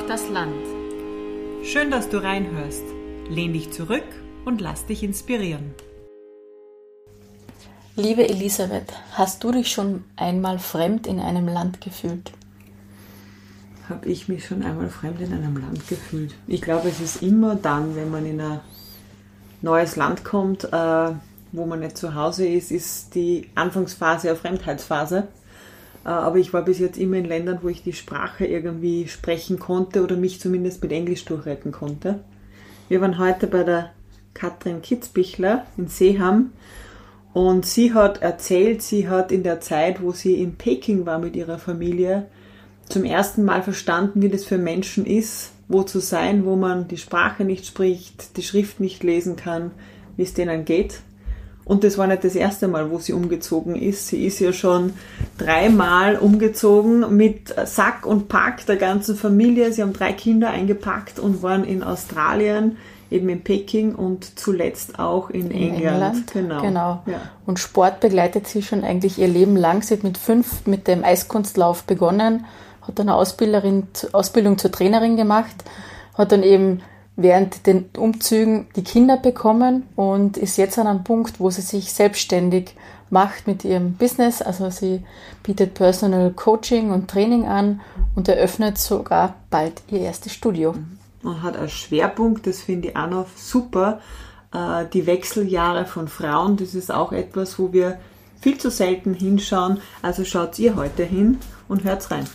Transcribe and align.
Braucht 0.00 0.10
das 0.10 0.30
Land. 0.30 0.64
Schön, 1.62 1.90
dass 1.90 2.08
du 2.08 2.22
reinhörst. 2.22 2.84
Lehn 3.28 3.52
dich 3.52 3.70
zurück 3.70 4.04
und 4.46 4.60
lass 4.60 4.86
dich 4.86 5.02
inspirieren. 5.02 5.74
Liebe 7.96 8.26
Elisabeth, 8.26 8.94
hast 9.12 9.44
du 9.44 9.52
dich 9.52 9.70
schon 9.70 10.04
einmal 10.16 10.58
fremd 10.58 11.06
in 11.06 11.20
einem 11.20 11.48
Land 11.48 11.82
gefühlt? 11.82 12.32
Habe 13.90 14.08
ich 14.08 14.26
mich 14.26 14.46
schon 14.46 14.62
einmal 14.62 14.88
fremd 14.88 15.20
in 15.20 15.34
einem 15.34 15.58
Land 15.58 15.86
gefühlt? 15.86 16.34
Ich 16.46 16.62
glaube, 16.62 16.88
es 16.88 17.00
ist 17.00 17.22
immer 17.22 17.56
dann, 17.56 17.94
wenn 17.94 18.10
man 18.10 18.24
in 18.24 18.40
ein 18.40 18.60
neues 19.60 19.96
Land 19.96 20.24
kommt, 20.24 20.64
äh, 20.64 21.12
wo 21.52 21.66
man 21.66 21.80
nicht 21.80 21.98
zu 21.98 22.14
Hause 22.14 22.46
ist, 22.46 22.70
ist 22.70 23.14
die 23.14 23.50
Anfangsphase 23.54 24.30
eine 24.30 24.38
Fremdheitsphase. 24.38 25.28
Äh, 26.04 26.08
aber 26.08 26.38
ich 26.38 26.52
war 26.52 26.64
bis 26.64 26.78
jetzt 26.78 26.98
immer 26.98 27.16
in 27.16 27.24
Ländern, 27.24 27.58
wo 27.62 27.68
ich 27.68 27.82
die 27.82 27.92
Sprache 27.92 28.46
irgendwie 28.46 29.08
sprechen 29.08 29.58
konnte 29.58 30.02
oder 30.02 30.16
mich 30.16 30.40
zumindest 30.40 30.82
mit 30.82 30.92
Englisch 30.92 31.24
durchretten 31.24 31.72
konnte. 31.72 32.20
Wir 32.88 33.00
waren 33.00 33.18
heute 33.18 33.46
bei 33.46 33.62
der 33.62 33.90
Katrin 34.34 34.82
Kitzbichler 34.82 35.66
in 35.76 35.88
Seeham 35.88 36.52
und 37.32 37.64
sie 37.64 37.94
hat 37.94 38.22
erzählt, 38.22 38.82
sie 38.82 39.08
hat 39.08 39.30
in 39.30 39.42
der 39.42 39.60
Zeit, 39.60 40.02
wo 40.02 40.12
sie 40.12 40.34
in 40.34 40.56
Peking 40.56 41.06
war 41.06 41.18
mit 41.18 41.36
ihrer 41.36 41.58
Familie, 41.58 42.26
zum 42.88 43.04
ersten 43.04 43.44
Mal 43.44 43.62
verstanden, 43.62 44.20
wie 44.20 44.28
das 44.28 44.44
für 44.44 44.58
Menschen 44.58 45.06
ist, 45.06 45.52
wo 45.68 45.84
zu 45.84 46.00
sein, 46.00 46.44
wo 46.44 46.56
man 46.56 46.88
die 46.88 46.96
Sprache 46.96 47.44
nicht 47.44 47.64
spricht, 47.64 48.36
die 48.36 48.42
Schrift 48.42 48.80
nicht 48.80 49.04
lesen 49.04 49.36
kann, 49.36 49.70
wie 50.16 50.24
es 50.24 50.34
denen 50.34 50.64
geht. 50.64 51.00
Und 51.70 51.84
das 51.84 51.98
war 51.98 52.08
nicht 52.08 52.24
das 52.24 52.34
erste 52.34 52.66
Mal, 52.66 52.90
wo 52.90 52.98
sie 52.98 53.12
umgezogen 53.12 53.76
ist. 53.76 54.08
Sie 54.08 54.26
ist 54.26 54.40
ja 54.40 54.52
schon 54.52 54.94
dreimal 55.38 56.16
umgezogen 56.16 57.16
mit 57.16 57.54
Sack 57.64 58.04
und 58.04 58.26
Pack 58.26 58.66
der 58.66 58.74
ganzen 58.74 59.14
Familie. 59.14 59.72
Sie 59.72 59.80
haben 59.80 59.92
drei 59.92 60.12
Kinder 60.12 60.50
eingepackt 60.50 61.20
und 61.20 61.44
waren 61.44 61.62
in 61.62 61.84
Australien, 61.84 62.76
eben 63.08 63.28
in 63.28 63.42
Peking 63.44 63.94
und 63.94 64.36
zuletzt 64.36 64.98
auch 64.98 65.30
in, 65.30 65.52
in 65.52 65.76
England. 65.76 65.84
England. 65.84 66.32
Genau. 66.32 66.60
genau. 66.60 67.02
Ja. 67.06 67.20
Und 67.46 67.60
Sport 67.60 68.00
begleitet 68.00 68.48
sie 68.48 68.62
schon 68.62 68.82
eigentlich 68.82 69.20
ihr 69.20 69.28
Leben 69.28 69.54
lang. 69.54 69.82
Sie 69.82 69.94
hat 69.94 70.02
mit 70.02 70.18
fünf 70.18 70.66
mit 70.66 70.88
dem 70.88 71.04
Eiskunstlauf 71.04 71.84
begonnen, 71.84 72.46
hat 72.82 72.98
dann 72.98 73.08
eine 73.08 73.16
Ausbilderin, 73.16 73.86
Ausbildung 74.10 74.58
zur 74.58 74.72
Trainerin 74.72 75.16
gemacht, 75.16 75.54
hat 76.14 76.32
dann 76.32 76.42
eben 76.42 76.80
während 77.22 77.66
den 77.66 77.86
Umzügen 77.96 78.66
die 78.76 78.84
Kinder 78.84 79.16
bekommen 79.16 79.86
und 79.96 80.36
ist 80.36 80.56
jetzt 80.56 80.78
an 80.78 80.86
einem 80.86 81.04
Punkt, 81.04 81.40
wo 81.40 81.50
sie 81.50 81.62
sich 81.62 81.92
selbstständig 81.92 82.74
macht 83.10 83.46
mit 83.46 83.64
ihrem 83.64 83.94
Business. 83.94 84.40
Also 84.42 84.70
sie 84.70 85.02
bietet 85.42 85.74
Personal 85.74 86.30
Coaching 86.30 86.90
und 86.90 87.10
Training 87.10 87.46
an 87.46 87.80
und 88.14 88.28
eröffnet 88.28 88.78
sogar 88.78 89.34
bald 89.50 89.82
ihr 89.90 90.00
erstes 90.00 90.32
Studio. 90.32 90.74
Und 91.22 91.42
hat 91.42 91.56
als 91.56 91.72
Schwerpunkt, 91.72 92.46
das 92.46 92.62
finde 92.62 92.88
ich 92.88 92.96
auch 92.96 93.10
noch 93.10 93.26
super, 93.36 94.00
äh, 94.54 94.86
die 94.92 95.06
Wechseljahre 95.06 95.84
von 95.84 96.08
Frauen. 96.08 96.56
Das 96.56 96.74
ist 96.74 96.92
auch 96.92 97.12
etwas, 97.12 97.58
wo 97.58 97.72
wir 97.72 97.98
viel 98.40 98.56
zu 98.56 98.70
selten 98.70 99.14
hinschauen. 99.14 99.78
Also 100.00 100.24
schaut 100.24 100.58
ihr 100.58 100.76
heute 100.76 101.04
hin 101.04 101.38
und 101.68 101.84
hört's 101.84 102.10
rein. 102.10 102.26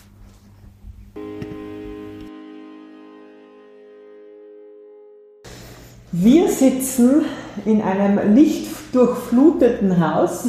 Wir 6.18 6.48
sitzen 6.48 7.26
in 7.66 7.82
einem 7.82 8.34
lichtdurchfluteten 8.34 10.00
Haus 10.00 10.46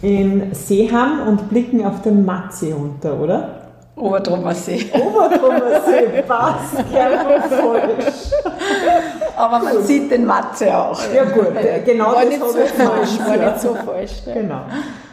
in 0.00 0.54
Seeham 0.54 1.28
und 1.28 1.50
blicken 1.50 1.84
auf 1.84 2.00
den 2.00 2.24
Matze 2.24 2.72
runter, 2.72 3.20
oder? 3.20 3.50
Obertrummer 3.96 4.54
See. 4.54 4.90
Obertrummer 4.94 5.82
See, 5.84 6.22
passt, 6.26 6.76
falsch. 6.90 8.32
Aber 9.36 9.58
man 9.58 9.76
gut. 9.76 9.86
sieht 9.86 10.10
den 10.10 10.24
Matze 10.24 10.74
auch. 10.74 10.98
Ja 11.14 11.24
gut, 11.24 11.48
genau 11.84 12.06
war 12.06 12.24
das 12.24 12.32
ich 12.32 12.38
so 12.38 12.46
falsch, 12.46 13.18
War 13.26 13.36
nicht 13.36 13.60
so 13.60 13.74
falsch. 13.74 14.26
Ne? 14.26 14.34
Genau. 14.34 14.60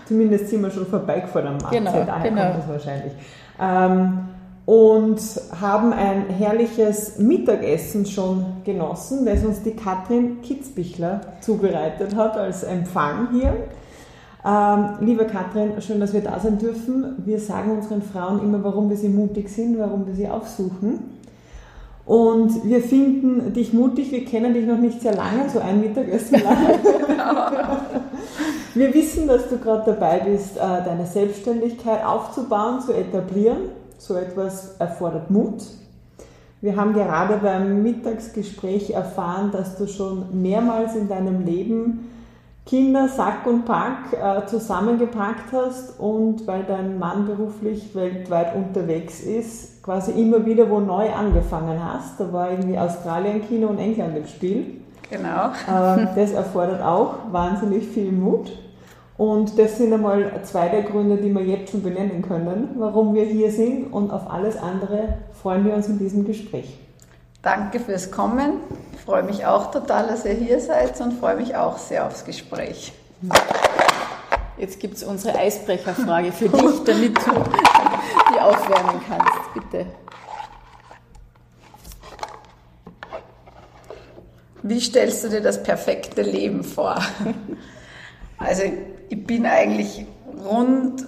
Zumindest 0.07 0.47
sind 0.47 0.61
wir 0.61 0.71
schon 0.71 0.85
vorbeigefahren 0.85 1.47
am 1.47 1.57
Matze, 1.57 1.75
genau, 1.75 1.91
daher 1.91 2.29
genau. 2.29 2.41
kommt 2.43 2.57
das 2.59 2.69
wahrscheinlich. 2.69 3.13
Ähm, 3.59 4.19
und 4.65 5.21
haben 5.61 5.93
ein 5.93 6.27
herrliches 6.29 7.19
Mittagessen 7.19 8.05
schon 8.05 8.45
genossen, 8.63 9.25
das 9.25 9.45
uns 9.45 9.61
die 9.61 9.75
Katrin 9.75 10.41
Kitzbichler 10.41 11.21
zubereitet 11.41 12.15
hat 12.15 12.35
als 12.35 12.63
Empfang 12.63 13.29
hier. 13.31 13.53
Ähm, 14.43 14.97
liebe 15.01 15.25
Katrin, 15.25 15.79
schön, 15.81 15.99
dass 15.99 16.13
wir 16.13 16.21
da 16.21 16.39
sein 16.39 16.57
dürfen. 16.57 17.23
Wir 17.25 17.39
sagen 17.39 17.71
unseren 17.71 18.01
Frauen 18.01 18.41
immer, 18.43 18.63
warum 18.63 18.89
wir 18.89 18.97
sie 18.97 19.09
mutig 19.09 19.49
sind, 19.49 19.77
warum 19.77 20.07
wir 20.07 20.15
sie 20.15 20.27
aufsuchen. 20.27 21.11
Und 22.05 22.63
wir 22.63 22.81
finden 22.81 23.53
dich 23.53 23.73
mutig, 23.73 24.11
wir 24.11 24.25
kennen 24.25 24.53
dich 24.53 24.67
noch 24.67 24.77
nicht 24.77 25.01
sehr 25.01 25.15
lange, 25.15 25.49
so 25.51 25.59
ein 25.59 25.81
Mittagessen 25.81 26.43
lang. 26.43 26.57
wir 28.75 28.93
wissen, 28.93 29.27
dass 29.27 29.49
du 29.49 29.57
gerade 29.57 29.91
dabei 29.93 30.19
bist, 30.19 30.57
äh, 30.57 30.59
deine 30.59 31.07
Selbstständigkeit 31.07 32.05
aufzubauen, 32.05 32.81
zu 32.81 32.93
etablieren 32.93 33.69
so 33.97 34.15
etwas 34.15 34.75
erfordert 34.77 35.29
Mut. 35.29 35.63
Wir 36.61 36.75
haben 36.75 36.93
gerade 36.93 37.37
beim 37.37 37.83
Mittagsgespräch 37.83 38.91
erfahren, 38.91 39.51
dass 39.51 39.77
du 39.77 39.87
schon 39.87 40.41
mehrmals 40.41 40.95
in 40.95 41.07
deinem 41.07 41.45
Leben 41.45 42.11
Kinder, 42.65 43.07
Sack 43.07 43.45
und 43.45 43.65
Pack 43.65 44.13
äh, 44.13 44.47
zusammengepackt 44.47 45.53
hast 45.53 45.99
und 45.99 46.47
weil 46.47 46.63
dein 46.63 46.97
Mann 46.97 47.27
beruflich 47.27 47.93
weltweit 47.93 48.55
unterwegs 48.55 49.19
ist, 49.19 49.83
quasi 49.83 50.11
immer 50.19 50.43
wieder 50.47 50.67
wo 50.67 50.79
neu 50.79 51.13
angefangen 51.13 51.79
hast. 51.83 52.19
Da 52.19 52.33
war 52.33 52.49
irgendwie 52.49 52.79
Australien, 52.79 53.43
China 53.47 53.67
und 53.67 53.77
England 53.77 54.17
im 54.17 54.25
Spiel. 54.25 54.81
Genau. 55.11 55.49
Äh, 55.67 56.07
das 56.15 56.31
erfordert 56.31 56.81
auch 56.81 57.31
wahnsinnig 57.31 57.85
viel 57.87 58.11
Mut. 58.11 58.51
Und 59.17 59.57
das 59.57 59.77
sind 59.77 59.93
einmal 59.93 60.41
zwei 60.43 60.67
der 60.67 60.83
Gründe, 60.83 61.17
die 61.17 61.33
wir 61.33 61.41
jetzt 61.41 61.71
schon 61.71 61.83
benennen 61.83 62.21
können, 62.21 62.75
warum 62.77 63.13
wir 63.13 63.23
hier 63.23 63.51
sind. 63.51 63.93
Und 63.93 64.11
auf 64.11 64.29
alles 64.29 64.57
andere 64.57 65.19
freuen 65.41 65.65
wir 65.65 65.73
uns 65.73 65.87
in 65.87 65.97
diesem 65.97 66.25
Gespräch. 66.25 66.77
Danke 67.41 67.79
fürs 67.79 68.11
Kommen. 68.11 68.59
Ich 68.93 69.01
freue 69.01 69.23
mich 69.23 69.45
auch 69.45 69.71
total, 69.71 70.07
dass 70.07 70.25
ihr 70.25 70.33
hier 70.33 70.59
seid 70.59 70.99
und 70.99 71.13
freue 71.13 71.37
mich 71.37 71.55
auch 71.55 71.77
sehr 71.77 72.05
aufs 72.05 72.25
Gespräch. 72.25 72.91
Jetzt 74.57 74.79
gibt 74.79 74.95
es 74.95 75.03
unsere 75.03 75.37
Eisbrecherfrage 75.37 76.31
für 76.31 76.49
dich, 76.49 76.83
damit 76.85 77.17
du 77.17 77.31
die 78.33 78.39
aufwärmen 78.39 79.01
kannst. 79.07 79.53
Bitte. 79.53 79.85
Wie 84.63 84.79
stellst 84.79 85.23
du 85.23 85.29
dir 85.29 85.41
das 85.41 85.61
perfekte 85.61 86.21
Leben 86.21 86.63
vor? 86.63 86.99
Also 88.37 88.63
ich 89.09 89.25
bin 89.25 89.45
eigentlich 89.45 90.05
rund 90.45 91.05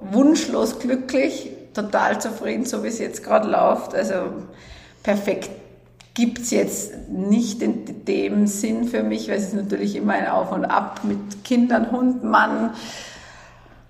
wunschlos 0.00 0.78
glücklich, 0.78 1.50
total 1.74 2.20
zufrieden, 2.20 2.64
so 2.64 2.84
wie 2.84 2.88
es 2.88 2.98
jetzt 2.98 3.24
gerade 3.24 3.48
läuft. 3.48 3.94
Also 3.94 4.14
perfekt 5.02 5.50
gibt 6.14 6.40
es 6.40 6.50
jetzt 6.50 7.08
nicht 7.08 7.62
in 7.62 8.04
dem 8.04 8.46
Sinn 8.46 8.84
für 8.84 9.02
mich, 9.02 9.28
weil 9.28 9.36
es 9.36 9.48
ist 9.48 9.54
natürlich 9.54 9.96
immer 9.96 10.12
ein 10.12 10.28
Auf 10.28 10.52
und 10.52 10.64
Ab 10.64 11.00
mit 11.04 11.44
Kindern, 11.44 11.90
Hund, 11.90 12.22
Mann, 12.22 12.74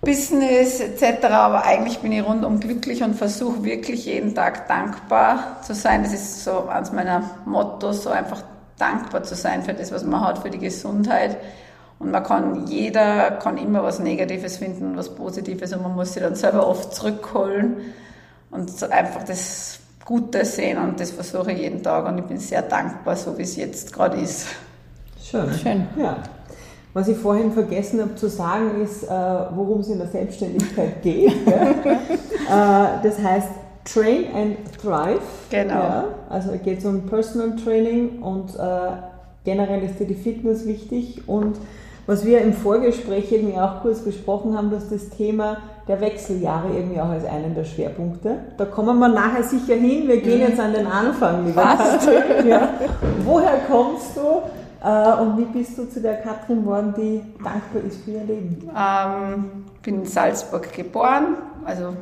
Business 0.01 0.81
etc. 0.81 1.25
Aber 1.27 1.65
eigentlich 1.65 1.99
bin 1.99 2.13
ich 2.13 2.25
rundum 2.25 2.61
glücklich 2.61 3.03
und 3.03 3.15
versuche 3.15 3.65
wirklich 3.65 4.07
jeden 4.07 4.35
Tag 4.35 4.69
dankbar 4.69 5.61
zu 5.63 5.75
sein. 5.75 6.03
Das 6.03 6.13
ist 6.13 6.45
so 6.45 6.69
eines 6.69 6.93
meiner 6.93 7.23
Mottos, 7.45 8.05
so 8.05 8.11
einfach 8.11 8.43
dankbar 8.79 9.23
zu 9.23 9.35
sein 9.35 9.63
für 9.63 9.75
das, 9.75 9.93
was 9.93 10.05
man 10.05 10.21
hat, 10.27 10.39
für 10.39 10.51
die 10.51 10.59
Gesundheit 10.59 11.37
und 12.03 12.11
man 12.11 12.23
kann, 12.25 12.67
jeder 12.67 13.31
kann 13.33 13.57
immer 13.59 13.83
was 13.85 14.01
Negatives 14.01 14.57
finden, 14.57 14.97
was 14.97 15.15
Positives 15.15 15.73
und 15.73 15.83
man 15.83 15.95
muss 15.95 16.15
sich 16.15 16.23
dann 16.23 16.35
selber 16.35 16.67
oft 16.67 16.95
zurückholen 16.95 17.77
und 18.51 18.93
einfach 18.93 19.23
das 19.23 19.79
Gute 20.05 20.45
sehen 20.45 20.79
und 20.79 20.99
das 20.99 21.13
versuche 21.13 21.53
ich 21.53 21.61
jeden 21.61 21.83
Tag 21.83 22.07
und 22.09 22.19
ich 22.19 22.25
bin 22.25 22.39
sehr 22.39 22.63
dankbar, 22.63 23.15
so 23.15 23.39
wie 23.39 23.43
es 23.43 23.55
jetzt 23.57 23.93
gerade 23.93 24.19
ist. 24.19 24.49
Schön. 25.23 25.53
Schön. 25.55 25.87
Ja. 25.97 26.17
Was 26.93 27.09
ich 27.09 27.17
vorhin 27.17 27.53
vergessen 27.53 28.01
habe 28.01 28.17
zu 28.17 28.29
sagen, 28.29 28.83
ist, 28.83 29.05
äh, 29.05 29.09
worum 29.09 29.81
es 29.81 29.89
in 29.89 29.99
der 29.99 30.09
Selbstständigkeit 30.09 31.03
geht. 31.03 31.33
äh, 31.47 31.95
das 32.49 33.19
heißt 33.23 33.49
Train 33.85 34.27
and 34.35 34.57
Thrive. 34.81 35.23
Genau. 35.51 35.75
Ja, 35.75 36.05
also 36.29 36.51
es 36.51 36.63
geht 36.63 36.85
um 36.85 37.07
Personal 37.07 37.57
Training 37.57 38.21
und 38.21 38.57
äh, 38.57 38.59
generell 39.45 39.85
ist 39.85 40.01
dir 40.01 40.07
die 40.07 40.15
Fitness 40.15 40.67
wichtig 40.67 41.23
und 41.29 41.57
was 42.07 42.25
wir 42.25 42.41
im 42.41 42.53
Vorgespräch 42.53 43.31
irgendwie 43.31 43.59
auch 43.59 43.83
kurz 43.83 44.01
besprochen 44.01 44.57
haben, 44.57 44.71
dass 44.71 44.89
das 44.89 45.09
Thema 45.11 45.59
der 45.89 46.01
Wechseljahre 46.01 46.69
irgendwie 46.75 47.01
auch 47.01 47.09
als 47.09 47.25
einen 47.25 47.55
der 47.55 47.65
Schwerpunkte. 47.65 48.39
Da 48.57 48.65
kommen 48.65 48.99
wir 48.99 49.09
nachher 49.09 49.43
sicher 49.43 49.75
hin. 49.75 50.09
Wir 50.09 50.21
gehen 50.21 50.41
jetzt 50.41 50.61
an 50.61 50.73
den 50.73 50.87
Anfang, 50.87 51.47
lieber 51.47 51.63
Katrin. 51.63 52.49
Ja. 52.49 52.69
Woher 53.25 53.59
kommst 53.69 54.17
du 54.17 54.43
äh, 54.83 55.21
und 55.21 55.39
wie 55.39 55.45
bist 55.45 55.79
du 55.79 55.89
zu 55.89 56.01
der 56.01 56.17
Katrin 56.17 56.63
geworden, 56.63 56.95
die 56.97 57.23
dankbar 57.43 57.83
ist 57.87 58.05
für 58.05 58.13
ihr 58.13 58.25
Leben? 58.25 58.71
Ähm, 58.77 59.65
bin 59.83 60.01
in 60.01 60.07
Salzburg 60.07 60.73
geboren, 60.73 61.37
also 61.65 61.95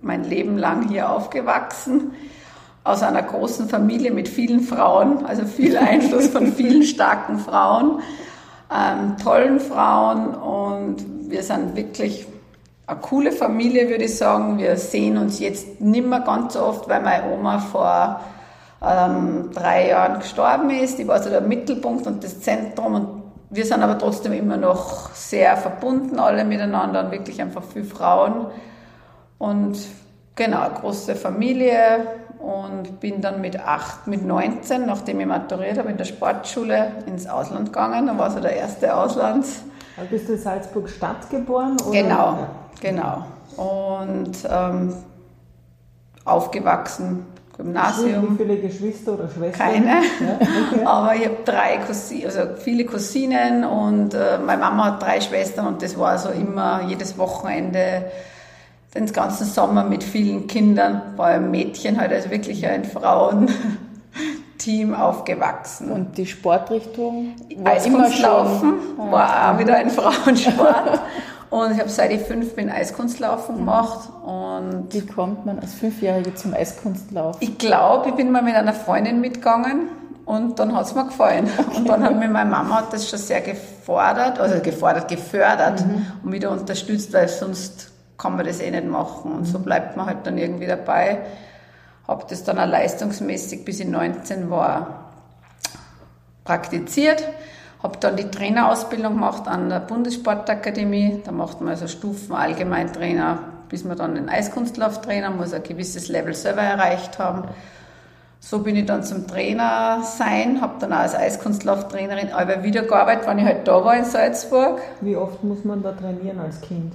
mein 0.00 0.24
Leben 0.24 0.58
lang 0.58 0.88
hier 0.88 1.10
aufgewachsen, 1.10 2.12
aus 2.84 3.02
einer 3.02 3.22
großen 3.22 3.68
Familie 3.68 4.12
mit 4.12 4.28
vielen 4.28 4.60
Frauen, 4.60 5.24
also 5.26 5.44
viel 5.44 5.76
Einfluss 5.76 6.28
von 6.28 6.52
vielen 6.52 6.84
starken 6.84 7.38
Frauen, 7.38 8.00
ähm, 8.74 9.16
tollen 9.22 9.60
Frauen 9.60 10.34
und 10.34 11.30
wir 11.30 11.42
sind 11.42 11.76
wirklich 11.76 12.26
eine 12.86 13.00
coole 13.00 13.32
Familie, 13.32 13.88
würde 13.88 14.04
ich 14.04 14.16
sagen. 14.16 14.58
Wir 14.58 14.76
sehen 14.76 15.18
uns 15.18 15.40
jetzt 15.40 15.80
nicht 15.80 16.06
mehr 16.06 16.20
ganz 16.20 16.54
so 16.54 16.62
oft, 16.62 16.88
weil 16.88 17.02
meine 17.02 17.32
Oma 17.32 17.58
vor 17.58 18.20
ähm, 18.82 19.50
drei 19.52 19.88
Jahren 19.88 20.20
gestorben 20.20 20.70
ist. 20.70 20.98
Die 20.98 21.06
war 21.06 21.22
so 21.22 21.30
der 21.30 21.40
Mittelpunkt 21.40 22.06
und 22.06 22.22
das 22.24 22.40
Zentrum 22.40 22.94
und 22.94 23.18
wir 23.50 23.64
sind 23.64 23.82
aber 23.82 23.98
trotzdem 23.98 24.32
immer 24.32 24.58
noch 24.58 25.14
sehr 25.14 25.56
verbunden, 25.56 26.18
alle 26.18 26.44
miteinander 26.44 27.04
und 27.04 27.12
wirklich 27.12 27.40
einfach 27.40 27.62
viele 27.62 27.86
Frauen. 27.86 28.46
Und 29.38 29.78
genau, 30.34 30.68
große 30.68 31.14
Familie 31.14 32.06
und 32.40 33.00
bin 33.00 33.20
dann 33.20 33.40
mit 33.40 33.58
acht, 33.58 34.06
mit 34.06 34.24
19, 34.24 34.86
nachdem 34.86 35.20
ich 35.20 35.26
maturiert 35.26 35.78
habe, 35.78 35.90
in 35.90 35.96
der 35.96 36.04
Sportschule 36.04 36.92
ins 37.06 37.26
Ausland 37.26 37.72
gegangen. 37.72 38.06
Da 38.06 38.18
war 38.18 38.30
so 38.30 38.40
der 38.40 38.56
erste 38.56 38.94
Auslands. 38.94 39.62
Also 39.96 40.10
bist 40.10 40.28
du 40.28 40.32
in 40.34 40.38
Salzburg 40.38 40.88
Stadt 40.88 41.28
geboren? 41.30 41.76
Oder? 41.84 42.02
Genau, 42.02 42.46
genau. 42.80 43.26
Und 43.56 44.36
ähm, 44.48 44.94
aufgewachsen 46.24 47.26
Gymnasium. 47.58 48.38
Wie 48.38 48.44
viele 48.44 48.56
Geschwister 48.58 49.14
oder 49.14 49.28
Schwestern? 49.28 49.72
Keine. 49.72 49.88
Ja, 49.88 50.38
okay. 50.72 50.84
Aber 50.84 51.14
ich 51.16 51.24
habe 51.24 51.36
drei 51.44 51.78
Cousinen, 51.78 52.26
also 52.26 52.40
viele 52.56 52.84
Cousinen 52.84 53.64
und 53.64 54.14
äh, 54.14 54.38
meine 54.38 54.60
Mama 54.60 54.84
hat 54.84 55.02
drei 55.02 55.20
Schwestern 55.20 55.66
und 55.66 55.82
das 55.82 55.98
war 55.98 56.16
so 56.18 56.28
immer 56.28 56.82
jedes 56.86 57.18
Wochenende 57.18 58.04
den 58.94 59.12
ganzen 59.12 59.46
Sommer 59.46 59.84
mit 59.84 60.02
vielen 60.02 60.46
Kindern, 60.46 61.02
vor 61.16 61.26
allem 61.26 61.50
Mädchen, 61.50 62.00
halt 62.00 62.12
also 62.12 62.30
wirklich 62.30 62.66
ein 62.66 62.84
Frauenteam 62.84 64.94
aufgewachsen. 64.98 65.90
Und 65.90 66.16
die 66.16 66.26
Sportrichtung 66.26 67.34
war 67.56 67.84
immer 67.84 68.08
Laufen, 68.08 68.74
war 68.96 69.54
auch 69.54 69.58
wieder 69.58 69.76
ein 69.76 69.90
Frauensport. 69.90 71.00
Und 71.50 71.72
ich 71.72 71.78
habe 71.78 71.88
seit 71.88 72.12
ich 72.12 72.20
fünf 72.22 72.54
bin 72.54 72.70
Eiskunstlaufen 72.70 73.56
gemacht. 73.56 74.08
Und 74.24 74.88
Wie 74.90 75.00
kommt 75.00 75.46
man 75.46 75.58
als 75.58 75.74
Fünfjährige 75.74 76.34
zum 76.34 76.52
Eiskunstlaufen? 76.52 77.40
Ich 77.40 77.56
glaube, 77.56 78.10
ich 78.10 78.14
bin 78.14 78.30
mal 78.30 78.42
mit 78.42 78.54
einer 78.54 78.74
Freundin 78.74 79.20
mitgegangen 79.20 79.88
und 80.26 80.58
dann 80.58 80.76
hat 80.76 80.86
es 80.86 80.94
mir 80.94 81.06
gefallen. 81.06 81.48
Okay. 81.56 81.78
Und 81.78 81.88
dann 81.88 82.02
hat 82.02 82.18
mir 82.18 82.28
meine 82.28 82.50
Mama 82.50 82.86
das 82.90 83.08
schon 83.08 83.18
sehr 83.18 83.40
gefordert, 83.40 84.38
also 84.38 84.60
gefordert, 84.60 85.08
gefördert 85.08 85.86
mhm. 85.86 86.06
und 86.22 86.32
wieder 86.32 86.50
unterstützt, 86.50 87.14
weil 87.14 87.28
sonst 87.28 87.92
kann 88.18 88.36
man 88.36 88.44
das 88.44 88.60
eh 88.60 88.70
nicht 88.70 88.86
machen. 88.86 89.32
Und 89.32 89.44
so 89.46 89.58
mhm. 89.58 89.64
bleibt 89.64 89.96
man 89.96 90.06
halt 90.06 90.26
dann 90.26 90.36
irgendwie 90.36 90.66
dabei. 90.66 91.20
Habe 92.06 92.24
das 92.28 92.44
dann 92.44 92.58
auch 92.58 92.66
leistungsmäßig, 92.66 93.64
bis 93.64 93.80
ich 93.80 93.86
19 93.86 94.50
war, 94.50 95.10
praktiziert 96.44 97.24
habe 97.82 97.98
dann 98.00 98.16
die 98.16 98.30
Trainerausbildung 98.30 99.14
gemacht 99.14 99.46
an 99.46 99.68
der 99.68 99.80
Bundessportakademie. 99.80 101.22
Da 101.24 101.32
macht 101.32 101.60
man 101.60 101.70
also 101.70 101.86
Stufen 101.86 102.34
Allgemeintrainer, 102.34 103.38
bis 103.68 103.84
man 103.84 103.96
dann 103.96 104.14
den 104.14 104.28
Eiskunstlauftrainer, 104.28 105.30
muss 105.30 105.52
ein 105.52 105.62
gewisses 105.62 106.08
Level 106.08 106.34
selber 106.34 106.62
erreicht 106.62 107.18
haben. 107.18 107.44
So 108.40 108.60
bin 108.60 108.76
ich 108.76 108.86
dann 108.86 109.02
zum 109.02 109.26
Trainer 109.26 110.02
sein, 110.02 110.60
habe 110.60 110.74
dann 110.80 110.92
auch 110.92 110.98
als 110.98 111.14
Eiskunstlauftrainerin 111.14 112.32
aber 112.32 112.62
wieder 112.62 112.82
gearbeitet, 112.82 113.26
wenn 113.26 113.38
ich 113.38 113.44
halt 113.44 113.66
da 113.66 113.84
war 113.84 113.96
in 113.96 114.04
Salzburg. 114.04 114.80
Wie 115.00 115.16
oft 115.16 115.42
muss 115.42 115.64
man 115.64 115.82
da 115.82 115.92
trainieren 115.92 116.38
als 116.38 116.60
Kind? 116.60 116.92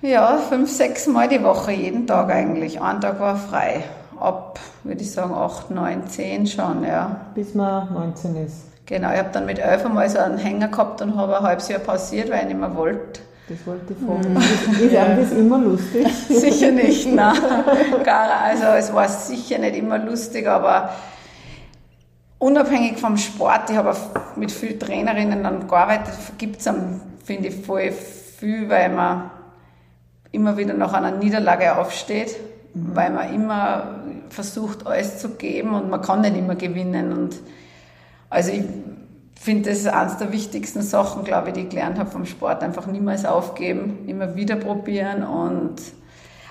Ja, 0.00 0.36
fünf, 0.36 0.70
sechs 0.70 1.08
Mal 1.08 1.28
die 1.28 1.42
Woche, 1.42 1.72
jeden 1.72 2.06
Tag 2.06 2.30
eigentlich. 2.30 2.80
Ein 2.80 3.00
Tag 3.00 3.18
war 3.18 3.36
frei. 3.36 3.82
Ab, 4.20 4.60
würde 4.84 5.02
ich 5.02 5.10
sagen, 5.10 5.34
acht, 5.34 5.72
neun, 5.72 6.06
zehn 6.06 6.46
schon, 6.46 6.84
ja. 6.84 7.22
Bis 7.34 7.54
man 7.54 7.92
19 7.92 8.36
ist. 8.46 8.62
Genau, 8.86 9.10
ich 9.10 9.18
habe 9.18 9.30
dann 9.32 9.44
mit 9.44 9.58
elf 9.58 9.84
einmal 9.84 10.08
so 10.08 10.18
einen 10.18 10.38
Hänger 10.38 10.68
gehabt 10.68 11.02
und 11.02 11.16
habe 11.16 11.38
ein 11.38 11.42
halbes 11.42 11.68
Jahr 11.68 11.80
pausiert, 11.80 12.30
weil 12.30 12.42
ich 12.42 12.46
nicht 12.46 12.60
mehr 12.60 12.74
wollte. 12.76 13.20
Das 13.48 13.66
wollte 13.66 13.92
ich 13.92 13.98
fragen. 13.98 14.34
Mhm. 14.34 14.84
Ist 14.86 14.92
ja. 14.92 15.16
das 15.16 15.32
immer 15.32 15.58
lustig? 15.58 16.06
Sicher 16.28 16.70
nicht, 16.70 17.12
nein. 17.12 17.36
Also 18.06 18.66
es 18.78 18.94
war 18.94 19.08
sicher 19.08 19.58
nicht 19.58 19.76
immer 19.76 19.98
lustig, 19.98 20.46
aber 20.46 20.90
unabhängig 22.38 22.98
vom 22.98 23.16
Sport, 23.16 23.70
ich 23.70 23.76
habe 23.76 23.96
mit 24.36 24.52
vielen 24.52 24.78
Trainerinnen 24.78 25.42
dann 25.42 25.66
gearbeitet, 25.66 26.14
gibt 26.38 26.60
es, 26.60 26.70
finde 27.24 27.48
ich, 27.48 27.66
voll 27.66 27.90
viel, 27.90 28.68
weil 28.68 28.90
man 28.90 29.30
immer 30.32 30.56
wieder 30.56 30.74
nach 30.74 30.92
einer 30.92 31.12
Niederlage 31.12 31.76
aufsteht, 31.76 32.36
mhm. 32.74 32.94
weil 32.94 33.10
man 33.10 33.34
immer 33.34 34.00
versucht, 34.30 34.86
alles 34.86 35.18
zu 35.18 35.30
geben 35.30 35.74
und 35.74 35.90
man 35.90 36.02
kann 36.02 36.20
nicht 36.20 36.36
immer 36.36 36.54
gewinnen 36.54 37.12
und 37.12 37.36
also 38.30 38.52
ich 38.52 38.62
finde, 39.40 39.70
das 39.70 39.78
ist 39.78 39.88
eines 39.88 40.18
der 40.18 40.32
wichtigsten 40.32 40.82
Sachen, 40.82 41.24
glaube 41.24 41.48
ich, 41.48 41.54
die 41.54 41.60
ich 41.62 41.68
gelernt 41.70 41.98
habe 41.98 42.10
vom 42.10 42.26
Sport. 42.26 42.62
Einfach 42.62 42.86
niemals 42.86 43.24
aufgeben, 43.24 44.00
immer 44.06 44.36
wieder 44.36 44.56
probieren 44.56 45.22
und 45.22 45.76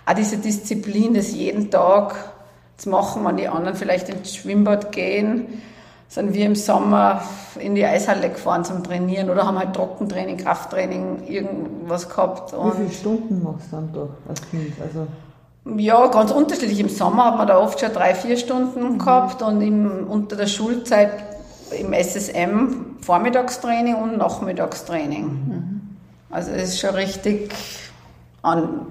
auch 0.06 0.14
diese 0.14 0.38
Disziplin, 0.38 1.14
das 1.14 1.34
jeden 1.34 1.70
Tag 1.70 2.16
zu 2.78 2.90
machen, 2.90 3.26
wenn 3.26 3.38
die 3.38 3.48
anderen 3.48 3.76
vielleicht 3.76 4.10
ins 4.10 4.36
Schwimmbad 4.36 4.92
gehen, 4.92 5.62
sind 6.10 6.34
wir 6.34 6.46
im 6.46 6.56
Sommer 6.56 7.22
in 7.60 7.76
die 7.76 7.86
Eishalle 7.86 8.30
gefahren 8.30 8.64
zum 8.64 8.84
Trainieren 8.84 9.30
oder 9.30 9.46
haben 9.46 9.60
halt 9.60 9.74
Trockentraining, 9.74 10.38
Krafttraining, 10.38 11.28
irgendwas 11.28 12.08
gehabt. 12.08 12.54
Wie 12.54 12.78
viele 12.78 12.92
Stunden 12.92 13.44
machst 13.44 13.68
du 13.72 13.76
dann 13.76 13.90
da 13.94 14.08
als 14.30 14.42
Kind? 14.50 14.74
Also 14.82 15.08
ja, 15.76 16.08
ganz 16.08 16.32
unterschiedlich. 16.32 16.80
Im 16.80 16.90
Sommer 16.90 17.26
hat 17.26 17.38
man 17.38 17.48
da 17.48 17.58
oft 17.60 17.80
schon 17.80 17.92
drei, 17.92 18.16
vier 18.16 18.38
Stunden 18.38 18.94
mhm. 18.94 19.00
gehabt 19.00 19.42
und 19.42 19.62
im, 19.62 20.08
unter 20.08 20.36
der 20.36 20.48
Schulzeit 20.48 21.12
im 21.78 21.92
SSM 21.94 22.98
Vormittagstraining 23.02 23.96
und 23.96 24.18
Nachmittagstraining. 24.18 25.26
Mhm. 25.26 25.82
Also 26.30 26.52
es 26.52 26.70
ist 26.70 26.80
schon 26.80 26.96
richtig 26.96 27.52
an, 28.42 28.86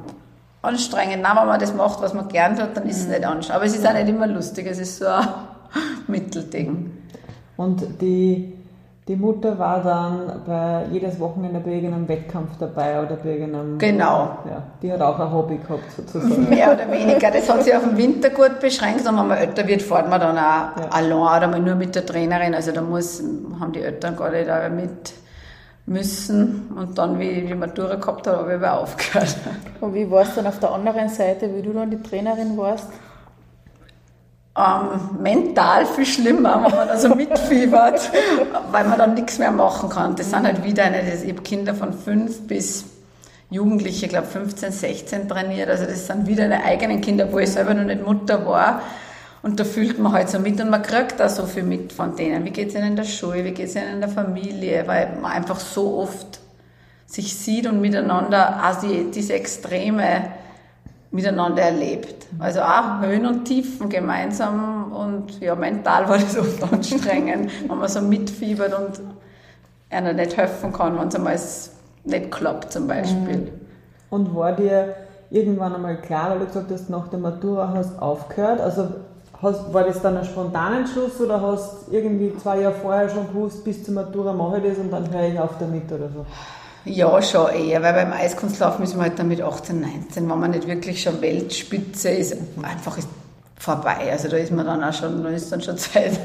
anstrengend. 0.61 1.23
Nein, 1.23 1.37
wenn 1.37 1.47
man 1.47 1.61
das 1.61 1.75
macht, 1.75 2.03
was 2.03 2.13
man 2.13 2.29
gern 2.29 2.57
tut, 2.57 2.77
dann 2.77 2.87
ist 2.87 2.99
es 2.99 3.05
mhm. 3.07 3.13
nicht 3.13 3.25
anstrengend. 3.25 3.57
Aber 3.57 3.65
es 3.65 3.75
ist 3.75 3.87
auch 3.87 3.95
nicht 3.95 4.09
immer 4.09 4.27
lustig, 4.27 4.67
es 4.69 4.79
ist 4.79 4.99
so 4.99 5.07
ein 5.07 5.29
Mittelding. 6.07 6.93
Und 7.57 8.01
die 8.01 8.57
die 9.09 9.15
Mutter 9.15 9.57
war 9.57 9.85
dann 9.85 10.43
bei 10.45 10.87
jedes 10.91 11.21
Wochenende 11.21 11.61
bei 11.61 11.75
irgendeinem 11.75 12.09
Wettkampf 12.09 12.59
dabei 12.59 13.01
oder 13.01 13.15
bei 13.15 13.35
irgendeinem. 13.35 13.79
Genau. 13.79 14.39
Ja, 14.51 14.65
die 14.83 14.93
hat 14.93 15.01
auch 15.01 15.21
ein 15.21 15.33
Hobby 15.33 15.59
gehabt 15.59 15.93
sozusagen. 15.97 16.49
Mehr 16.49 16.73
oder 16.73 16.91
weniger. 16.91 17.31
Das 17.31 17.49
hat 17.49 17.63
sich 17.63 17.73
auf 17.73 17.85
den 17.85 17.97
Winter 17.97 18.31
gut 18.31 18.59
beschränkt 18.59 19.07
und 19.07 19.17
wenn 19.17 19.29
man 19.29 19.39
älter 19.39 19.65
wird, 19.69 19.83
fährt 19.83 20.11
man 20.11 20.21
dann 20.21 20.37
auch 20.37 20.41
ja. 20.41 20.89
allein 20.91 21.13
oder 21.13 21.47
mal 21.47 21.61
nur 21.61 21.77
mit 21.77 21.95
der 21.95 22.05
Trainerin. 22.05 22.53
Also 22.53 22.73
da 22.73 22.83
muss, 22.83 23.23
haben 23.61 23.73
die 23.73 23.81
Eltern 23.83 24.17
gar 24.17 24.31
nicht 24.31 24.49
mit 24.75 25.13
müssen 25.89 26.73
und 26.77 26.99
dann, 26.99 27.21
wie 27.21 27.29
ich 27.29 27.47
die 27.47 27.55
Matura 27.55 27.95
gehabt 27.95 28.27
habe, 28.27 28.39
habe 28.39 28.51
ich 28.51 28.57
aber 28.57 28.81
aufgehört. 28.81 29.37
Und 29.81 29.95
wie 29.95 30.11
war 30.11 30.23
es 30.23 30.35
dann 30.35 30.49
auf 30.49 30.59
der 30.59 30.73
anderen 30.73 31.09
Seite, 31.09 31.55
wie 31.55 31.63
du 31.63 31.73
dann 31.73 31.91
die 31.91 32.03
Trainerin 32.03 32.57
warst? 32.57 32.89
Ähm, 34.57 35.23
mental 35.23 35.85
viel 35.87 36.07
schlimmer, 36.07 36.65
wenn 36.65 36.75
man 36.75 36.89
also 36.89 37.15
mitfiebert, 37.15 38.11
weil 38.71 38.85
man 38.85 38.99
dann 38.99 39.15
nichts 39.15 39.39
mehr 39.39 39.51
machen 39.51 39.91
kann. 39.91 40.17
Das 40.17 40.31
sind 40.31 40.45
halt 40.45 40.65
wieder 40.65 40.85
eine, 40.85 41.03
ich 41.03 41.31
habe 41.31 41.43
Kinder 41.43 41.75
von 41.75 41.93
fünf 41.93 42.47
bis 42.47 42.85
Jugendliche, 43.51 44.07
ich 44.07 44.13
glaube 44.13 44.27
15, 44.27 44.73
16 44.73 45.29
trainiert, 45.29 45.69
also 45.69 45.85
das 45.85 46.07
sind 46.07 46.27
wieder 46.27 46.45
eine 46.45 46.65
eigenen 46.65 47.01
Kinder, 47.01 47.31
wo 47.31 47.39
ich 47.39 47.51
selber 47.51 47.75
noch 47.75 47.85
nicht 47.85 48.05
Mutter 48.05 48.47
war. 48.47 48.81
Und 49.43 49.61
da 49.61 49.65
fühlt 49.65 49.99
man 50.01 50.13
halt 50.13 50.29
so 50.29 50.41
mit 50.41 50.61
und 50.61 50.71
man 50.71 50.83
kriegt 50.83 51.21
da 51.21 51.29
so 51.29 51.45
viel 51.45 51.63
mit 51.63 51.93
von 51.93 52.17
denen. 52.17 52.45
Wie 52.45 52.51
geht 52.51 52.71
es 52.71 52.75
ihnen 52.75 52.89
in 52.89 52.97
der 52.97 53.05
Schule, 53.05 53.45
wie 53.45 53.53
geht 53.53 53.69
es 53.69 53.77
ihnen 53.77 53.93
in 53.93 54.01
der 54.01 54.09
Familie, 54.09 54.85
weil 54.89 55.17
man 55.21 55.31
einfach 55.31 55.61
so 55.61 55.99
oft 55.99 56.41
sich 57.07 57.37
sieht 57.37 57.69
und 57.69 57.81
miteinander 57.81 58.61
also 58.63 58.89
diese 58.89 59.35
Extreme 59.35 60.33
miteinander 61.11 61.63
erlebt. 61.63 62.27
Also 62.39 62.61
auch 62.61 63.01
Höhen 63.01 63.27
und 63.27 63.45
Tiefen 63.45 63.89
gemeinsam 63.89 64.93
und 64.93 65.41
ja, 65.41 65.55
mental 65.55 66.09
war 66.09 66.19
das 66.19 66.37
oft 66.39 66.63
anstrengend, 66.73 67.51
wenn 67.69 67.79
man 67.79 67.89
so 67.89 68.01
mitfiebert 68.01 68.75
und 68.79 69.01
einer 69.91 70.13
nicht 70.13 70.37
helfen 70.37 70.73
kann, 70.73 70.99
wenn 70.99 71.09
es 71.09 71.15
einmal 71.15 71.39
nicht 72.05 72.31
klappt 72.31 72.73
zum 72.73 72.87
Beispiel. 72.87 73.37
Mhm. 73.37 73.51
Und 74.11 74.35
war 74.35 74.53
dir 74.53 74.95
irgendwann 75.31 75.75
einmal 75.75 76.01
klar, 76.01 76.31
weil 76.31 76.41
du 76.41 76.47
gesagt 76.47 76.71
hast, 76.71 76.91
nach 76.91 77.09
der 77.09 77.19
Matura 77.19 77.73
hast 77.75 78.01
aufgehört, 78.01 78.61
also 78.61 78.89
hast, 79.43 79.73
war 79.73 79.85
das 79.85 80.01
dann 80.01 80.17
ein 80.17 80.25
spontaner 80.25 80.79
Entschluss 80.79 81.21
oder 81.21 81.41
hast 81.41 81.89
irgendwie 81.91 82.37
zwei 82.37 82.61
Jahre 82.61 82.75
vorher 82.75 83.09
schon 83.09 83.27
gewusst, 83.29 83.65
bis 83.65 83.85
zur 83.85 83.95
Matura 83.95 84.33
mache 84.33 84.59
ich 84.59 84.71
das 84.71 84.79
und 84.79 84.91
dann 84.91 85.13
höre 85.13 85.29
ich 85.29 85.39
auf 85.39 85.59
damit 85.59 85.91
oder 85.91 86.09
so? 86.09 86.27
Ja, 86.87 87.21
schon 87.21 87.51
eher, 87.51 87.83
weil 87.83 87.95
beim 87.95 88.13
Eiskunstlaufen 88.13 88.85
ist 88.85 88.95
man 88.95 89.07
halt 89.07 89.19
dann 89.19 89.27
mit 89.27 89.43
18, 89.43 89.81
19, 89.81 90.31
wenn 90.31 90.39
man 90.39 90.53
nicht 90.53 90.69
wirklich 90.69 91.03
schon 91.03 91.21
Weltspitze 91.21 92.11
ist, 92.11 92.37
einfach 92.63 92.97
ist 92.97 93.09
vorbei. 93.59 94.13
Also 94.13 94.29
da 94.29 94.37
ist 94.37 94.53
man 94.53 94.65
dann 94.65 94.85
auch 94.85 94.93
schon, 94.93 95.25
da 95.25 95.31
ist 95.31 95.51
dann 95.51 95.61
schon 95.61 95.77
Zeit, 95.79 96.21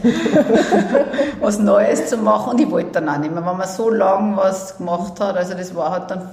was 1.40 1.58
Neues 1.58 2.08
zu 2.08 2.18
machen. 2.18 2.52
Und 2.52 2.62
ich 2.62 2.70
wollte 2.70 2.92
dann 2.92 3.10
auch 3.10 3.18
nicht 3.18 3.34
mehr, 3.34 3.44
wenn 3.44 3.58
man 3.58 3.68
so 3.68 3.90
lange 3.90 4.38
was 4.38 4.78
gemacht 4.78 5.20
hat, 5.20 5.36
also 5.36 5.56
das 5.56 5.74
war 5.74 5.92
halt 5.92 6.12
dann 6.12 6.30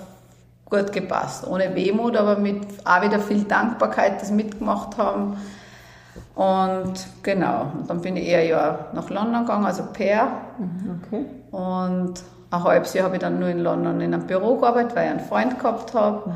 gut 0.66 0.92
gepasst. 0.92 1.46
Ohne 1.46 1.74
Wehmut, 1.74 2.14
aber 2.14 2.36
mit 2.36 2.62
auch 2.84 3.02
wieder 3.02 3.20
viel 3.20 3.44
Dankbarkeit, 3.44 4.20
das 4.20 4.30
mitgemacht 4.30 4.98
haben. 4.98 5.38
Und 6.34 6.94
genau, 7.22 7.72
und 7.78 7.88
dann 7.88 8.02
bin 8.02 8.16
ich 8.18 8.26
eher 8.26 8.44
ja 8.44 8.78
nach 8.92 9.08
London 9.08 9.46
gegangen, 9.46 9.64
also 9.64 9.84
Per. 9.92 10.28
Okay. 11.06 11.24
Und 11.50 12.22
ein 12.50 12.64
halbes 12.64 12.94
Jahr 12.94 13.06
habe 13.06 13.16
ich 13.16 13.20
dann 13.20 13.38
nur 13.38 13.48
in 13.48 13.60
London 13.60 14.00
in 14.00 14.14
einem 14.14 14.26
Büro 14.26 14.56
gearbeitet, 14.56 14.96
weil 14.96 15.06
ich 15.06 15.10
einen 15.10 15.20
Freund 15.20 15.58
gehabt 15.58 15.94
habe. 15.94 16.30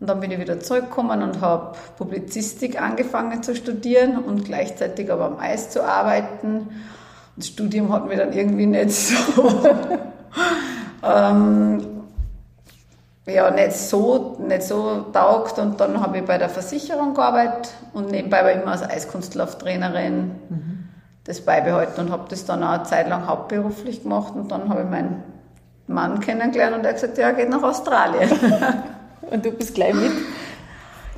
Und 0.00 0.06
dann 0.06 0.20
bin 0.20 0.30
ich 0.30 0.40
wieder 0.40 0.60
zurückgekommen 0.60 1.22
und 1.22 1.42
habe 1.42 1.76
Publizistik 1.98 2.80
angefangen 2.80 3.42
zu 3.42 3.54
studieren 3.54 4.16
und 4.16 4.46
gleichzeitig 4.46 5.12
aber 5.12 5.26
am 5.26 5.38
Eis 5.38 5.68
zu 5.68 5.84
arbeiten. 5.84 6.68
Das 7.36 7.48
Studium 7.48 7.92
hat 7.92 8.06
mir 8.06 8.16
dann 8.16 8.32
irgendwie 8.32 8.64
nicht 8.64 8.92
so, 8.92 9.62
ähm, 11.02 11.86
ja, 13.26 13.50
nicht 13.50 13.72
so, 13.72 14.38
nicht 14.40 14.62
so 14.62 15.06
taugt. 15.12 15.58
Und 15.58 15.78
dann 15.80 16.00
habe 16.00 16.18
ich 16.18 16.24
bei 16.24 16.38
der 16.38 16.48
Versicherung 16.48 17.12
gearbeitet 17.12 17.74
und 17.92 18.10
nebenbei 18.10 18.42
war 18.42 18.52
ich 18.52 18.62
immer 18.62 18.72
als 18.72 18.82
Eiskunstlauftrainerin 18.82 20.30
das 21.24 21.42
beibehalten 21.42 22.00
und 22.00 22.10
habe 22.10 22.24
das 22.30 22.46
dann 22.46 22.64
auch 22.64 22.70
eine 22.70 22.82
Zeit 22.84 23.08
lang 23.08 23.26
hauptberuflich 23.26 24.02
gemacht. 24.02 24.34
Und 24.34 24.50
dann 24.50 24.70
habe 24.70 24.82
ich 24.82 24.88
meinen 24.88 25.22
Mann 25.90 26.20
kennengelernt 26.20 26.76
und 26.76 26.84
er 26.84 26.90
hat 26.90 27.00
gesagt, 27.00 27.18
ja, 27.18 27.28
er 27.28 27.32
geht 27.34 27.50
nach 27.50 27.62
Australien. 27.62 28.30
Und 29.30 29.44
du 29.44 29.52
bist 29.52 29.74
gleich 29.74 29.94
mit? 29.94 30.10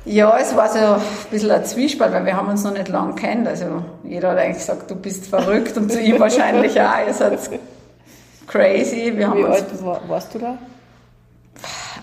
Ja, 0.05 0.37
es 0.37 0.55
war 0.55 0.69
so 0.69 0.77
ein 0.77 1.01
bisschen 1.31 1.49
ein 1.49 1.65
Zwiespalt, 1.65 2.11
weil 2.13 2.25
wir 2.25 2.35
haben 2.35 2.49
uns 2.49 2.63
noch 2.63 2.73
nicht 2.73 2.89
lange 2.89 3.15
kennt. 3.15 3.47
Also 3.47 3.83
jeder 4.03 4.31
hat 4.31 4.37
eigentlich 4.37 4.57
gesagt, 4.57 4.91
du 4.91 4.95
bist 4.95 5.27
verrückt 5.27 5.77
und 5.77 5.91
zu 5.91 5.99
ihm 5.99 6.19
wahrscheinlich 6.19 6.79
auch. 6.79 7.07
Ihr 7.07 7.13
seid 7.13 7.39
crazy. 8.47 9.13
Wir 9.15 9.33
Wie 9.33 9.45
alt 9.45 9.83
war, 9.83 10.01
warst 10.07 10.35
du 10.35 10.39
da? 10.39 10.57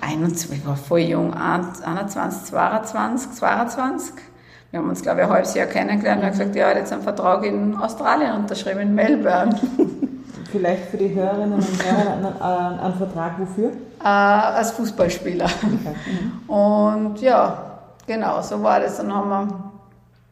21, 0.01 0.53
ich 0.53 0.67
war 0.67 0.77
voll 0.77 1.01
jung, 1.01 1.35
21, 1.35 2.45
22, 2.45 3.33
22. 3.33 4.15
Wir 4.71 4.79
haben 4.79 4.89
uns, 4.89 5.03
glaube 5.03 5.21
ich, 5.21 5.27
ein 5.27 5.33
halbes 5.33 5.55
Jahr 5.55 5.67
kennengelernt 5.67 6.19
und 6.19 6.23
er 6.23 6.33
hat 6.33 6.39
gesagt, 6.39 6.57
ja, 6.57 6.65
er 6.65 6.71
hat 6.71 6.77
jetzt 6.79 6.93
einen 6.93 7.03
Vertrag 7.03 7.45
in 7.45 7.77
Australien 7.77 8.35
unterschrieben, 8.35 8.81
in 8.81 8.95
Melbourne. 8.95 9.61
Vielleicht 10.51 10.87
für 10.87 10.97
die 10.97 11.15
Hörerinnen 11.15 11.53
und 11.53 11.85
Hörer 11.85 12.13
einen, 12.13 12.43
einen, 12.43 12.81
einen 12.81 12.95
Vertrag 12.95 13.39
wofür? 13.39 13.71
äh, 14.03 14.07
als 14.07 14.73
Fußballspieler. 14.73 15.49
Und 16.47 17.21
ja, 17.21 17.81
genau, 18.07 18.41
so 18.43 18.63
war 18.63 18.81
das. 18.81 18.97
Dann 18.97 19.15
haben 19.15 19.31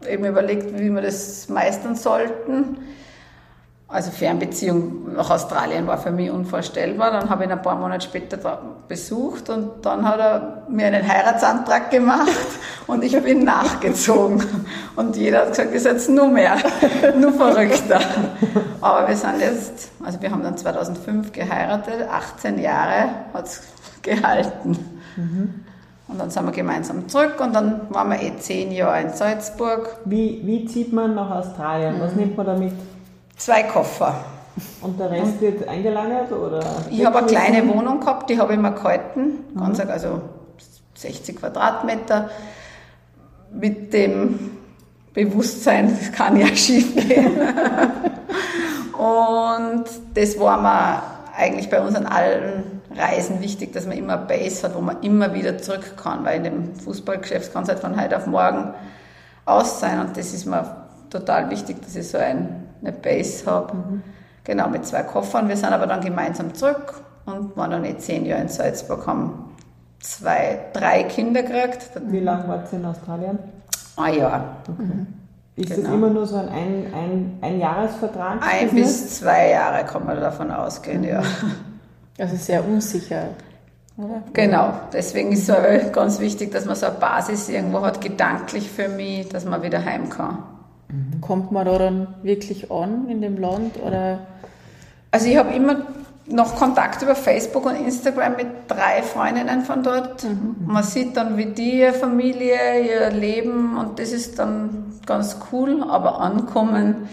wir 0.00 0.10
eben 0.10 0.24
überlegt, 0.24 0.78
wie 0.78 0.90
wir 0.90 1.02
das 1.02 1.48
meistern 1.48 1.94
sollten. 1.94 2.78
Also 3.90 4.10
Fernbeziehung 4.10 5.14
nach 5.14 5.30
Australien 5.30 5.86
war 5.86 5.96
für 5.96 6.10
mich 6.10 6.30
unvorstellbar. 6.30 7.10
Dann 7.10 7.30
habe 7.30 7.44
ich 7.44 7.48
ihn 7.48 7.52
ein 7.52 7.62
paar 7.62 7.76
Monate 7.76 8.04
später 8.04 8.36
besucht 8.86 9.48
und 9.48 9.86
dann 9.86 10.06
hat 10.06 10.20
er 10.20 10.62
mir 10.68 10.88
einen 10.88 11.08
Heiratsantrag 11.08 11.90
gemacht 11.90 12.28
und 12.86 13.02
ich 13.02 13.18
bin 13.22 13.44
nachgezogen. 13.44 14.44
Und 14.94 15.16
jeder 15.16 15.40
hat 15.40 15.48
gesagt, 15.48 15.72
ihr 15.72 15.80
seid 15.80 16.06
nur 16.10 16.28
mehr, 16.28 16.58
nur 17.18 17.32
verrückter. 17.32 17.98
Aber 18.82 19.08
wir 19.08 19.16
sind 19.16 19.40
jetzt, 19.40 19.90
also 20.04 20.20
wir 20.20 20.30
haben 20.32 20.42
dann 20.42 20.58
2005 20.58 21.32
geheiratet, 21.32 22.06
18 22.10 22.58
Jahre 22.58 23.08
hat 23.32 23.46
es 23.46 23.62
gehalten. 24.02 24.76
Und 26.08 26.18
dann 26.18 26.28
sind 26.28 26.44
wir 26.44 26.52
gemeinsam 26.52 27.08
zurück 27.08 27.40
und 27.40 27.54
dann 27.54 27.80
waren 27.88 28.10
wir 28.10 28.20
eh 28.20 28.36
zehn 28.36 28.70
Jahre 28.70 29.00
in 29.00 29.10
Salzburg. 29.14 29.96
Wie, 30.04 30.42
wie 30.44 30.66
zieht 30.66 30.92
man 30.92 31.14
nach 31.14 31.30
Australien? 31.30 31.96
Was 32.00 32.14
nimmt 32.14 32.36
man 32.36 32.44
da 32.44 32.54
mit? 32.54 32.74
Zwei 33.38 33.62
Koffer. 33.62 34.14
Und 34.80 34.98
der 34.98 35.10
Rest 35.10 35.40
wird 35.40 35.66
eingelagert? 35.68 36.32
Oder 36.32 36.60
Ich 36.90 37.04
habe 37.04 37.18
eine 37.18 37.26
kleine 37.26 37.68
Wohnung 37.68 38.00
gehabt, 38.00 38.28
die 38.28 38.38
habe 38.38 38.54
ich 38.54 38.58
mir 38.58 38.72
gehalten, 38.72 39.44
ganz, 39.56 39.80
also 39.80 40.20
60 40.94 41.36
Quadratmeter, 41.36 42.28
mit 43.52 43.92
dem 43.92 44.50
Bewusstsein, 45.14 45.96
das 45.98 46.12
kann 46.12 46.36
ja 46.36 46.46
schief 46.54 46.94
gehen. 46.94 47.38
Und 48.98 49.84
das 50.14 50.38
war 50.38 50.60
mir 50.60 51.02
eigentlich 51.36 51.70
bei 51.70 51.80
uns 51.80 51.94
an 51.94 52.06
allen 52.06 52.78
Reisen 52.94 53.40
wichtig, 53.40 53.72
dass 53.72 53.86
man 53.86 53.96
immer 53.96 54.14
eine 54.14 54.26
Base 54.26 54.64
hat, 54.64 54.74
wo 54.74 54.80
man 54.80 55.00
immer 55.02 55.32
wieder 55.34 55.58
zurück 55.58 55.96
kann, 55.96 56.24
weil 56.24 56.38
in 56.38 56.44
dem 56.44 56.74
Fußballgeschäft 56.74 57.52
kann 57.52 57.62
es 57.62 57.68
halt 57.68 57.78
von 57.78 58.00
heute 58.00 58.16
auf 58.16 58.26
morgen 58.26 58.74
aus 59.44 59.78
sein 59.78 60.00
und 60.00 60.16
das 60.16 60.34
ist 60.34 60.46
mir 60.46 60.88
total 61.10 61.48
wichtig, 61.50 61.80
dass 61.82 61.94
ich 61.96 62.08
so 62.08 62.18
ein, 62.18 62.57
eine 62.82 62.92
Base 62.92 63.46
habe. 63.50 63.72
Genau, 64.44 64.68
mit 64.68 64.86
zwei 64.86 65.02
Koffern. 65.02 65.48
Wir 65.48 65.56
sind 65.56 65.72
aber 65.72 65.86
dann 65.86 66.00
gemeinsam 66.00 66.54
zurück 66.54 66.94
und 67.26 67.56
waren 67.56 67.70
dann 67.70 67.84
eh 67.84 67.96
zehn 67.98 68.24
Jahre 68.24 68.42
in 68.42 68.48
Salzburg, 68.48 69.06
haben 69.06 69.44
zwei, 70.00 70.58
drei 70.72 71.02
Kinder 71.04 71.42
gekriegt. 71.42 71.90
Wie 72.06 72.20
lange 72.20 72.48
wart 72.48 72.72
ihr 72.72 72.78
in 72.78 72.84
Australien? 72.86 73.38
Ein 73.96 74.14
Jahr. 74.14 74.56
Ist 75.56 75.70
Genau. 75.70 75.82
das 75.82 75.92
immer 75.94 76.08
nur 76.08 76.26
so 76.26 76.36
ein, 76.36 76.48
ein, 76.48 76.86
ein, 76.94 77.38
ein 77.42 77.58
Jahresvertrag? 77.58 78.38
Ein 78.48 78.70
bis 78.70 79.18
zwei 79.18 79.50
Jahre 79.50 79.84
kann 79.84 80.06
man 80.06 80.20
davon 80.20 80.50
ausgehen, 80.50 81.04
ja. 81.04 81.22
Also 82.20 82.34
sehr 82.34 82.64
unsicher, 82.64 83.28
oder? 83.96 84.22
Genau, 84.32 84.72
deswegen 84.92 85.30
ist 85.30 85.48
es 85.48 85.92
ganz 85.92 86.18
wichtig, 86.18 86.50
dass 86.50 86.64
man 86.64 86.74
so 86.74 86.86
eine 86.86 86.96
Basis 86.96 87.48
irgendwo 87.48 87.82
hat, 87.82 88.00
gedanklich 88.00 88.68
für 88.70 88.88
mich, 88.88 89.28
dass 89.28 89.44
man 89.44 89.62
wieder 89.62 89.84
heim 89.84 90.08
kann. 90.10 90.38
Kommt 91.20 91.52
man 91.52 91.66
da 91.66 91.78
dann 91.78 92.14
wirklich 92.22 92.70
an 92.70 93.08
in 93.08 93.20
dem 93.20 93.38
Land 93.38 93.78
oder? 93.84 94.20
Also 95.10 95.26
ich 95.26 95.36
habe 95.36 95.54
immer 95.54 95.76
noch 96.26 96.56
Kontakt 96.56 97.02
über 97.02 97.14
Facebook 97.14 97.66
und 97.66 97.74
Instagram 97.74 98.36
mit 98.36 98.46
drei 98.68 99.02
Freundinnen 99.02 99.62
von 99.62 99.82
dort. 99.82 100.26
Man 100.66 100.82
sieht 100.82 101.16
dann, 101.16 101.36
wie 101.36 101.46
die 101.46 101.80
ihre 101.80 101.92
Familie, 101.92 102.80
ihr 102.86 103.10
Leben 103.10 103.76
und 103.78 103.98
das 103.98 104.12
ist 104.12 104.38
dann 104.38 104.94
ganz 105.06 105.38
cool, 105.52 105.82
aber 105.88 106.20
ankommen, 106.20 107.08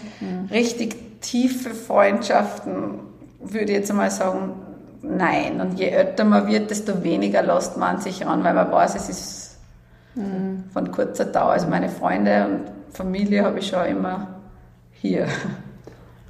richtig 0.50 1.20
tiefe 1.20 1.70
Freundschaften, 1.70 3.00
würde 3.40 3.72
ich 3.72 3.78
jetzt 3.78 3.90
einmal 3.90 4.10
sagen, 4.10 4.52
nein. 5.02 5.60
Und 5.60 5.78
je 5.78 5.88
älter 5.88 6.24
man 6.24 6.46
wird, 6.46 6.70
desto 6.70 7.02
weniger 7.02 7.42
lässt 7.42 7.76
man 7.76 8.00
sich 8.00 8.26
an, 8.26 8.44
weil 8.44 8.54
man 8.54 8.70
weiß, 8.70 8.94
es 8.96 9.08
ist 9.08 9.56
von 10.72 10.92
kurzer 10.92 11.26
Dauer. 11.26 11.50
Also 11.50 11.68
meine 11.68 11.88
Freunde 11.88 12.46
und 12.46 12.75
Familie 12.96 13.44
habe 13.44 13.58
ich 13.58 13.68
schon 13.68 13.84
immer 13.84 14.28
hier. 14.92 15.28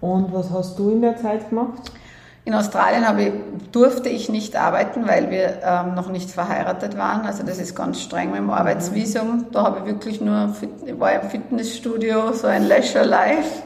Und 0.00 0.32
was 0.32 0.50
hast 0.50 0.76
du 0.78 0.90
in 0.90 1.00
der 1.00 1.16
Zeit 1.16 1.48
gemacht? 1.48 1.92
In 2.44 2.54
Australien 2.54 3.04
ich, 3.18 3.70
durfte 3.70 4.08
ich 4.08 4.28
nicht 4.28 4.56
arbeiten, 4.56 5.06
weil 5.06 5.30
wir 5.30 5.60
ähm, 5.64 5.94
noch 5.94 6.10
nicht 6.10 6.30
verheiratet 6.30 6.96
waren. 6.96 7.24
Also 7.24 7.44
das 7.44 7.58
ist 7.58 7.74
ganz 7.76 8.00
streng 8.00 8.30
mit 8.30 8.38
dem 8.38 8.50
Arbeitsvisum. 8.50 9.46
Da 9.52 9.64
habe 9.64 9.80
ich 9.80 9.86
wirklich 9.86 10.20
nur, 10.20 10.54
war 10.98 11.12
im 11.12 11.30
Fitnessstudio, 11.30 12.32
so 12.32 12.48
ein 12.48 12.66
Leisure 12.66 13.04
Life. 13.04 13.62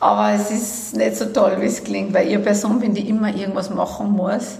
Aber 0.00 0.32
es 0.32 0.50
ist 0.50 0.96
nicht 0.96 1.16
so 1.16 1.26
toll, 1.26 1.58
wie 1.60 1.66
es 1.66 1.84
klingt, 1.84 2.14
weil 2.14 2.28
ich 2.28 2.34
eine 2.34 2.42
Person 2.42 2.80
bin, 2.80 2.94
die 2.94 3.08
immer 3.08 3.34
irgendwas 3.34 3.70
machen 3.70 4.10
muss. 4.10 4.58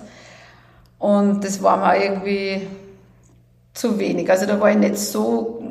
Und 0.99 1.43
das 1.43 1.63
war 1.63 1.79
mir 1.79 2.03
irgendwie 2.03 2.67
zu 3.75 3.99
wenig. 3.99 4.31
Also 4.31 4.47
da 4.47 4.61
war 4.61 4.71
ich 4.71 4.77
nicht 4.77 4.99
so 4.99 5.62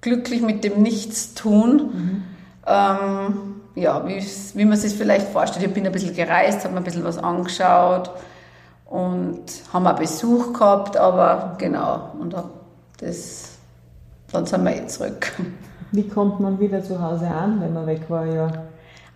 glücklich 0.00 0.42
mit 0.42 0.64
dem 0.64 0.82
Nichtstun. 0.82 2.24
Ähm, 2.66 3.34
ja, 3.74 4.06
wie, 4.06 4.22
wie 4.54 4.64
man 4.64 4.76
sich 4.76 4.94
vielleicht 4.94 5.28
vorstellt. 5.28 5.66
Ich 5.66 5.72
bin 5.72 5.86
ein 5.86 5.92
bisschen 5.92 6.14
gereist, 6.14 6.64
habe 6.64 6.74
mir 6.74 6.80
ein 6.80 6.84
bisschen 6.84 7.04
was 7.04 7.18
angeschaut 7.18 8.10
und 8.86 9.44
haben 9.72 9.86
auch 9.86 9.96
Besuch 9.96 10.52
gehabt, 10.52 10.96
aber 10.96 11.54
genau, 11.58 12.10
und 12.18 12.34
das, 12.98 13.58
dann 14.32 14.46
sind 14.46 14.64
wir 14.64 14.76
eh 14.76 14.86
zurück. 14.86 15.32
Wie 15.92 16.06
kommt 16.08 16.40
man 16.40 16.60
wieder 16.60 16.82
zu 16.82 17.00
Hause 17.00 17.26
an, 17.26 17.60
wenn 17.60 17.72
man 17.72 17.86
weg 17.86 18.02
war? 18.08 18.26
Ja. 18.26 18.50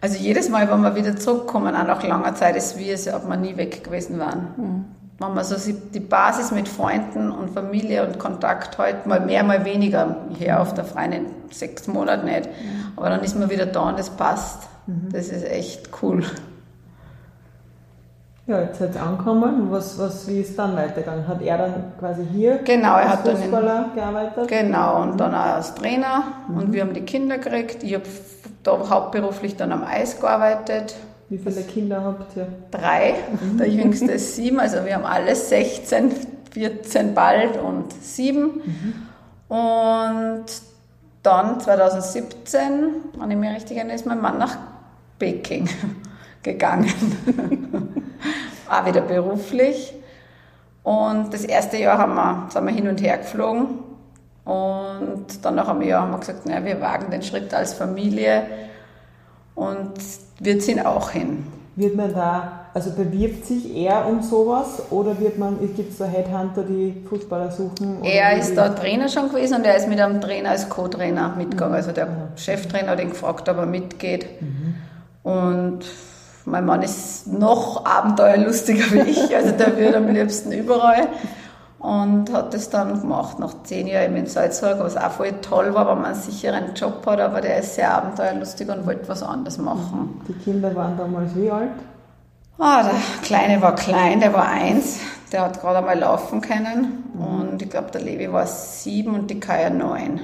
Also 0.00 0.16
jedes 0.18 0.48
Mal, 0.48 0.70
wenn 0.70 0.80
wir 0.82 0.94
wieder 0.94 1.16
zurückkommen, 1.16 1.74
auch 1.74 1.86
nach 1.86 2.02
langer 2.02 2.34
Zeit, 2.34 2.56
ist 2.56 2.78
wie, 2.78 2.90
als 2.90 3.12
ob 3.12 3.28
wir 3.28 3.36
nie 3.36 3.56
weg 3.56 3.84
gewesen 3.84 4.18
waren. 4.18 4.94
Wenn 5.18 5.32
man 5.34 5.44
so 5.44 5.54
die 5.94 6.00
Basis 6.00 6.50
mit 6.50 6.68
Freunden 6.68 7.30
und 7.30 7.50
Familie 7.50 8.04
und 8.06 8.18
Kontakt 8.18 8.76
halt 8.78 9.06
mal 9.06 9.20
mehr, 9.20 9.44
mal 9.44 9.64
weniger, 9.64 10.16
hier 10.36 10.60
auf 10.60 10.74
der 10.74 10.84
Freien 10.84 11.26
sechs 11.50 11.86
Monaten 11.86 12.24
nicht, 12.26 12.48
aber 12.96 13.10
dann 13.10 13.22
ist 13.22 13.38
man 13.38 13.48
wieder 13.48 13.66
da 13.66 13.88
und 13.90 13.98
das 13.98 14.10
passt. 14.10 14.64
Das 15.12 15.28
ist 15.28 15.44
echt 15.44 15.88
cool. 16.02 16.24
Ja, 18.46 18.60
jetzt 18.60 18.78
seid 18.78 18.94
ihr 18.94 19.02
angekommen. 19.02 19.70
Was, 19.70 19.98
was, 19.98 20.28
wie 20.28 20.40
ist 20.40 20.58
dann 20.58 20.76
weitergegangen? 20.76 21.26
Hat 21.26 21.40
er 21.40 21.56
dann 21.56 21.74
quasi 21.98 22.26
hier 22.30 22.58
Genau, 22.58 22.88
er 22.88 22.94
als 22.96 23.10
hat 23.12 23.26
dann 23.26 23.36
in- 23.36 23.42
Fußballer 23.42 23.86
gearbeitet? 23.94 24.48
Genau, 24.48 25.02
und 25.02 25.18
dann 25.18 25.34
auch 25.34 25.54
als 25.54 25.74
Trainer 25.74 26.24
und 26.54 26.72
wir 26.74 26.82
haben 26.82 26.92
die 26.92 27.00
Kinder 27.02 27.38
gekriegt. 27.38 27.82
Ich 27.82 27.94
habe 27.94 28.04
da 28.62 28.72
hauptberuflich 28.90 29.56
dann 29.56 29.72
am 29.72 29.84
Eis 29.84 30.20
gearbeitet. 30.20 30.94
Wie 31.28 31.38
viele 31.38 31.62
Kinder 31.62 32.04
habt 32.04 32.36
ihr? 32.36 32.46
Drei, 32.70 33.14
der 33.58 33.68
jüngste 33.68 34.12
ist 34.12 34.36
sieben, 34.36 34.60
also 34.60 34.84
wir 34.84 34.94
haben 34.94 35.04
alle 35.04 35.34
16, 35.34 36.12
14 36.50 37.14
bald 37.14 37.56
und 37.56 37.92
sieben. 37.92 38.62
Und 39.48 40.44
dann 41.22 41.60
2017, 41.60 42.62
wenn 43.18 43.30
ich 43.30 43.36
mich 43.36 43.50
richtig 43.50 43.76
erinnere, 43.78 43.96
ist 43.96 44.06
mein 44.06 44.20
Mann 44.20 44.38
nach 44.38 44.56
Peking 45.18 45.68
gegangen. 46.42 46.92
Auch 48.70 48.86
wieder 48.86 49.00
beruflich. 49.00 49.94
Und 50.82 51.32
das 51.32 51.44
erste 51.44 51.78
Jahr 51.78 51.96
haben 51.96 52.14
wir, 52.14 52.48
sind 52.50 52.66
wir 52.66 52.72
hin 52.72 52.88
und 52.88 53.00
her 53.00 53.16
geflogen. 53.18 53.78
Und 54.44 55.42
dann 55.42 55.54
nach 55.54 55.68
einem 55.68 55.82
Jahr 55.82 56.02
haben 56.02 56.12
wir 56.12 56.18
gesagt, 56.18 56.44
naja, 56.44 56.64
wir 56.64 56.80
wagen 56.82 57.10
den 57.10 57.22
Schritt 57.22 57.54
als 57.54 57.72
Familie 57.72 58.42
und 59.54 59.92
wir 60.40 60.58
ziehen 60.58 60.84
auch 60.84 61.10
hin. 61.10 61.46
Wird 61.76 61.96
man 61.96 62.14
da, 62.14 62.66
also 62.72 62.90
bewirbt 62.92 63.46
sich 63.46 63.74
er 63.76 64.06
um 64.06 64.22
sowas 64.22 64.82
oder 64.90 65.18
wird 65.18 65.38
man, 65.38 65.58
gibt 65.74 65.90
es 65.90 65.98
da 65.98 66.04
Headhunter, 66.04 66.62
die 66.62 67.02
Fußballer 67.08 67.50
suchen? 67.50 68.04
Er 68.04 68.36
ist 68.38 68.54
da 68.54 68.68
Trainer 68.68 69.08
schon 69.08 69.28
gewesen 69.28 69.56
und 69.56 69.64
er 69.64 69.76
ist 69.76 69.88
mit 69.88 70.00
einem 70.00 70.20
Trainer 70.20 70.50
als 70.50 70.68
Co-Trainer 70.68 71.34
mitgegangen. 71.36 71.72
Mhm. 71.72 71.76
Also 71.76 71.92
der 71.92 72.06
mhm. 72.06 72.36
Cheftrainer 72.36 72.90
hat 72.90 73.00
ihn 73.00 73.10
gefragt, 73.10 73.48
ob 73.48 73.56
er 73.56 73.66
mitgeht. 73.66 74.26
Mhm. 74.40 74.74
Und 75.28 75.80
mein 76.44 76.64
Mann 76.64 76.82
ist 76.82 77.26
noch 77.26 77.84
abenteuerlustiger 77.84 78.84
wie 78.92 79.10
ich, 79.10 79.34
also 79.34 79.50
der 79.52 79.76
wird 79.76 79.96
am 79.96 80.08
liebsten 80.08 80.52
überall. 80.52 81.08
Und 81.84 82.32
hat 82.32 82.54
das 82.54 82.70
dann 82.70 82.98
gemacht, 82.98 83.38
nach 83.38 83.62
zehn 83.64 83.86
Jahren 83.86 84.16
in 84.16 84.24
Salzburg, 84.24 84.78
was 84.78 84.96
auch 84.96 85.10
voll 85.10 85.32
toll 85.42 85.74
war, 85.74 85.86
weil 85.86 85.96
man 85.96 86.04
einen 86.06 86.14
sicheren 86.14 86.72
Job 86.74 87.04
hat, 87.04 87.20
aber 87.20 87.42
der 87.42 87.58
ist 87.58 87.74
sehr 87.74 87.94
abenteuerlustig 87.94 88.70
und 88.70 88.86
wollte 88.86 89.06
was 89.06 89.22
anderes 89.22 89.58
machen. 89.58 90.18
Die 90.26 90.32
Kinder 90.32 90.74
waren 90.74 90.96
damals 90.96 91.36
wie 91.36 91.50
alt? 91.50 91.72
Ah, 92.58 92.84
der 92.84 92.94
Kleine 93.20 93.60
war 93.60 93.74
klein, 93.74 94.18
der 94.18 94.32
war 94.32 94.48
eins, 94.48 95.00
der 95.30 95.42
hat 95.42 95.60
gerade 95.60 95.80
einmal 95.80 95.98
laufen 95.98 96.40
können. 96.40 97.04
Mhm. 97.12 97.20
Und 97.22 97.60
ich 97.60 97.68
glaube, 97.68 97.90
der 97.90 98.00
Levi 98.00 98.32
war 98.32 98.46
sieben 98.46 99.14
und 99.14 99.30
die 99.30 99.38
Kaya 99.38 99.68
neun. 99.68 100.20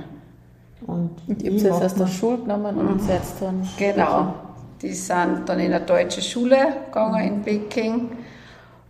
Und 0.87 1.11
die 1.27 1.51
habt 1.51 1.61
jetzt 1.61 1.83
aus 1.83 1.95
der 1.95 2.07
Schule 2.07 2.39
genommen 2.39 2.75
und 2.79 3.03
mhm. 3.03 3.07
seid 3.07 3.21
dann. 3.39 3.69
Genau. 3.77 4.33
Die 4.81 4.95
sind 4.95 5.43
dann 5.45 5.61
in 5.61 5.75
eine 5.75 5.85
deutsche 5.85 6.23
Schule 6.23 6.57
gegangen 6.87 7.21
in 7.23 7.43
Peking. 7.43 8.13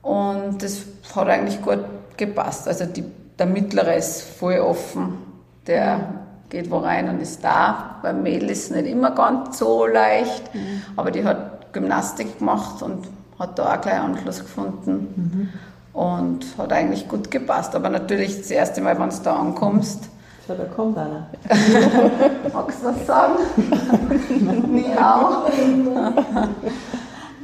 Und 0.02 0.62
das 0.62 0.84
hat 1.16 1.28
eigentlich 1.28 1.60
gut 1.60 1.80
gepasst. 2.20 2.68
Also 2.68 2.86
die, 2.86 3.02
der 3.38 3.46
Mittlere 3.46 3.96
ist 3.96 4.22
voll 4.22 4.60
offen. 4.60 5.18
Der 5.66 6.00
geht 6.48 6.70
wo 6.70 6.78
rein 6.78 7.08
und 7.08 7.20
ist 7.20 7.42
da. 7.42 7.96
Beim 8.02 8.22
Mädel 8.22 8.50
ist 8.50 8.64
es 8.64 8.70
nicht 8.70 8.86
immer 8.86 9.10
ganz 9.12 9.58
so 9.58 9.86
leicht, 9.86 10.54
mhm. 10.54 10.82
aber 10.96 11.10
die 11.10 11.24
hat 11.24 11.72
Gymnastik 11.72 12.38
gemacht 12.38 12.82
und 12.82 13.08
hat 13.38 13.58
da 13.58 13.74
auch 13.74 13.80
gleich 13.80 13.98
Anschluss 13.98 14.40
gefunden. 14.40 15.08
Mhm. 15.16 15.48
Und 15.92 16.46
hat 16.56 16.72
eigentlich 16.72 17.08
gut 17.08 17.30
gepasst. 17.30 17.74
Aber 17.74 17.88
natürlich 17.88 18.38
das 18.38 18.50
erste 18.50 18.80
Mal, 18.80 18.98
wenn 19.00 19.10
du 19.10 19.16
da 19.24 19.36
ankommst, 19.36 20.08
so, 20.46 20.54
da 20.54 20.64
kommt 20.64 20.98
einer. 20.98 21.26
Magst 22.52 22.82
du 22.82 22.86
was 22.86 23.06
sagen? 23.06 23.34
Miau. 24.72 25.46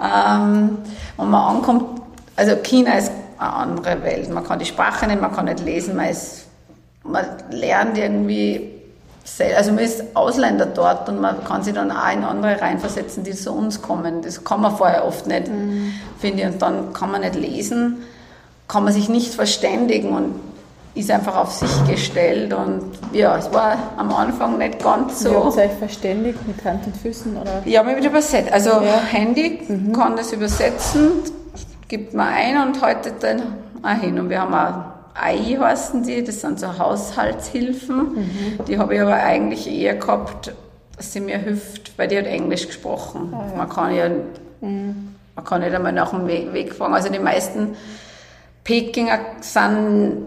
ähm, 0.02 0.78
wenn 1.16 1.30
man 1.30 1.56
ankommt, 1.56 2.00
also 2.34 2.56
China 2.64 2.94
ist 2.94 3.12
eine 3.38 3.52
andere 3.52 4.02
Welt. 4.02 4.30
Man 4.30 4.44
kann 4.44 4.58
die 4.58 4.66
Sprache 4.66 5.06
nicht, 5.06 5.20
man 5.20 5.34
kann 5.34 5.46
nicht 5.46 5.60
lesen, 5.60 5.96
man, 5.96 6.08
ist, 6.08 6.46
man 7.02 7.24
lernt 7.50 7.98
irgendwie, 7.98 8.70
also 9.56 9.72
man 9.72 9.84
ist 9.84 10.04
Ausländer 10.14 10.66
dort 10.66 11.08
und 11.08 11.20
man 11.20 11.44
kann 11.44 11.62
sich 11.62 11.74
dann 11.74 11.90
auch 11.90 12.12
in 12.12 12.24
andere 12.24 12.60
reinversetzen, 12.60 13.24
die 13.24 13.32
zu 13.32 13.52
uns 13.52 13.82
kommen. 13.82 14.22
Das 14.22 14.44
kann 14.44 14.60
man 14.60 14.76
vorher 14.76 15.04
oft 15.04 15.26
nicht, 15.26 15.48
mhm. 15.48 15.92
finde 16.18 16.42
ich. 16.42 16.48
Und 16.48 16.62
dann 16.62 16.92
kann 16.92 17.10
man 17.10 17.20
nicht 17.22 17.34
lesen, 17.34 18.02
kann 18.68 18.84
man 18.84 18.92
sich 18.92 19.08
nicht 19.08 19.34
verständigen 19.34 20.10
und 20.10 20.34
ist 20.96 21.10
einfach 21.10 21.36
auf 21.36 21.52
sich 21.52 21.70
gestellt 21.86 22.54
und 22.54 22.80
ja, 23.12 23.36
es 23.36 23.52
war 23.52 23.76
am 23.98 24.12
Anfang 24.14 24.56
nicht 24.56 24.82
ganz 24.82 25.20
so. 25.20 25.30
Wie 25.30 25.34
habt 25.34 25.56
ihr 25.56 25.62
euch 25.64 25.72
verständigt 25.72 26.38
mit 26.46 26.64
Hand 26.64 26.86
und 26.86 26.96
Füßen? 26.96 27.36
Oder? 27.36 27.62
Ja, 27.66 27.82
mit 27.82 28.02
übersetzt. 28.02 28.50
Also 28.50 28.70
ja. 28.70 29.02
Handy 29.10 29.60
mhm. 29.68 29.92
kann 29.92 30.16
das 30.16 30.32
übersetzen, 30.32 31.10
gibt 31.88 32.14
man 32.14 32.28
ein 32.28 32.62
und 32.62 32.82
haltet 32.82 33.22
dann 33.22 33.42
auch 33.82 34.00
hin. 34.00 34.18
Und 34.18 34.30
wir 34.30 34.40
haben 34.40 34.54
auch 34.54 34.96
AI 35.14 35.58
heißen 35.58 36.02
die, 36.02 36.22
das 36.22 36.40
sind 36.40 36.60
so 36.60 36.78
Haushaltshilfen. 36.78 37.96
Mhm. 37.96 38.64
Die 38.68 38.78
habe 38.78 38.94
ich 38.94 39.00
aber 39.00 39.14
eigentlich 39.14 39.66
eher 39.66 39.94
gehabt, 39.96 40.52
dass 40.96 41.12
sie 41.12 41.20
mir 41.20 41.38
hilft, 41.38 41.98
weil 41.98 42.08
die 42.08 42.18
hat 42.18 42.26
Englisch 42.26 42.66
gesprochen. 42.66 43.32
Ah, 43.32 43.46
ja. 43.50 43.56
Man 43.56 43.68
kann 43.68 43.94
ja, 43.94 44.08
mhm. 44.60 45.14
man 45.34 45.44
kann 45.44 45.60
nicht 45.62 45.74
einmal 45.74 45.92
nach 45.92 46.10
dem 46.10 46.26
Weg, 46.26 46.52
Weg 46.52 46.74
fragen. 46.74 46.94
Also 46.94 47.10
die 47.10 47.18
meisten 47.18 47.76
Pekinger 48.64 49.18
sind 49.40 50.26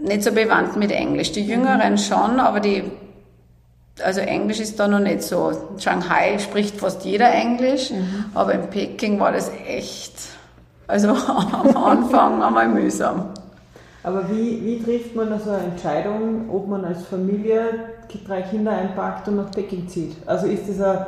nicht 0.00 0.22
so 0.22 0.32
bewandt 0.32 0.76
mit 0.76 0.90
Englisch. 0.90 1.32
Die 1.32 1.46
Jüngeren 1.46 1.92
mhm. 1.92 1.98
schon, 1.98 2.40
aber 2.40 2.60
die, 2.60 2.84
also 4.02 4.20
Englisch 4.20 4.60
ist 4.60 4.78
da 4.78 4.88
noch 4.88 5.00
nicht 5.00 5.22
so. 5.22 5.50
In 5.50 5.80
Shanghai 5.80 6.38
spricht 6.38 6.76
fast 6.76 7.04
jeder 7.04 7.32
Englisch, 7.32 7.90
mhm. 7.90 8.26
aber 8.34 8.54
in 8.54 8.70
Peking 8.70 9.20
war 9.20 9.32
das 9.32 9.50
echt, 9.66 10.14
also 10.88 11.08
am 11.52 11.76
Anfang 11.76 12.42
einmal 12.42 12.68
mühsam. 12.68 13.26
Aber 14.02 14.28
wie, 14.30 14.64
wie 14.64 14.82
trifft 14.82 15.14
man 15.14 15.32
also 15.32 15.50
eine 15.50 15.64
Entscheidung, 15.64 16.48
ob 16.50 16.66
man 16.66 16.84
als 16.84 17.04
Familie 17.06 17.60
drei 18.26 18.42
Kinder 18.42 18.72
einpackt 18.72 19.28
und 19.28 19.36
nach 19.36 19.50
Peking 19.50 19.88
zieht? 19.88 20.16
Also 20.26 20.46
ist 20.46 20.68
das 20.68 20.80
eine 20.80 21.06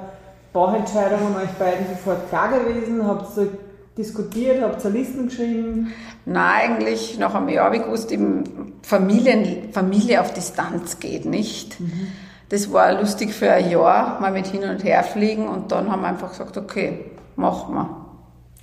Bauchentscheidung 0.53 1.19
an 1.19 1.37
euch 1.43 1.51
beiden 1.59 1.87
sofort 1.89 2.29
klar 2.29 2.51
gewesen? 2.51 3.07
Habt 3.07 3.37
ihr 3.39 3.49
diskutiert, 3.97 4.63
habt 4.63 4.85
ihr 4.85 4.91
Listen 4.91 5.29
geschrieben? 5.29 5.93
Nein, 6.27 6.73
eigentlich 6.73 7.19
nach 7.19 7.35
einem 7.35 7.49
Jahr 7.49 7.67
habe 7.67 7.77
ich 7.77 7.85
gewusst, 7.85 8.13
eben 8.13 8.75
Familien, 8.83 9.73
Familie 9.73 10.21
auf 10.21 10.35
Distanz 10.35 11.01
geht 11.01 11.25
nicht. 11.25 11.81
Mhm. 11.81 12.09
Das 12.51 12.73
war 12.73 12.93
lustig 13.01 13.33
für 13.33 13.51
ein 13.51 13.71
Jahr, 13.71 14.21
mal 14.21 14.33
mit 14.33 14.49
hin 14.49 14.65
und 14.65 14.83
her 14.83 15.05
fliegen 15.05 15.49
und 15.49 15.71
dann 15.71 15.91
haben 15.91 16.03
wir 16.03 16.09
einfach 16.09 16.31
gesagt, 16.31 16.57
okay, 16.57 17.05
machen 17.37 17.75
wir. 17.75 18.00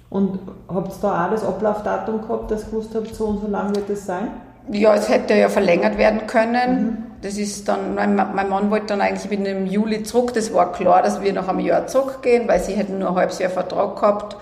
Und 0.10 0.40
habt 0.68 0.90
ihr 0.90 0.98
da 1.02 1.26
auch 1.26 1.32
das 1.32 1.44
Ablaufdatum 1.44 2.22
gehabt, 2.22 2.52
dass 2.52 2.64
ihr 2.64 2.70
gewusst 2.70 2.92
habt, 2.96 3.14
so 3.14 3.26
und 3.26 3.42
so 3.42 3.48
lang 3.48 3.76
wird 3.76 3.90
es 3.90 4.06
sein? 4.06 4.30
Ja, 4.72 4.94
es 4.96 5.10
hätte 5.10 5.34
ja 5.34 5.50
verlängert 5.50 5.98
werden 5.98 6.28
können. 6.28 6.86
Mhm. 6.86 6.98
Das 7.22 7.38
ist 7.38 7.68
dann, 7.68 7.96
mein, 7.96 8.16
mein, 8.16 8.50
Mann 8.50 8.70
wollte 8.70 8.88
dann 8.88 9.02
eigentlich 9.02 9.30
wieder 9.30 9.50
im 9.52 9.66
Juli 9.66 10.04
zurück. 10.04 10.34
Das 10.34 10.54
war 10.54 10.72
klar, 10.72 11.02
dass 11.02 11.22
wir 11.22 11.34
nach 11.34 11.48
einem 11.48 11.60
Jahr 11.60 11.88
zurückgehen, 11.88 12.48
weil 12.48 12.60
sie 12.60 12.74
hätten 12.74 13.00
nur 13.00 13.10
ein 13.10 13.16
halbes 13.16 13.40
Jahr 13.40 13.50
Vertrag 13.50 13.96
gehabt. 14.00 14.38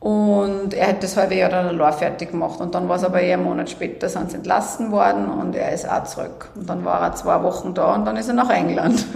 Und 0.00 0.74
er 0.74 0.88
hat 0.88 1.02
das 1.02 1.16
halbe 1.16 1.34
Jahr 1.34 1.48
dann 1.48 1.66
allein 1.66 1.92
fertig 1.94 2.32
gemacht. 2.32 2.60
Und 2.60 2.74
dann 2.74 2.88
war 2.90 2.96
es 2.96 3.04
aber 3.04 3.22
eher 3.22 3.38
einen 3.38 3.44
Monat 3.44 3.70
später, 3.70 4.08
sind 4.10 4.30
sie 4.30 4.36
entlassen 4.36 4.92
worden 4.92 5.30
und 5.30 5.56
er 5.56 5.72
ist 5.72 5.88
auch 5.90 6.04
zurück. 6.04 6.50
Und 6.54 6.68
dann 6.68 6.84
war 6.84 7.00
er 7.00 7.14
zwei 7.14 7.42
Wochen 7.42 7.72
da 7.72 7.94
und 7.94 8.04
dann 8.04 8.16
ist 8.16 8.28
er 8.28 8.34
nach 8.34 8.50
England. 8.50 9.06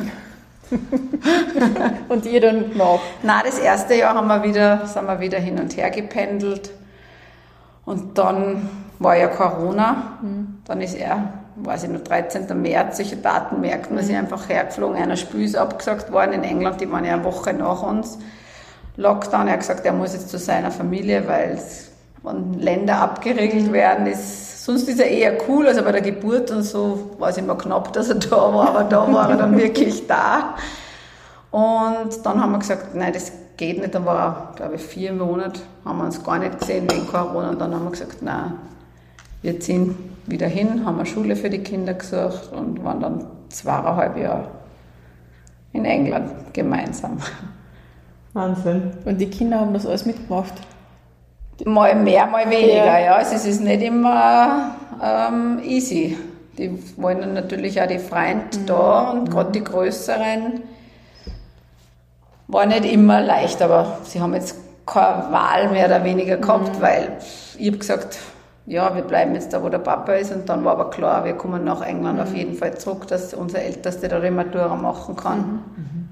und 2.08 2.26
ihr 2.26 2.40
dann 2.40 2.76
noch? 2.76 3.00
Nein, 3.22 3.42
das 3.44 3.58
erste 3.58 3.94
Jahr 3.94 4.14
haben 4.14 4.28
wir 4.28 4.42
wieder, 4.42 4.86
sind 4.86 5.06
wir 5.06 5.20
wieder 5.20 5.38
hin 5.38 5.58
und 5.58 5.76
her 5.76 5.90
gependelt. 5.90 6.70
Und 7.84 8.18
dann 8.18 8.68
war 8.98 9.16
ja 9.16 9.28
Corona. 9.28 10.18
Mhm. 10.20 10.58
Dann 10.64 10.80
ist 10.80 10.94
er, 10.94 11.32
weiß 11.56 11.84
ich 11.84 11.90
noch, 11.90 12.02
13. 12.02 12.60
März, 12.60 12.98
solche 12.98 13.16
Daten 13.16 13.60
merkt 13.60 13.90
man 13.90 14.06
mhm. 14.06 14.14
einfach 14.14 14.48
hergeflogen. 14.48 14.96
Einer 14.96 15.16
Spiel 15.16 15.44
ist 15.44 15.56
abgesagt 15.56 16.12
worden 16.12 16.32
in 16.32 16.44
England, 16.44 16.80
die 16.80 16.90
waren 16.90 17.04
ja 17.04 17.14
eine 17.14 17.24
Woche 17.24 17.52
nach 17.52 17.82
uns. 17.82 18.18
Lockdown. 18.96 19.46
Er 19.46 19.54
hat 19.54 19.60
gesagt, 19.60 19.86
er 19.86 19.92
muss 19.92 20.12
jetzt 20.12 20.28
zu 20.28 20.38
seiner 20.38 20.70
Familie, 20.70 21.26
weil 21.26 21.58
wenn 22.28 22.54
Länder 22.54 23.00
abgeregelt 23.00 23.72
werden, 23.72 24.06
ist, 24.06 24.64
sonst 24.64 24.88
ist 24.88 25.00
er 25.00 25.08
eher 25.08 25.38
cool, 25.48 25.66
also 25.66 25.82
bei 25.82 25.92
der 25.92 26.02
Geburt 26.02 26.50
und 26.50 26.62
so 26.62 27.10
war 27.18 27.30
es 27.30 27.36
immer 27.38 27.56
knapp, 27.56 27.92
dass 27.92 28.08
er 28.08 28.16
da 28.16 28.30
war, 28.30 28.68
aber 28.68 28.84
da 28.84 29.12
war 29.12 29.30
er 29.30 29.36
dann 29.36 29.56
wirklich 29.58 30.06
da. 30.06 30.54
Und 31.50 32.24
dann 32.24 32.42
haben 32.42 32.52
wir 32.52 32.58
gesagt, 32.58 32.94
nein, 32.94 33.12
das 33.12 33.32
geht 33.56 33.80
nicht. 33.80 33.94
Dann 33.94 34.04
war, 34.04 34.52
glaube 34.56 34.76
ich, 34.76 34.82
vier 34.82 35.12
Monate, 35.12 35.60
haben 35.84 35.98
wir 35.98 36.04
uns 36.04 36.22
gar 36.22 36.38
nicht 36.38 36.60
gesehen 36.60 36.90
wegen 36.90 37.06
Corona. 37.06 37.50
Und 37.50 37.60
dann 37.60 37.74
haben 37.74 37.84
wir 37.84 37.90
gesagt, 37.90 38.22
nein, 38.22 38.54
wir 39.42 39.58
ziehen 39.60 39.96
wieder 40.26 40.46
hin, 40.46 40.84
haben 40.84 40.96
eine 40.96 41.06
Schule 41.06 41.36
für 41.36 41.48
die 41.48 41.60
Kinder 41.60 41.94
gesucht 41.94 42.52
und 42.52 42.84
waren 42.84 43.00
dann 43.00 43.26
zweieinhalb 43.48 44.16
Jahre 44.18 44.48
in 45.72 45.84
England 45.84 46.30
gemeinsam. 46.52 47.18
Wahnsinn. 48.34 48.92
Und 49.04 49.18
die 49.18 49.30
Kinder 49.30 49.60
haben 49.60 49.72
das 49.72 49.86
alles 49.86 50.06
mitgemacht? 50.06 50.54
Mal 51.64 51.94
mehr, 51.96 52.26
mal 52.26 52.48
weniger, 52.48 52.98
ja. 52.98 53.16
Also 53.16 53.34
es 53.34 53.46
ist 53.46 53.60
nicht 53.60 53.82
immer 53.82 54.76
ähm, 55.02 55.60
easy. 55.64 56.16
Die 56.56 56.78
wollen 56.96 57.20
dann 57.20 57.34
natürlich 57.34 57.80
auch 57.80 57.86
die 57.86 57.98
Freunde 57.98 58.58
mhm. 58.58 58.66
da 58.66 59.10
und 59.10 59.24
mhm. 59.24 59.30
gerade 59.30 59.52
die 59.52 59.64
Größeren 59.64 60.62
war 62.48 62.66
nicht 62.66 62.84
immer 62.84 63.20
leicht, 63.20 63.60
aber 63.62 63.98
sie 64.04 64.20
haben 64.20 64.34
jetzt 64.34 64.56
keine 64.86 65.30
Wahl 65.30 65.68
mehr 65.70 65.86
oder 65.86 66.02
weniger 66.02 66.38
gehabt, 66.38 66.76
mhm. 66.76 66.82
weil 66.82 67.12
ich 67.58 67.68
habe 67.68 67.78
gesagt, 67.78 68.18
ja, 68.66 68.94
wir 68.94 69.02
bleiben 69.02 69.34
jetzt 69.34 69.52
da, 69.52 69.62
wo 69.62 69.68
der 69.68 69.78
Papa 69.78 70.12
ist 70.12 70.32
und 70.32 70.48
dann 70.48 70.64
war 70.64 70.72
aber 70.72 70.90
klar, 70.90 71.24
wir 71.24 71.34
kommen 71.34 71.64
nach 71.64 71.80
England 71.80 72.16
mhm. 72.16 72.22
auf 72.22 72.34
jeden 72.34 72.54
Fall 72.54 72.76
zurück, 72.76 73.06
dass 73.06 73.34
unser 73.34 73.62
Ältester 73.62 74.08
da 74.08 74.20
die 74.20 74.30
Matura 74.30 74.76
machen 74.76 75.16
kann. 75.16 75.62
Mhm. 75.76 76.08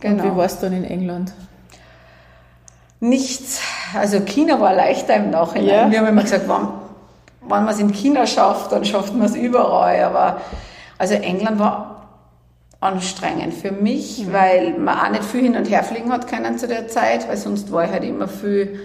Genau. 0.00 0.24
Und 0.24 0.32
wie 0.32 0.36
war 0.36 0.44
es 0.44 0.58
dann 0.58 0.72
in 0.72 0.84
England? 0.84 1.32
Nichts. 3.00 3.60
Also 3.98 4.20
China 4.20 4.60
war 4.60 4.74
leichter 4.74 5.16
im 5.16 5.30
Nachhinein. 5.30 5.68
Ja. 5.68 5.90
Wir 5.90 5.98
haben 6.00 6.08
immer 6.08 6.22
gesagt, 6.22 6.48
wenn, 6.48 6.68
wenn 7.48 7.64
man 7.64 7.68
es 7.68 7.80
in 7.80 7.92
China 7.92 8.26
schafft, 8.26 8.72
dann 8.72 8.84
schafft 8.84 9.14
man 9.14 9.26
es 9.26 9.34
überall. 9.34 10.02
Aber 10.02 10.40
also 10.98 11.14
England 11.14 11.58
war 11.58 11.96
anstrengend 12.80 13.54
für 13.54 13.72
mich, 13.72 14.26
mhm. 14.26 14.32
weil 14.32 14.78
man 14.78 14.98
auch 14.98 15.10
nicht 15.10 15.24
viel 15.24 15.42
hin 15.42 15.56
und 15.56 15.68
her 15.68 15.82
fliegen 15.82 16.12
hat 16.12 16.28
können 16.28 16.58
zu 16.58 16.68
der 16.68 16.88
Zeit, 16.88 17.28
weil 17.28 17.36
sonst 17.36 17.72
war 17.72 17.84
ich 17.84 17.90
halt 17.90 18.04
immer 18.04 18.28
viel 18.28 18.80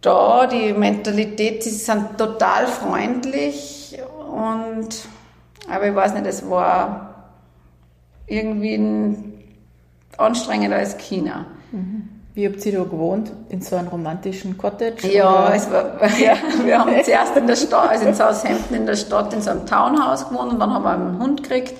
da, 0.00 0.46
die 0.46 0.72
Mentalität, 0.72 1.62
sie 1.64 1.70
sind 1.70 2.18
total 2.18 2.66
freundlich 2.66 3.98
und, 4.32 4.88
aber 5.68 5.88
ich 5.88 5.94
weiß 5.94 6.14
nicht, 6.14 6.26
es 6.26 6.48
war 6.48 7.32
irgendwie 8.26 9.16
anstrengender 10.16 10.76
als 10.76 10.98
China. 10.98 11.46
Wie 11.72 12.17
habt 12.46 12.64
ihr 12.66 12.72
da 12.78 12.84
gewohnt? 12.84 13.32
In 13.48 13.60
so 13.62 13.76
einem 13.76 13.88
romantischen 13.88 14.56
Cottage? 14.58 15.08
Ja, 15.12 15.50
war, 15.70 16.08
ja, 16.20 16.34
wir 16.64 16.78
haben 16.78 16.92
zuerst 17.04 17.36
in 17.36 17.46
der 17.46 17.56
Stadt, 17.56 17.90
also 17.90 18.06
in 18.06 18.14
Southampton 18.14 18.76
in 18.76 18.86
der 18.86 18.96
Stadt, 18.96 19.32
in 19.32 19.40
so 19.40 19.50
einem 19.50 19.66
Townhouse 19.66 20.28
gewohnt 20.28 20.52
und 20.52 20.60
dann 20.60 20.72
haben 20.72 20.84
wir 20.84 20.90
einen 20.90 21.18
Hund 21.18 21.42
gekriegt. 21.42 21.74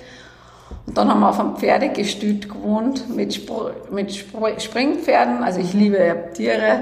Und 0.85 0.97
dann 0.97 1.09
haben 1.09 1.19
wir 1.19 1.29
auf 1.29 1.39
einem 1.39 1.55
Pferdegestüt 1.55 2.49
gewohnt 2.49 3.15
mit, 3.15 3.33
Spr 3.33 3.71
mit 3.91 4.13
Spr 4.13 4.59
Springpferden. 4.59 5.43
Also 5.43 5.59
ich 5.59 5.73
liebe 5.73 5.97
ja 6.03 6.15
Tiere. 6.33 6.81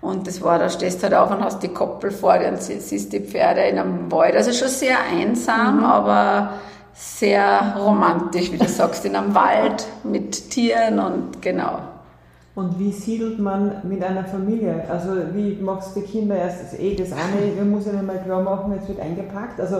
Und 0.00 0.26
das 0.26 0.40
war, 0.40 0.58
da 0.58 0.70
stehst 0.70 1.00
du 1.00 1.02
halt 1.04 1.14
auf 1.14 1.30
und 1.30 1.44
hast 1.44 1.62
die 1.62 1.68
Koppel 1.68 2.10
vor 2.10 2.38
dir 2.38 2.48
und 2.48 2.62
sie- 2.62 2.80
siehst 2.80 3.12
die 3.12 3.20
Pferde 3.20 3.62
in 3.62 3.78
einem 3.78 4.10
Wald. 4.10 4.34
Also 4.34 4.52
schon 4.52 4.68
sehr 4.68 4.96
einsam, 5.12 5.84
aber 5.84 6.54
sehr 6.94 7.74
romantisch, 7.78 8.50
wie 8.52 8.56
du 8.58 8.66
sagst, 8.68 9.04
in 9.04 9.14
einem 9.16 9.34
Wald 9.34 9.84
mit 10.04 10.50
Tieren 10.50 10.98
und 10.98 11.42
genau. 11.42 11.80
Und 12.60 12.78
wie 12.78 12.92
siedelt 12.92 13.38
man 13.38 13.76
mit 13.84 14.04
einer 14.04 14.22
Familie? 14.22 14.84
Also 14.90 15.12
wie 15.32 15.56
machst 15.62 15.96
du 15.96 16.00
die 16.00 16.06
Kinder 16.06 16.36
erst 16.36 16.62
das, 16.62 16.78
eh 16.78 16.94
das 16.94 17.10
eine, 17.10 17.56
wir 17.56 17.64
muss 17.64 17.86
ihnen 17.86 18.04
mal 18.04 18.18
klar 18.22 18.42
machen, 18.42 18.74
jetzt 18.74 18.86
wird 18.86 19.00
eingepackt. 19.00 19.58
Also 19.58 19.76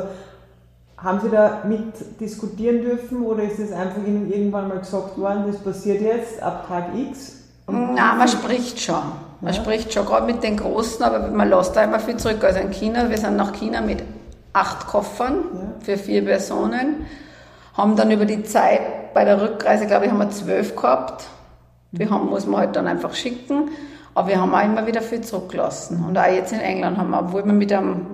haben 0.96 1.20
Sie 1.20 1.28
da 1.28 1.60
mit 1.68 2.18
diskutieren 2.18 2.80
dürfen 2.80 3.22
oder 3.22 3.42
ist 3.42 3.58
es 3.58 3.70
einfach 3.70 3.98
Ihnen 4.06 4.32
irgendwann 4.32 4.68
mal 4.68 4.78
gesagt 4.78 5.18
worden, 5.18 5.44
das 5.46 5.58
passiert 5.58 6.00
jetzt 6.00 6.42
ab 6.42 6.68
Tag 6.68 6.86
X? 6.96 7.42
Und 7.66 7.96
Na, 7.96 8.14
man 8.14 8.28
spricht 8.28 8.80
schon. 8.80 9.02
Man 9.42 9.52
spricht 9.52 9.92
schon, 9.92 10.06
gerade 10.06 10.24
mit 10.24 10.42
den 10.42 10.56
Großen, 10.56 11.04
aber 11.04 11.28
man 11.28 11.50
lässt 11.50 11.76
da 11.76 11.84
immer 11.84 12.00
viel 12.00 12.16
zurück. 12.16 12.42
Also 12.42 12.60
in 12.60 12.70
China, 12.70 13.10
wir 13.10 13.18
sind 13.18 13.36
nach 13.36 13.52
China 13.52 13.82
mit 13.82 14.02
acht 14.54 14.86
Koffern 14.86 15.74
für 15.80 15.98
vier 15.98 16.24
Personen, 16.24 17.04
haben 17.74 17.94
dann 17.96 18.10
über 18.10 18.24
die 18.24 18.42
Zeit 18.42 19.12
bei 19.12 19.26
der 19.26 19.38
Rückreise, 19.42 19.86
glaube 19.86 20.06
ich, 20.06 20.10
haben 20.10 20.18
wir 20.18 20.30
zwölf 20.30 20.74
gehabt. 20.74 21.26
Die 21.92 22.08
haben, 22.08 22.28
muss 22.30 22.46
man 22.46 22.60
halt 22.60 22.76
dann 22.76 22.86
einfach 22.86 23.14
schicken. 23.14 23.70
Aber 24.14 24.28
wir 24.28 24.40
haben 24.40 24.54
auch 24.54 24.64
immer 24.64 24.86
wieder 24.86 25.02
viel 25.02 25.20
zurückgelassen. 25.20 26.04
Und 26.06 26.18
auch 26.18 26.26
jetzt 26.26 26.52
in 26.52 26.60
England 26.60 26.98
haben 26.98 27.10
wir, 27.10 27.20
obwohl 27.20 27.44
wir 27.44 27.52
mit 27.52 27.72
einem 27.72 28.06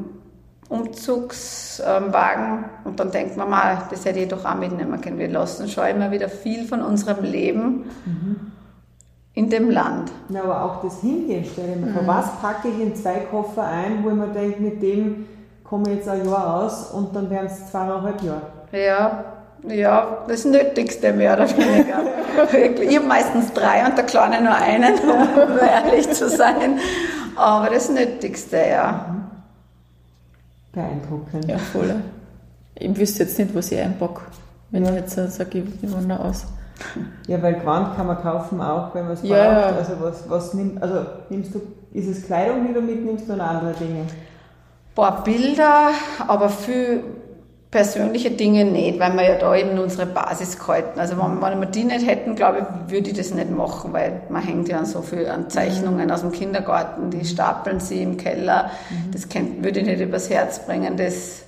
Umzugswagen, 0.68 2.64
und 2.84 2.98
dann 2.98 3.10
denkt 3.10 3.36
man 3.36 3.48
mal, 3.48 3.82
das 3.90 4.04
hätte 4.04 4.18
ich 4.20 4.28
doch 4.28 4.44
auch 4.44 4.56
mitnehmen 4.56 5.00
können. 5.00 5.18
Wir 5.18 5.28
lassen 5.28 5.68
schon 5.68 5.86
immer 5.86 6.10
wieder 6.10 6.28
viel 6.28 6.66
von 6.66 6.82
unserem 6.82 7.24
Leben 7.24 7.84
in 9.32 9.48
dem 9.48 9.70
Land. 9.70 10.10
Na, 10.28 10.42
aber 10.42 10.64
auch 10.64 10.82
das 10.82 11.00
Hingehen, 11.00 11.44
stelle 11.44 11.74
ich 11.74 11.80
mir 11.80 11.92
vor. 11.92 12.06
Was 12.06 12.40
packe 12.40 12.68
ich 12.68 12.80
in 12.80 12.96
zwei 12.96 13.20
Koffer 13.30 13.64
ein, 13.64 14.02
wo 14.02 14.08
ich 14.08 14.16
mir 14.16 14.28
denke, 14.28 14.60
mit 14.60 14.82
dem 14.82 15.26
komme 15.62 15.90
ich 15.90 15.96
jetzt 15.96 16.08
ein 16.08 16.26
Jahr 16.26 16.62
aus 16.62 16.90
und 16.90 17.14
dann 17.14 17.30
wären 17.30 17.46
es 17.46 17.70
zweieinhalb 17.70 18.22
Jahre. 18.22 18.42
Ja, 18.72 19.24
ja, 19.68 20.24
das 20.28 20.44
Nötigste 20.44 21.12
mehr 21.12 21.34
oder 21.34 21.50
weniger. 21.50 22.02
Wirklich. 22.52 22.90
Ich 22.90 22.96
habe 22.96 23.06
meistens 23.06 23.52
drei 23.52 23.86
und 23.86 23.96
der 23.96 24.04
Kleine 24.04 24.42
nur 24.42 24.54
einen, 24.54 24.94
um 24.94 25.58
ehrlich 25.58 26.10
zu 26.12 26.28
sein. 26.28 26.78
Aber 27.36 27.70
das 27.70 27.90
Nötigste, 27.90 28.58
ja. 28.70 29.16
Beeindruckend. 30.72 31.46
Ja, 31.48 31.58
voll. 31.58 31.94
Ich 32.74 32.98
wüsste 32.98 33.24
jetzt 33.24 33.38
nicht, 33.38 33.54
was 33.54 33.72
ich 33.72 33.80
einpacke, 33.80 34.22
wenn 34.70 34.84
ich 34.84 34.90
jetzt 34.90 35.14
so 35.14 35.26
sage, 35.26 35.64
ich 35.80 35.92
wandere 35.92 36.20
aus. 36.20 36.46
Ja, 37.26 37.42
weil 37.42 37.54
Gewand 37.54 37.96
kann 37.96 38.06
man 38.06 38.20
kaufen 38.20 38.60
auch, 38.60 38.94
wenn 38.94 39.04
man 39.04 39.14
es 39.14 39.20
braucht. 39.20 39.30
Ja, 39.30 39.70
ja. 39.70 39.76
Also 39.76 39.92
was, 40.00 40.28
was 40.28 40.54
nimm, 40.54 40.76
also 40.80 41.06
nimmst 41.30 41.54
du, 41.54 41.62
ist 41.92 42.08
es 42.08 42.26
Kleidung, 42.26 42.66
die 42.66 42.74
du 42.74 42.82
mitnimmst 42.82 43.28
oder 43.30 43.48
andere 43.48 43.72
Dinge? 43.72 44.00
Ein 44.00 44.08
paar 44.94 45.24
Bilder, 45.24 45.90
aber 46.26 46.50
viel 46.50 47.02
persönliche 47.76 48.30
Dinge 48.30 48.64
nicht, 48.64 48.98
weil 48.98 49.12
wir 49.12 49.22
ja 49.22 49.34
da 49.34 49.54
eben 49.54 49.78
unsere 49.78 50.06
Basis 50.06 50.58
gehalten. 50.58 50.98
Also 50.98 51.18
wenn, 51.18 51.42
wenn 51.42 51.60
wir 51.60 51.66
die 51.66 51.84
nicht 51.84 52.06
hätten, 52.06 52.34
glaube 52.34 52.60
ich, 52.60 52.90
würde 52.90 53.10
ich 53.10 53.16
das 53.18 53.34
nicht 53.34 53.50
machen, 53.50 53.92
weil 53.92 54.22
man 54.30 54.42
hängt 54.42 54.68
ja 54.68 54.78
an 54.78 54.86
so 54.86 55.02
viel 55.02 55.26
an 55.26 55.50
Zeichnungen 55.50 56.10
aus 56.10 56.22
dem 56.22 56.32
Kindergarten, 56.32 57.10
die 57.10 57.22
stapeln 57.26 57.78
sie 57.78 58.02
im 58.02 58.16
Keller. 58.16 58.70
Das 59.12 59.28
könnt, 59.28 59.62
würde 59.62 59.80
ich 59.80 59.86
nicht 59.86 60.00
übers 60.00 60.30
Herz 60.30 60.58
bringen, 60.60 60.96
das 60.96 61.42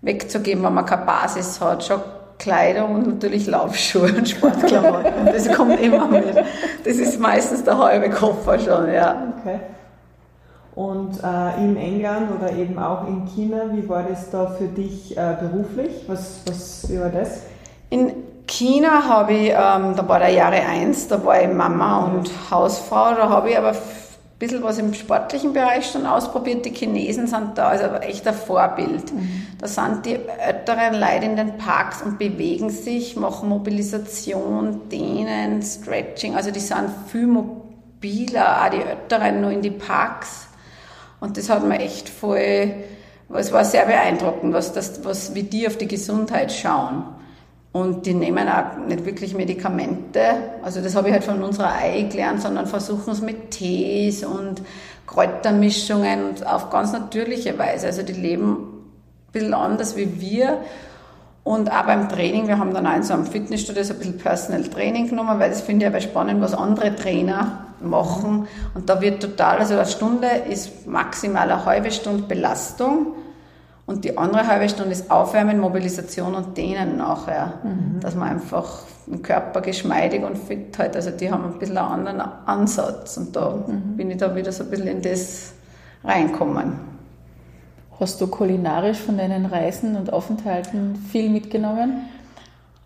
wegzugeben, 0.00 0.64
wenn 0.64 0.72
man 0.72 0.86
keine 0.86 1.04
Basis 1.04 1.60
hat. 1.60 1.84
Schon 1.84 2.00
Kleidung 2.38 2.94
und 2.94 3.06
natürlich 3.06 3.46
Laufschuhe 3.46 4.14
und 4.14 4.26
Sportklamotten. 4.26 5.26
Das 5.26 5.52
kommt 5.52 5.78
immer 5.78 6.06
mit. 6.06 6.36
Das 6.84 6.96
ist 6.96 7.20
meistens 7.20 7.64
der 7.64 7.76
halbe 7.76 8.08
Koffer 8.08 8.58
schon, 8.58 8.90
ja. 8.94 9.34
Okay. 9.40 9.60
Und 10.76 11.24
äh, 11.24 11.56
in 11.56 11.74
England 11.78 12.28
oder 12.36 12.52
eben 12.52 12.78
auch 12.78 13.08
in 13.08 13.24
China, 13.34 13.62
wie 13.72 13.88
war 13.88 14.02
das 14.02 14.28
da 14.28 14.46
für 14.46 14.66
dich 14.66 15.16
äh, 15.16 15.34
beruflich? 15.40 16.04
Was, 16.06 16.42
was, 16.46 16.86
wie 16.90 17.00
war 17.00 17.08
das? 17.08 17.40
In 17.88 18.12
China 18.46 19.08
habe 19.08 19.32
ich, 19.32 19.48
ähm, 19.48 19.96
da 19.96 20.06
war 20.06 20.18
der 20.18 20.32
Jahre 20.32 20.60
eins, 20.60 21.08
da 21.08 21.24
war 21.24 21.40
ich 21.40 21.48
Mama 21.48 22.04
und 22.04 22.30
Hausfrau, 22.50 23.14
da 23.14 23.30
habe 23.30 23.50
ich 23.50 23.58
aber 23.58 23.70
ein 23.70 23.76
bisschen 24.38 24.62
was 24.62 24.76
im 24.76 24.92
sportlichen 24.92 25.54
Bereich 25.54 25.90
schon 25.90 26.04
ausprobiert. 26.04 26.66
Die 26.66 26.74
Chinesen 26.74 27.26
sind 27.26 27.56
da, 27.56 27.68
also 27.68 27.86
echt 27.96 28.28
ein 28.28 28.34
Vorbild. 28.34 29.14
Da 29.58 29.66
sind 29.66 30.04
die 30.04 30.18
älteren 30.38 31.00
Leute 31.00 31.24
in 31.24 31.36
den 31.36 31.56
Parks 31.56 32.02
und 32.02 32.18
bewegen 32.18 32.68
sich, 32.68 33.16
machen 33.16 33.48
Mobilisation, 33.48 34.90
Dehnen, 34.92 35.62
Stretching, 35.62 36.36
also 36.36 36.50
die 36.50 36.60
sind 36.60 36.90
viel 37.08 37.26
mobiler, 37.26 38.62
auch 38.62 38.68
die 38.68 38.82
Älteren 38.82 39.40
nur 39.40 39.52
in 39.52 39.62
die 39.62 39.70
Parks. 39.70 40.45
Und 41.26 41.36
das 41.36 41.50
hat 41.50 41.66
mir 41.66 41.80
echt 41.80 42.08
voll, 42.08 42.72
es 43.34 43.50
war 43.50 43.64
sehr 43.64 43.84
beeindruckend, 43.84 44.54
was 44.54 44.72
das, 44.72 45.04
was, 45.04 45.34
wie 45.34 45.42
die 45.42 45.66
auf 45.66 45.76
die 45.76 45.88
Gesundheit 45.88 46.52
schauen. 46.52 47.02
Und 47.72 48.06
die 48.06 48.14
nehmen 48.14 48.48
auch 48.48 48.76
nicht 48.86 49.04
wirklich 49.04 49.34
Medikamente. 49.34 50.20
Also 50.62 50.80
das 50.80 50.94
habe 50.94 51.08
ich 51.08 51.14
halt 51.14 51.24
von 51.24 51.42
unserer 51.42 51.74
Ei 51.74 52.02
gelernt, 52.02 52.42
sondern 52.42 52.66
versuchen 52.66 53.10
es 53.10 53.22
mit 53.22 53.50
Tees 53.50 54.22
und 54.22 54.62
Kräutermischungen 55.08 56.36
auf 56.46 56.70
ganz 56.70 56.92
natürliche 56.92 57.58
Weise. 57.58 57.88
Also 57.88 58.04
die 58.04 58.12
leben 58.12 58.52
ein 58.52 59.32
bisschen 59.32 59.52
anders 59.52 59.96
wie 59.96 60.20
wir. 60.20 60.58
Und 61.42 61.72
auch 61.72 61.86
beim 61.86 62.08
Training, 62.08 62.46
wir 62.46 62.58
haben 62.58 62.72
dann 62.72 62.86
auch 62.86 62.94
in 62.94 63.02
so 63.02 63.14
einem 63.14 63.26
Fitnessstudio 63.26 63.82
so 63.82 63.94
ein 63.94 63.98
bisschen 63.98 64.18
Personal 64.18 64.62
Training 64.62 65.08
genommen, 65.08 65.40
weil 65.40 65.50
das 65.50 65.62
finde 65.62 65.86
ich 65.86 65.92
aber 65.92 66.00
spannend, 66.00 66.40
was 66.40 66.54
andere 66.54 66.94
Trainer 66.94 67.65
machen. 67.82 68.46
Und 68.74 68.88
da 68.88 69.00
wird 69.00 69.22
total, 69.22 69.58
also 69.58 69.74
eine 69.74 69.86
Stunde 69.86 70.28
ist 70.48 70.86
maximal 70.86 71.50
eine 71.50 71.64
halbe 71.64 71.90
Stunde 71.90 72.22
Belastung 72.24 73.14
und 73.86 74.04
die 74.04 74.18
andere 74.18 74.46
halbe 74.46 74.68
Stunde 74.68 74.92
ist 74.92 75.10
Aufwärmen, 75.10 75.60
Mobilisation 75.60 76.34
und 76.34 76.56
Dehnen 76.56 76.96
nachher. 76.96 77.54
Dass 78.00 78.14
man 78.14 78.28
einfach 78.28 78.80
den 79.06 79.22
Körper 79.22 79.60
geschmeidig 79.60 80.24
und 80.24 80.36
fit 80.36 80.76
hat. 80.78 80.96
Also 80.96 81.10
die 81.10 81.30
haben 81.30 81.44
ein 81.44 81.58
bisschen 81.58 81.78
einen 81.78 82.06
anderen 82.06 82.20
Ansatz 82.20 83.16
und 83.16 83.36
da 83.36 83.64
bin 83.96 84.10
ich 84.10 84.16
da 84.16 84.34
wieder 84.34 84.50
so 84.50 84.64
ein 84.64 84.70
bisschen 84.70 84.88
in 84.88 85.02
das 85.02 85.52
reinkommen. 86.02 86.80
Hast 87.98 88.20
du 88.20 88.26
kulinarisch 88.26 88.98
von 88.98 89.16
deinen 89.16 89.46
Reisen 89.46 89.96
und 89.96 90.12
Aufenthalten 90.12 90.96
viel 90.96 91.30
mitgenommen? 91.30 92.02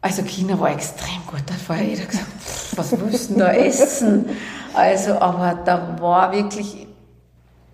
Also 0.03 0.23
China 0.23 0.59
war 0.59 0.71
extrem 0.71 1.21
gut, 1.27 1.43
da 1.47 1.55
hat 1.55 1.61
vorher 1.61 1.85
jeder 1.85 2.07
gesagt, 2.07 2.27
"Pff, 2.41 2.79
was 2.79 2.91
denn 3.29 3.39
da 3.39 3.53
essen? 3.53 4.25
Also, 4.73 5.15
aber 5.15 5.59
da 5.65 5.97
war 6.01 6.33
wirklich 6.33 6.87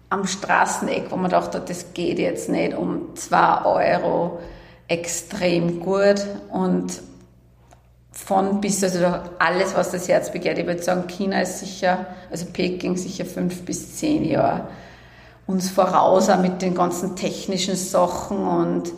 am 0.08 0.26
Straßeneck, 0.26 1.10
wo 1.10 1.16
man 1.16 1.30
dachte, 1.30 1.60
das 1.60 1.92
geht 1.94 2.18
jetzt 2.18 2.48
nicht, 2.48 2.74
um 2.76 3.14
zwei 3.16 3.64
Euro 3.64 4.38
extrem 4.88 5.80
gut 5.80 6.24
und 6.50 7.00
von 8.12 8.60
bis, 8.60 8.82
also 8.82 9.04
alles, 9.38 9.74
was 9.76 9.90
das 9.90 10.08
Herz 10.08 10.32
begehrt. 10.32 10.58
Ich 10.58 10.66
würde 10.66 10.82
sagen, 10.82 11.06
China 11.06 11.42
ist 11.42 11.58
sicher, 11.60 12.06
also 12.30 12.46
Peking 12.46 12.96
sicher 12.96 13.26
fünf 13.26 13.64
bis 13.64 13.96
zehn 13.96 14.24
Jahre 14.24 14.68
uns 15.46 15.70
voraus, 15.70 16.28
auch 16.28 16.40
mit 16.40 16.60
den 16.60 16.74
ganzen 16.74 17.14
technischen 17.14 17.76
Sachen 17.76 18.38
und 18.38 18.92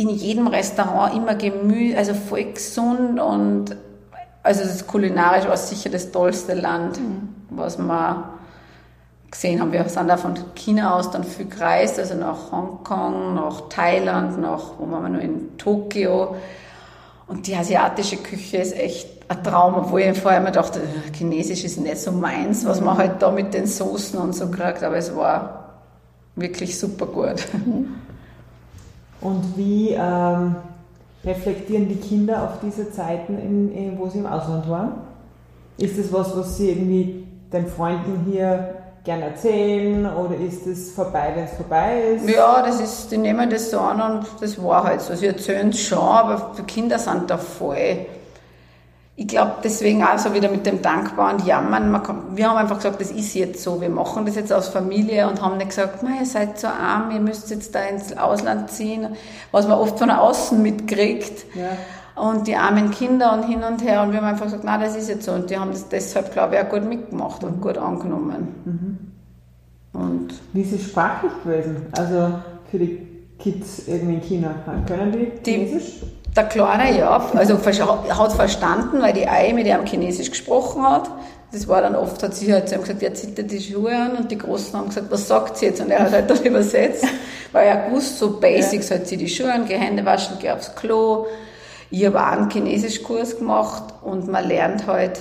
in 0.00 0.08
jedem 0.10 0.46
Restaurant 0.46 1.14
immer 1.14 1.34
Gemüse, 1.34 1.98
also 1.98 2.14
voll 2.14 2.44
gesund 2.44 3.20
und 3.20 3.76
also 4.42 4.62
das 4.62 4.86
kulinarisch 4.86 5.46
war 5.46 5.56
sicher 5.56 5.90
das 5.90 6.10
tollste 6.10 6.54
Land, 6.54 6.98
was 7.50 7.78
wir 7.78 8.30
gesehen 9.30 9.60
haben. 9.60 9.72
Wir 9.72 9.86
sind 9.88 10.08
da 10.08 10.16
von 10.16 10.34
China 10.54 10.96
aus 10.96 11.10
dann 11.10 11.24
viel 11.24 11.46
gereist, 11.46 11.98
also 11.98 12.14
nach 12.14 12.50
Hongkong, 12.50 13.34
nach 13.34 13.68
Thailand, 13.68 14.40
nach, 14.40 14.78
wo 14.78 14.90
waren 14.90 15.02
wir 15.02 15.08
noch 15.10 15.20
in 15.20 15.58
Tokio. 15.58 16.36
Und 17.26 17.46
die 17.46 17.54
asiatische 17.54 18.16
Küche 18.16 18.56
ist 18.56 18.74
echt 18.74 19.08
ein 19.28 19.44
Traum, 19.44 19.74
obwohl 19.74 20.00
ich 20.00 20.18
vorher 20.18 20.40
immer 20.40 20.50
dachte, 20.50 20.80
Chinesisch 21.12 21.62
ist 21.64 21.78
nicht 21.78 21.98
so 21.98 22.10
meins, 22.10 22.64
was 22.64 22.80
man 22.80 22.96
halt 22.96 23.20
da 23.20 23.30
mit 23.30 23.52
den 23.52 23.66
Soßen 23.66 24.18
und 24.18 24.34
so 24.34 24.50
kriegt, 24.50 24.82
aber 24.82 24.96
es 24.96 25.14
war 25.14 25.82
wirklich 26.34 26.78
super 26.78 27.06
gut. 27.06 27.44
Und 29.20 29.56
wie 29.56 29.90
ähm, 29.90 30.56
reflektieren 31.24 31.88
die 31.88 31.96
Kinder 31.96 32.44
auf 32.44 32.60
diese 32.62 32.90
Zeiten, 32.90 33.38
in, 33.38 33.74
in, 33.74 33.98
wo 33.98 34.08
sie 34.08 34.18
im 34.18 34.26
Ausland 34.26 34.68
waren? 34.68 34.92
Ist 35.76 35.98
das 35.98 36.12
was, 36.12 36.36
was 36.36 36.56
sie 36.56 36.70
irgendwie 36.70 37.26
den 37.52 37.66
Freunden 37.66 38.26
hier 38.30 38.74
gern 39.04 39.22
erzählen 39.22 40.06
oder 40.06 40.36
ist 40.36 40.66
es 40.66 40.92
vorbei, 40.92 41.32
wenn 41.34 41.44
es 41.44 41.52
vorbei 41.52 42.02
ist? 42.16 42.28
Ja, 42.28 42.62
das 42.62 42.80
ist, 42.80 43.10
die 43.10 43.16
nehmen 43.16 43.48
das 43.48 43.70
so 43.70 43.80
an 43.80 44.00
und 44.00 44.26
das 44.40 44.62
war 44.62 44.84
halt 44.84 45.00
so. 45.00 45.14
Sie 45.14 45.26
erzählen 45.26 45.70
es 45.70 45.80
schon, 45.80 45.98
aber 45.98 46.54
für 46.54 46.64
Kinder 46.64 46.98
sind 46.98 47.30
da 47.30 47.38
voll. 47.38 48.06
Ich 49.20 49.28
glaube, 49.28 49.56
deswegen 49.62 50.02
auch 50.02 50.16
so 50.16 50.32
wieder 50.32 50.50
mit 50.50 50.64
dem 50.64 50.80
Dankbar 50.80 51.34
und 51.34 51.44
Jammern. 51.44 52.02
Kann, 52.02 52.22
wir 52.34 52.48
haben 52.48 52.56
einfach 52.56 52.76
gesagt, 52.76 53.02
das 53.02 53.10
ist 53.10 53.34
jetzt 53.34 53.62
so. 53.62 53.78
Wir 53.78 53.90
machen 53.90 54.24
das 54.24 54.34
jetzt 54.34 54.50
aus 54.50 54.68
Familie 54.68 55.28
und 55.28 55.42
haben 55.42 55.58
nicht 55.58 55.68
gesagt, 55.68 56.02
ihr 56.02 56.24
seid 56.24 56.58
so 56.58 56.68
arm, 56.68 57.10
ihr 57.10 57.20
müsst 57.20 57.50
jetzt 57.50 57.74
da 57.74 57.80
ins 57.80 58.16
Ausland 58.16 58.70
ziehen, 58.70 59.08
was 59.52 59.68
man 59.68 59.78
oft 59.78 59.98
von 59.98 60.10
außen 60.10 60.62
mitkriegt. 60.62 61.44
Ja 61.54 61.68
und 62.16 62.46
die 62.48 62.56
armen 62.56 62.90
Kinder 62.90 63.32
und 63.32 63.44
hin 63.44 63.62
und 63.62 63.82
her. 63.82 64.02
Und 64.02 64.12
wir 64.12 64.18
haben 64.18 64.26
einfach 64.26 64.44
gesagt, 64.44 64.64
nein, 64.64 64.80
das 64.80 64.94
ist 64.94 65.08
jetzt 65.08 65.24
so. 65.24 65.32
Und 65.32 65.48
die 65.48 65.56
haben 65.56 65.70
das 65.70 65.88
deshalb, 65.88 66.32
glaube 66.32 66.56
ich, 66.56 66.60
auch 66.60 66.68
gut 66.68 66.86
mitgemacht 66.86 67.42
und 67.44 67.62
gut 67.62 67.78
angenommen. 67.78 68.48
Mhm. 68.64 69.98
Und 69.98 70.34
Wie 70.52 70.60
ist 70.60 70.72
es 70.72 70.84
sprachlich 70.84 71.32
gewesen? 71.42 71.76
Also 71.96 72.32
für 72.70 72.78
die 72.78 73.06
Kids 73.38 73.86
irgendwie 73.86 74.14
in 74.14 74.20
China, 74.20 74.54
können 74.86 75.12
die, 75.12 75.30
die 75.44 75.50
Chinesisch? 75.50 76.02
Der 76.36 76.44
Kleine, 76.44 76.96
ja, 76.96 77.30
also 77.34 77.58
hat 77.58 78.32
verstanden, 78.32 79.02
weil 79.02 79.12
die 79.12 79.26
Ei 79.26 79.52
mit 79.52 79.66
ihm 79.66 79.84
Chinesisch 79.84 80.30
gesprochen 80.30 80.82
hat. 80.82 81.10
Das 81.52 81.66
war 81.66 81.82
dann 81.82 81.96
oft, 81.96 82.22
hat 82.22 82.34
sie 82.34 82.52
halt 82.52 82.68
zu 82.68 82.76
ihm 82.76 82.82
gesagt, 82.82 83.02
er 83.02 83.12
zieht 83.14 83.50
die 83.50 83.60
Schuhe 83.60 83.96
an 83.96 84.16
und 84.16 84.30
die 84.30 84.38
Großen 84.38 84.78
haben 84.78 84.88
gesagt, 84.88 85.10
was 85.10 85.26
sagt 85.26 85.56
sie 85.56 85.66
jetzt? 85.66 85.80
Und 85.80 85.90
er 85.90 86.04
hat 86.04 86.12
halt 86.12 86.30
dann 86.30 86.42
übersetzt, 86.44 87.04
weil 87.50 87.66
er 87.66 87.88
gewusst, 87.88 88.18
so 88.18 88.38
Basics, 88.38 88.88
ja. 88.88 88.96
halt 88.96 89.08
sie 89.08 89.16
die 89.16 89.28
Schuhe 89.28 89.52
an, 89.52 89.66
geh 89.66 89.76
Hände 89.76 90.04
waschen, 90.04 90.36
geh 90.40 90.50
aufs 90.52 90.76
Klo, 90.76 91.26
ich 91.90 92.06
habe 92.06 92.20
auch 92.20 92.26
einen 92.26 92.50
Chinesischkurs 92.50 93.38
gemacht 93.38 93.82
und 94.02 94.28
man 94.28 94.46
lernt 94.46 94.86
halt 94.86 95.20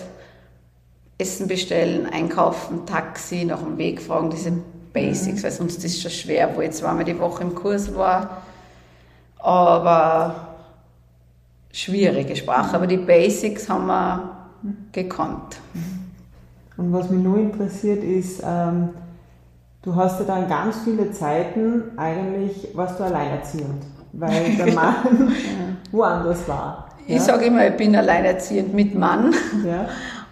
Essen 1.17 1.47
bestellen, 1.47 2.05
einkaufen, 2.05 2.85
Taxi, 2.85 3.43
nach 3.43 3.63
dem 3.63 3.79
Weg 3.79 3.99
fragen, 3.99 4.29
diese 4.29 4.53
Basics, 4.93 5.39
mhm. 5.39 5.43
weil 5.43 5.51
sonst 5.51 5.83
ist 5.83 5.95
es 5.95 6.01
schon 6.01 6.11
schwer, 6.11 6.55
wo 6.55 6.61
ich 6.61 6.71
zweimal 6.71 7.05
die 7.05 7.19
Woche 7.19 7.43
im 7.43 7.55
Kurs 7.55 7.95
war. 7.95 8.43
Aber 9.39 10.48
schwierige 11.71 12.35
Sprache, 12.35 12.75
aber 12.75 12.87
die 12.87 12.97
Basics 12.97 13.69
haben 13.69 13.87
wir 13.87 14.37
gekannt. 14.91 15.57
Und 16.77 16.93
was 16.93 17.09
mich 17.09 17.21
nur 17.21 17.37
interessiert 17.37 18.03
ist, 18.03 18.41
ähm, 18.45 18.89
du 19.81 19.95
hast 19.95 20.19
ja 20.19 20.25
dann 20.25 20.47
ganz 20.47 20.77
viele 20.83 21.11
Zeiten 21.11 21.97
eigentlich, 21.97 22.69
was 22.73 22.97
du 22.97 23.03
alleinerziehend 23.03 23.83
weil 24.13 24.55
der 24.55 24.73
Mann 24.73 25.35
woanders 25.91 26.47
war. 26.47 26.89
Ja? 27.07 27.15
Ich 27.15 27.21
sage 27.21 27.45
immer, 27.45 27.67
ich 27.67 27.77
bin 27.77 27.95
alleinerziehend 27.95 28.73
mit 28.73 28.95
Mann. 28.95 29.33
Ja. 29.65 29.87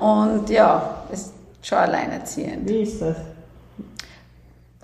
Und 0.05 0.49
ja, 0.49 1.03
ist 1.11 1.33
schon 1.61 1.77
alleinerziehend. 1.77 2.69
Wie 2.69 2.81
ist 2.81 3.01
das? 3.01 3.17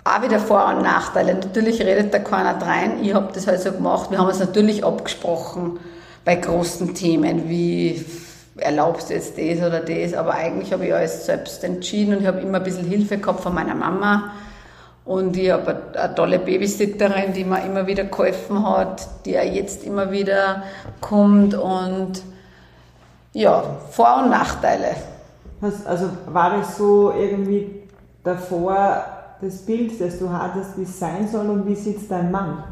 Auch 0.04 0.22
wieder 0.22 0.38
Vor- 0.38 0.68
und 0.68 0.82
Nachteile. 0.82 1.34
Natürlich 1.34 1.80
redet 1.80 2.12
da 2.12 2.18
keiner 2.18 2.60
rein. 2.60 3.02
Ich 3.02 3.14
habe 3.14 3.32
das 3.32 3.46
halt 3.46 3.60
so 3.60 3.72
gemacht. 3.72 4.10
Wir 4.10 4.18
haben 4.18 4.28
es 4.28 4.38
natürlich 4.38 4.84
abgesprochen 4.84 5.78
bei 6.24 6.36
großen 6.36 6.94
Themen 6.94 7.48
wie 7.48 8.04
erlaubst 8.56 9.10
du 9.10 9.14
jetzt 9.14 9.36
das 9.36 9.58
oder 9.58 9.80
das, 9.80 10.14
aber 10.14 10.34
eigentlich 10.34 10.72
habe 10.72 10.86
ich 10.86 10.94
alles 10.94 11.26
selbst 11.26 11.64
entschieden 11.64 12.14
und 12.14 12.20
ich 12.22 12.26
habe 12.26 12.40
immer 12.40 12.58
ein 12.58 12.64
bisschen 12.64 12.86
Hilfe 12.86 13.18
gehabt 13.18 13.40
von 13.40 13.54
meiner 13.54 13.74
Mama 13.74 14.32
und 15.04 15.36
ich 15.36 15.50
habe 15.50 15.76
eine 15.94 16.14
tolle 16.14 16.38
Babysitterin, 16.38 17.32
die 17.32 17.44
mir 17.44 17.64
immer 17.64 17.86
wieder 17.86 18.04
geholfen 18.04 18.66
hat, 18.66 19.06
die 19.26 19.32
ja 19.32 19.42
jetzt 19.42 19.84
immer 19.84 20.10
wieder 20.10 20.62
kommt 21.00 21.54
und 21.54 22.22
ja, 23.32 23.64
Vor- 23.90 24.22
und 24.22 24.30
Nachteile. 24.30 24.94
Also 25.84 26.10
war 26.26 26.60
es 26.60 26.76
so 26.76 27.12
irgendwie 27.12 27.82
davor 28.22 29.04
das 29.40 29.58
Bild, 29.66 30.00
das 30.00 30.18
du 30.18 30.30
hattest, 30.30 30.78
wie 30.78 30.82
es 30.82 30.98
sein 30.98 31.28
soll 31.28 31.50
und 31.50 31.66
wie 31.66 31.74
sitzt 31.74 32.10
dein 32.10 32.30
Mann? 32.30 32.62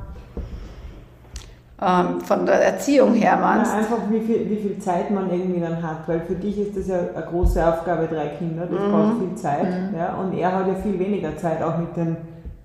Ähm, 1.84 2.20
von 2.20 2.46
der 2.46 2.62
Erziehung 2.62 3.14
her 3.14 3.36
meinst. 3.36 3.72
Ja, 3.72 3.78
einfach 3.78 3.98
wie 4.08 4.20
viel, 4.20 4.48
wie 4.48 4.56
viel 4.56 4.78
Zeit 4.78 5.10
man 5.10 5.30
irgendwie 5.30 5.60
dann 5.60 5.82
hat, 5.82 6.06
weil 6.06 6.20
für 6.20 6.34
dich 6.34 6.58
ist 6.58 6.76
das 6.76 6.86
ja 6.86 6.98
eine 7.14 7.26
große 7.26 7.66
Aufgabe, 7.66 8.06
drei 8.06 8.28
Kinder, 8.28 8.66
das 8.66 8.80
mhm. 8.80 8.92
braucht 8.92 9.18
viel 9.18 9.34
Zeit. 9.34 9.64
Mhm. 9.64 9.98
Ja, 9.98 10.14
und 10.14 10.32
er 10.38 10.52
hat 10.54 10.66
ja 10.68 10.74
viel 10.74 10.98
weniger 10.98 11.36
Zeit 11.36 11.62
auch 11.62 11.76
mit 11.78 11.96
den, 11.96 12.16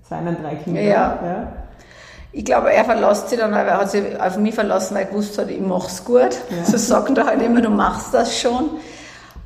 seinen 0.07 0.37
drei 0.41 0.55
Kindern. 0.55 0.83
Ja. 0.83 1.19
ja. 1.23 1.47
Ich 2.31 2.45
glaube, 2.45 2.71
er 2.71 2.85
verlässt 2.85 3.29
sich 3.29 3.39
dann, 3.39 3.51
weil 3.51 3.65
er 3.65 3.79
hat 3.79 3.89
sich 3.89 4.21
auf 4.21 4.37
mich 4.37 4.53
verlassen, 4.53 4.95
weil 4.95 5.03
er 5.03 5.09
gewusst 5.09 5.37
hat, 5.39 5.49
ich 5.49 5.61
mache 5.61 5.87
es 5.87 6.03
gut. 6.05 6.19
Ja. 6.49 6.63
So 6.65 6.77
sagt 6.77 7.17
er 7.17 7.25
halt 7.25 7.41
immer, 7.41 7.61
du 7.61 7.69
machst 7.69 8.13
das 8.13 8.39
schon. 8.39 8.69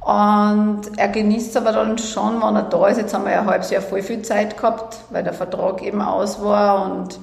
Und 0.01 0.81
er 0.97 1.07
genießt 1.10 1.55
aber 1.57 1.71
dann 1.71 1.97
schon, 1.97 2.41
wenn 2.41 2.55
er 2.55 2.63
da 2.63 2.88
ist. 2.88 2.97
Jetzt 2.97 3.13
haben 3.13 3.23
wir 3.23 3.31
ja 3.31 3.41
ein 3.41 3.45
halbes 3.45 3.69
Jahr 3.69 3.84
voll 3.84 4.01
viel 4.01 4.23
Zeit 4.23 4.57
gehabt, 4.57 4.97
weil 5.12 5.23
der 5.23 5.34
Vertrag 5.34 5.84
eben 5.84 6.01
aus 6.01 6.43
war 6.43 6.91
und 6.91 7.19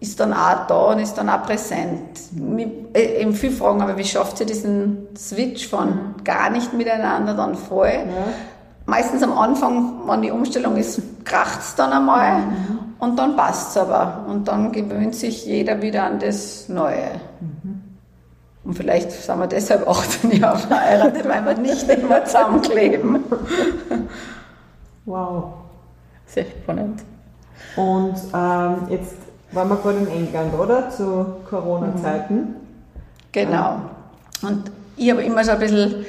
ist 0.00 0.20
dann 0.20 0.32
auch 0.32 0.66
da 0.66 0.92
und 0.92 0.98
ist 0.98 1.14
dann 1.14 1.28
auch 1.28 1.42
präsent. 1.42 2.20
Äh, 2.94 3.22
eben 3.22 3.34
viele 3.34 3.54
fragen, 3.54 3.82
aber 3.82 3.96
wie 3.96 4.04
schafft 4.04 4.40
ihr 4.40 4.46
diesen 4.46 5.08
Switch 5.16 5.68
von 5.68 6.14
gar 6.24 6.50
nicht 6.50 6.72
miteinander 6.72 7.34
dann 7.34 7.54
voll? 7.54 7.88
Ja. 7.88 8.32
Meistens 8.86 9.22
am 9.22 9.32
Anfang, 9.32 10.06
wenn 10.06 10.22
die 10.22 10.30
Umstellung 10.30 10.76
ist, 10.76 11.00
kracht 11.24 11.60
es 11.60 11.74
dann 11.74 11.92
einmal 11.92 12.40
mhm. 12.40 12.78
und 12.98 13.18
dann 13.18 13.34
passt 13.34 13.70
es 13.70 13.76
aber. 13.78 14.26
Und 14.28 14.46
dann 14.46 14.72
gewöhnt 14.72 15.14
sich 15.14 15.46
jeder 15.46 15.80
wieder 15.80 16.04
an 16.04 16.18
das 16.18 16.68
Neue. 16.68 17.20
Mhm. 17.40 17.82
Und 18.64 18.74
vielleicht 18.74 19.10
sind 19.10 19.38
wir 19.38 19.46
deshalb 19.46 19.88
18 19.88 20.32
Jahre 20.32 20.58
verheiratet, 20.58 21.26
weil 21.26 21.44
wir 21.44 21.54
nicht 21.54 21.88
immer 21.88 22.24
zusammenkleben. 22.24 23.20
Wow. 25.06 25.52
Sehr 26.26 26.46
spannend. 26.46 27.02
Und 27.76 28.14
ähm, 28.34 28.76
jetzt 28.88 29.16
waren 29.52 29.68
wir 29.68 29.76
gerade 29.76 29.98
in 29.98 30.08
England, 30.08 30.54
oder? 30.54 30.90
Zu 30.90 31.36
Corona-Zeiten. 31.48 32.56
Genau. 33.32 33.80
Und 34.42 34.70
ich 34.96 35.10
habe 35.10 35.22
immer 35.22 35.44
so 35.44 35.52
ein 35.52 35.58
bisschen, 35.58 36.06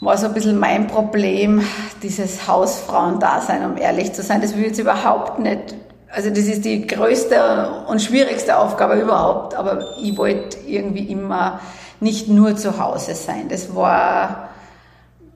war 0.00 0.16
so 0.16 0.26
ein 0.26 0.34
bisschen 0.34 0.58
mein 0.58 0.86
Problem, 0.86 1.62
dieses 2.02 2.46
Hausfrauendasein, 2.48 3.64
um 3.64 3.76
ehrlich 3.76 4.12
zu 4.12 4.22
sein. 4.22 4.40
Das 4.40 4.56
will 4.56 4.64
jetzt 4.64 4.78
überhaupt 4.78 5.38
nicht. 5.38 5.74
Also 6.10 6.28
das 6.28 6.40
ist 6.40 6.64
die 6.64 6.86
größte 6.86 7.84
und 7.86 8.02
schwierigste 8.02 8.58
Aufgabe 8.58 9.00
überhaupt. 9.00 9.54
Aber 9.54 9.96
ich 10.00 10.16
wollte 10.16 10.58
irgendwie 10.66 11.10
immer 11.10 11.60
nicht 12.00 12.28
nur 12.28 12.56
zu 12.56 12.78
Hause 12.78 13.14
sein. 13.14 13.48
Das 13.48 13.74
war 13.74 14.48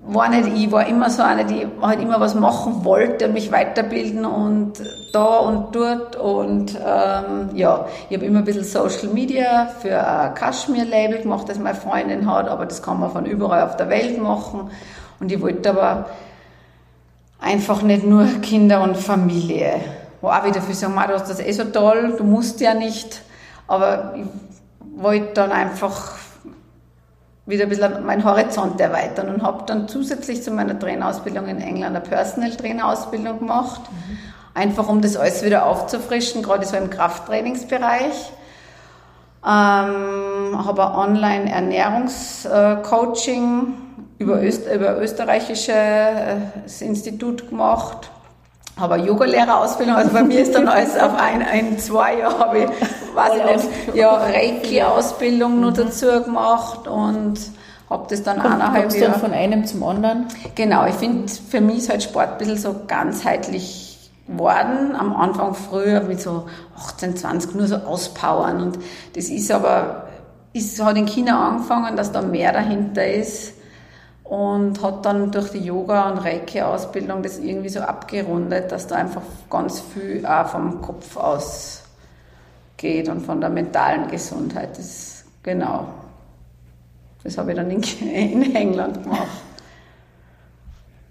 war 0.08 0.28
nicht 0.28 0.48
ich, 0.56 0.70
war 0.70 0.86
immer 0.86 1.10
so 1.10 1.22
eine, 1.22 1.44
die 1.44 1.66
halt 1.82 2.00
immer 2.00 2.20
was 2.20 2.34
machen 2.34 2.84
wollte 2.84 3.26
und 3.26 3.34
mich 3.34 3.50
weiterbilden 3.50 4.24
und 4.24 4.74
da 5.12 5.38
und 5.38 5.74
dort 5.74 6.14
und 6.16 6.74
ähm, 6.74 7.50
ja, 7.54 7.86
ich 8.08 8.16
habe 8.16 8.26
immer 8.26 8.38
ein 8.38 8.44
bisschen 8.44 8.64
Social 8.64 9.12
Media 9.12 9.66
für 9.80 10.06
ein 10.06 10.34
Kaschmir-Label 10.34 11.22
gemacht, 11.22 11.48
das 11.48 11.58
meine 11.58 11.74
Freundin 11.74 12.30
hat, 12.30 12.48
aber 12.48 12.66
das 12.66 12.82
kann 12.82 13.00
man 13.00 13.10
von 13.10 13.26
überall 13.26 13.62
auf 13.62 13.76
der 13.76 13.88
Welt 13.88 14.20
machen 14.22 14.70
und 15.18 15.32
ich 15.32 15.40
wollte 15.40 15.70
aber 15.70 16.06
einfach 17.40 17.82
nicht 17.82 18.04
nur 18.04 18.26
Kinder 18.42 18.82
und 18.82 18.96
Familie. 18.96 19.80
Wo 20.20 20.28
auch 20.28 20.44
wieder 20.44 20.62
viele 20.62 20.74
sagen, 20.74 20.94
du 20.94 21.14
hast 21.14 21.28
das 21.28 21.40
eh 21.40 21.52
so 21.52 21.64
toll, 21.64 22.14
du 22.16 22.24
musst 22.24 22.60
ja 22.60 22.74
nicht, 22.74 23.22
aber 23.66 24.14
ich 24.16 24.26
wollte 25.02 25.34
dann 25.34 25.52
einfach 25.52 26.12
wieder 27.46 27.64
ein 27.64 27.68
bisschen 27.68 28.04
meinen 28.04 28.24
Horizont 28.24 28.80
erweitern 28.80 29.28
und 29.28 29.42
habe 29.42 29.62
dann 29.66 29.86
zusätzlich 29.88 30.42
zu 30.42 30.50
meiner 30.50 30.76
Trainerausbildung 30.78 31.46
in 31.46 31.60
England 31.60 31.96
eine 31.96 32.04
Personal 32.04 32.50
Trainerausbildung 32.50 33.38
gemacht, 33.38 33.82
mhm. 33.90 34.18
einfach 34.54 34.88
um 34.88 35.00
das 35.00 35.16
alles 35.16 35.42
wieder 35.44 35.66
aufzufrischen, 35.66 36.42
gerade 36.42 36.66
so 36.66 36.76
im 36.76 36.90
Krafttrainingsbereich. 36.90 38.32
Ähm, 39.44 40.66
habe 40.66 40.88
ein 40.88 40.94
Online-Ernährungscoaching 40.96 43.74
über, 44.18 44.42
Öst 44.42 44.66
über 44.72 45.00
österreichisches 45.00 45.68
äh, 45.68 46.38
Institut 46.80 47.48
gemacht 47.48 48.10
eine 48.76 49.06
Yogalehrerausbildung, 49.06 49.96
also 49.96 50.10
bei 50.12 50.22
mir 50.22 50.40
ist 50.40 50.54
dann 50.54 50.68
alles 50.68 50.98
auf 50.98 51.18
ein, 51.18 51.42
ein 51.42 51.78
zwei 51.78 52.18
Jahre 52.18 52.38
habe 52.38 52.58
ich, 52.58 52.66
weiß 53.14 53.32
ich 53.36 53.64
nicht, 53.64 53.96
ja, 53.96 54.14
Reiki-Ausbildung 54.14 55.60
noch 55.60 55.70
mhm. 55.70 55.74
dazu 55.74 56.06
gemacht 56.22 56.86
und 56.86 57.38
habe 57.88 58.06
das 58.10 58.22
dann 58.22 58.36
und 58.36 58.44
eineinhalb 58.44 58.92
Jahre. 58.92 59.12
dann 59.12 59.20
von 59.20 59.32
einem 59.32 59.64
zum 59.64 59.82
anderen? 59.82 60.26
Genau, 60.54 60.86
ich 60.86 60.94
finde, 60.96 61.32
für 61.32 61.62
mich 61.62 61.78
ist 61.78 61.88
halt 61.88 62.02
Sport 62.02 62.32
ein 62.32 62.38
bisschen 62.38 62.58
so 62.58 62.76
ganzheitlich 62.86 64.10
geworden. 64.26 64.94
Am 64.94 65.16
Anfang 65.16 65.54
früher 65.54 66.00
mit 66.00 66.20
so 66.20 66.46
18, 66.76 67.16
20 67.16 67.54
nur 67.54 67.66
so 67.66 67.76
auspowern 67.76 68.60
und 68.60 68.78
das 69.14 69.30
ist 69.30 69.50
aber, 69.50 70.08
ist, 70.52 70.82
hat 70.84 70.98
in 70.98 71.06
China 71.06 71.48
angefangen, 71.48 71.96
dass 71.96 72.12
da 72.12 72.20
mehr 72.20 72.52
dahinter 72.52 73.06
ist 73.06 73.55
und 74.28 74.82
hat 74.82 75.04
dann 75.04 75.30
durch 75.30 75.50
die 75.50 75.58
Yoga- 75.64 76.10
und 76.10 76.18
Reiki-Ausbildung 76.18 77.22
das 77.22 77.38
irgendwie 77.38 77.68
so 77.68 77.80
abgerundet, 77.80 78.72
dass 78.72 78.86
da 78.86 78.96
einfach 78.96 79.22
ganz 79.48 79.80
viel 79.80 80.26
auch 80.26 80.48
vom 80.48 80.82
Kopf 80.82 81.16
aus 81.16 81.84
geht 82.76 83.08
und 83.08 83.24
von 83.24 83.40
der 83.40 83.50
mentalen 83.50 84.08
Gesundheit. 84.08 84.76
Das, 84.76 85.24
genau. 85.42 85.86
Das 87.22 87.38
habe 87.38 87.52
ich 87.52 87.56
dann 87.56 87.70
in, 87.70 87.82
in 87.82 88.54
England 88.54 89.02
gemacht. 89.02 89.28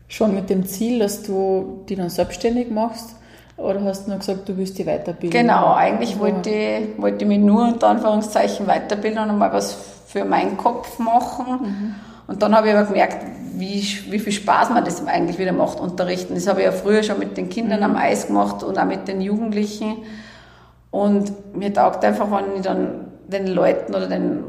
schon 0.08 0.34
mit 0.34 0.50
dem 0.50 0.66
Ziel, 0.66 1.00
dass 1.00 1.24
du 1.24 1.84
die 1.88 1.96
dann 1.96 2.10
selbstständig 2.10 2.70
machst? 2.70 3.16
Oder 3.58 3.82
hast 3.86 4.06
du 4.06 4.10
nur 4.10 4.20
gesagt, 4.20 4.50
du 4.50 4.58
willst 4.58 4.78
die 4.78 4.86
weiterbilden? 4.86 5.32
Genau, 5.32 5.74
eigentlich 5.74 6.20
wollte 6.20 6.50
ich, 6.50 7.02
wollte 7.02 7.24
ich 7.24 7.28
mich 7.28 7.40
nur 7.40 7.70
unter 7.70 7.88
Anführungszeichen 7.88 8.68
weiterbilden 8.68 9.30
und 9.30 9.38
mal 9.38 9.54
was 9.54 9.74
für 10.08 10.26
meinen 10.26 10.58
Kopf 10.58 11.00
machen. 11.00 11.46
Mhm. 11.62 11.96
Und 12.28 12.42
dann 12.42 12.56
habe 12.56 12.70
ich 12.70 12.76
aber 12.76 12.88
gemerkt, 12.88 13.26
wie, 13.54 13.82
wie 14.10 14.20
viel 14.20 14.34
Spaß 14.34 14.70
man 14.72 14.84
das 14.84 15.06
eigentlich 15.06 15.38
wieder 15.38 15.54
macht, 15.54 15.80
unterrichten. 15.80 16.36
Das 16.36 16.48
habe 16.48 16.62
ich 16.62 16.66
ja 16.66 16.72
früher 16.72 17.04
schon 17.04 17.20
mit 17.20 17.38
den 17.38 17.50
Kindern 17.50 17.84
am 17.84 17.96
Eis 17.96 18.28
gemacht 18.28 18.64
und 18.64 18.78
auch 18.78 18.86
mit 18.86 19.08
den 19.08 19.22
Jugendlichen. 19.22 19.98
Und 20.92 21.56
mir 21.56 21.74
taugt 21.74 22.04
einfach, 22.04 22.30
wenn 22.32 22.56
ich 22.56 22.62
dann 22.62 23.12
den 23.28 23.48
Leuten 23.48 23.94
oder 23.94 24.08
den 24.08 24.44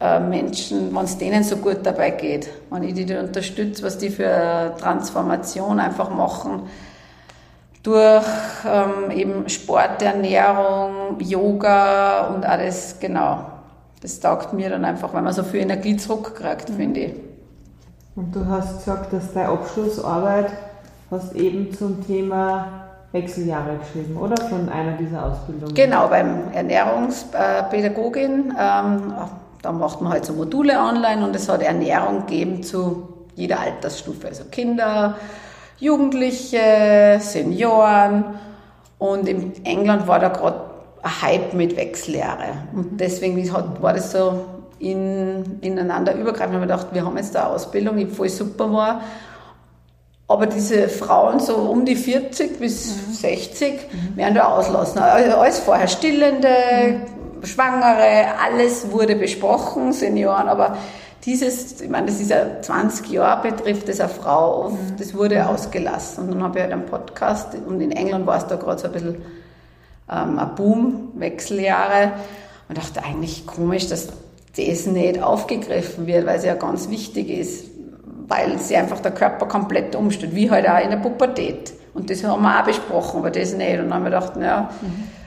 äh, 0.00 0.20
Menschen, 0.20 0.94
wenn 0.94 1.04
es 1.04 1.18
denen 1.18 1.44
so 1.44 1.56
gut 1.56 1.78
dabei 1.82 2.10
geht, 2.10 2.48
wenn 2.70 2.82
ich 2.82 2.94
die 2.94 3.14
unterstütze, 3.14 3.82
was 3.82 3.98
die 3.98 4.10
für 4.10 4.74
Transformation 4.78 5.78
einfach 5.80 6.10
machen, 6.10 6.62
durch 7.82 8.24
ähm, 8.66 9.10
eben 9.10 9.48
Sport, 9.48 10.02
Ernährung, 10.02 11.18
Yoga 11.20 12.28
und 12.28 12.44
alles, 12.44 12.96
genau. 13.00 13.49
Das 14.00 14.20
taugt 14.20 14.52
mir 14.52 14.70
dann 14.70 14.84
einfach, 14.84 15.12
weil 15.12 15.22
man 15.22 15.32
so 15.32 15.42
viel 15.42 15.60
Energie 15.60 15.96
zurückkriegt, 15.96 16.70
mhm. 16.70 16.74
finde 16.74 17.00
ich. 17.00 17.14
Und 18.16 18.34
du 18.34 18.46
hast 18.46 18.78
gesagt, 18.78 19.12
dass 19.12 19.32
deine 19.32 19.50
Abschlussarbeit 19.50 20.50
hast 21.10 21.34
eben 21.34 21.72
zum 21.74 22.04
Thema 22.06 22.66
Wechseljahre 23.12 23.78
geschrieben, 23.78 24.16
oder? 24.16 24.36
Von 24.36 24.68
einer 24.68 24.96
dieser 24.96 25.26
Ausbildungen? 25.26 25.74
Genau, 25.74 26.08
beim 26.08 26.52
Ernährungspädagogin. 26.52 28.54
Ähm, 28.58 29.14
da 29.62 29.72
macht 29.72 30.00
man 30.00 30.12
halt 30.12 30.24
so 30.24 30.32
Module 30.32 30.78
online 30.78 31.24
und 31.24 31.36
es 31.36 31.48
hat 31.48 31.62
Ernährung 31.62 32.26
gegeben 32.26 32.62
zu 32.62 33.08
jeder 33.34 33.60
Altersstufe. 33.60 34.28
Also 34.28 34.44
Kinder, 34.50 35.16
Jugendliche, 35.78 37.18
Senioren. 37.20 38.24
Und 38.98 39.28
in 39.28 39.64
England 39.64 40.06
war 40.06 40.18
da 40.18 40.28
gerade 40.28 40.69
ein 41.02 41.22
Hype 41.22 41.54
mit 41.54 41.76
Wechsellehre. 41.76 42.68
Und 42.74 43.00
deswegen 43.00 43.36
war 43.80 43.94
das 43.94 44.12
so 44.12 44.44
in, 44.78 45.60
ineinander 45.60 46.14
übergreifend. 46.14 46.50
Ich 46.50 46.54
habe 46.56 46.66
gedacht, 46.66 46.86
wir 46.92 47.04
haben 47.04 47.16
jetzt 47.16 47.34
da 47.34 47.44
eine 47.44 47.54
Ausbildung, 47.54 47.96
die 47.96 48.06
voll 48.06 48.28
super 48.28 48.72
war. 48.72 49.02
Aber 50.26 50.46
diese 50.46 50.88
Frauen 50.88 51.40
so 51.40 51.56
um 51.56 51.84
die 51.84 51.96
40 51.96 52.58
bis 52.58 53.08
mhm. 53.08 53.12
60 53.14 53.72
mhm. 53.72 54.16
werden 54.16 54.34
da 54.34 54.44
auslassen. 54.44 54.98
Also 54.98 55.36
alles 55.36 55.58
vorher 55.58 55.88
Stillende, 55.88 56.48
mhm. 57.40 57.44
Schwangere, 57.44 58.26
alles 58.40 58.90
wurde 58.92 59.16
besprochen, 59.16 59.92
Senioren, 59.92 60.48
aber 60.48 60.76
dieses, 61.24 61.80
ich 61.80 61.88
meine, 61.90 62.06
das 62.06 62.20
ist 62.20 62.30
ja 62.30 62.62
20 62.62 63.10
Jahre 63.10 63.50
betrifft 63.50 63.88
das 63.88 64.00
eine 64.00 64.08
Frau 64.08 64.66
oft, 64.66 64.74
mhm. 64.74 64.96
das 64.98 65.14
wurde 65.14 65.46
ausgelassen. 65.46 66.24
Und 66.24 66.34
dann 66.34 66.42
habe 66.42 66.58
ich 66.58 66.62
halt 66.62 66.72
einen 66.72 66.86
Podcast 66.86 67.56
und 67.66 67.80
in 67.80 67.92
England 67.92 68.26
war 68.26 68.38
es 68.38 68.46
da 68.46 68.56
gerade 68.56 68.80
so 68.80 68.86
ein 68.86 68.92
bisschen 68.92 69.22
ähm, 70.10 70.38
ein 70.38 70.54
Boom, 70.54 71.12
Wechseljahre. 71.14 72.12
Und 72.68 72.78
dachte 72.78 73.02
eigentlich 73.02 73.46
komisch, 73.46 73.88
dass 73.88 74.08
das 74.56 74.86
nicht 74.86 75.22
aufgegriffen 75.22 76.06
wird, 76.06 76.26
weil 76.26 76.38
es 76.38 76.44
ja 76.44 76.54
ganz 76.54 76.88
wichtig 76.88 77.30
ist, 77.30 77.66
weil 78.28 78.58
sie 78.58 78.76
einfach 78.76 79.00
der 79.00 79.12
Körper 79.12 79.46
komplett 79.46 79.96
umstellt, 79.96 80.34
wie 80.34 80.50
halt 80.50 80.68
auch 80.68 80.82
in 80.82 80.90
der 80.90 80.98
Pubertät. 80.98 81.72
Und 81.94 82.10
das 82.10 82.22
haben 82.22 82.42
wir 82.42 82.60
auch 82.60 82.64
besprochen, 82.64 83.18
aber 83.18 83.30
das 83.30 83.54
nicht. 83.54 83.78
Und 83.78 83.86
dann 83.86 83.94
haben 83.94 84.04
wir 84.04 84.10
gedacht, 84.10 84.36
naja, 84.36 84.70
mhm 84.80 85.20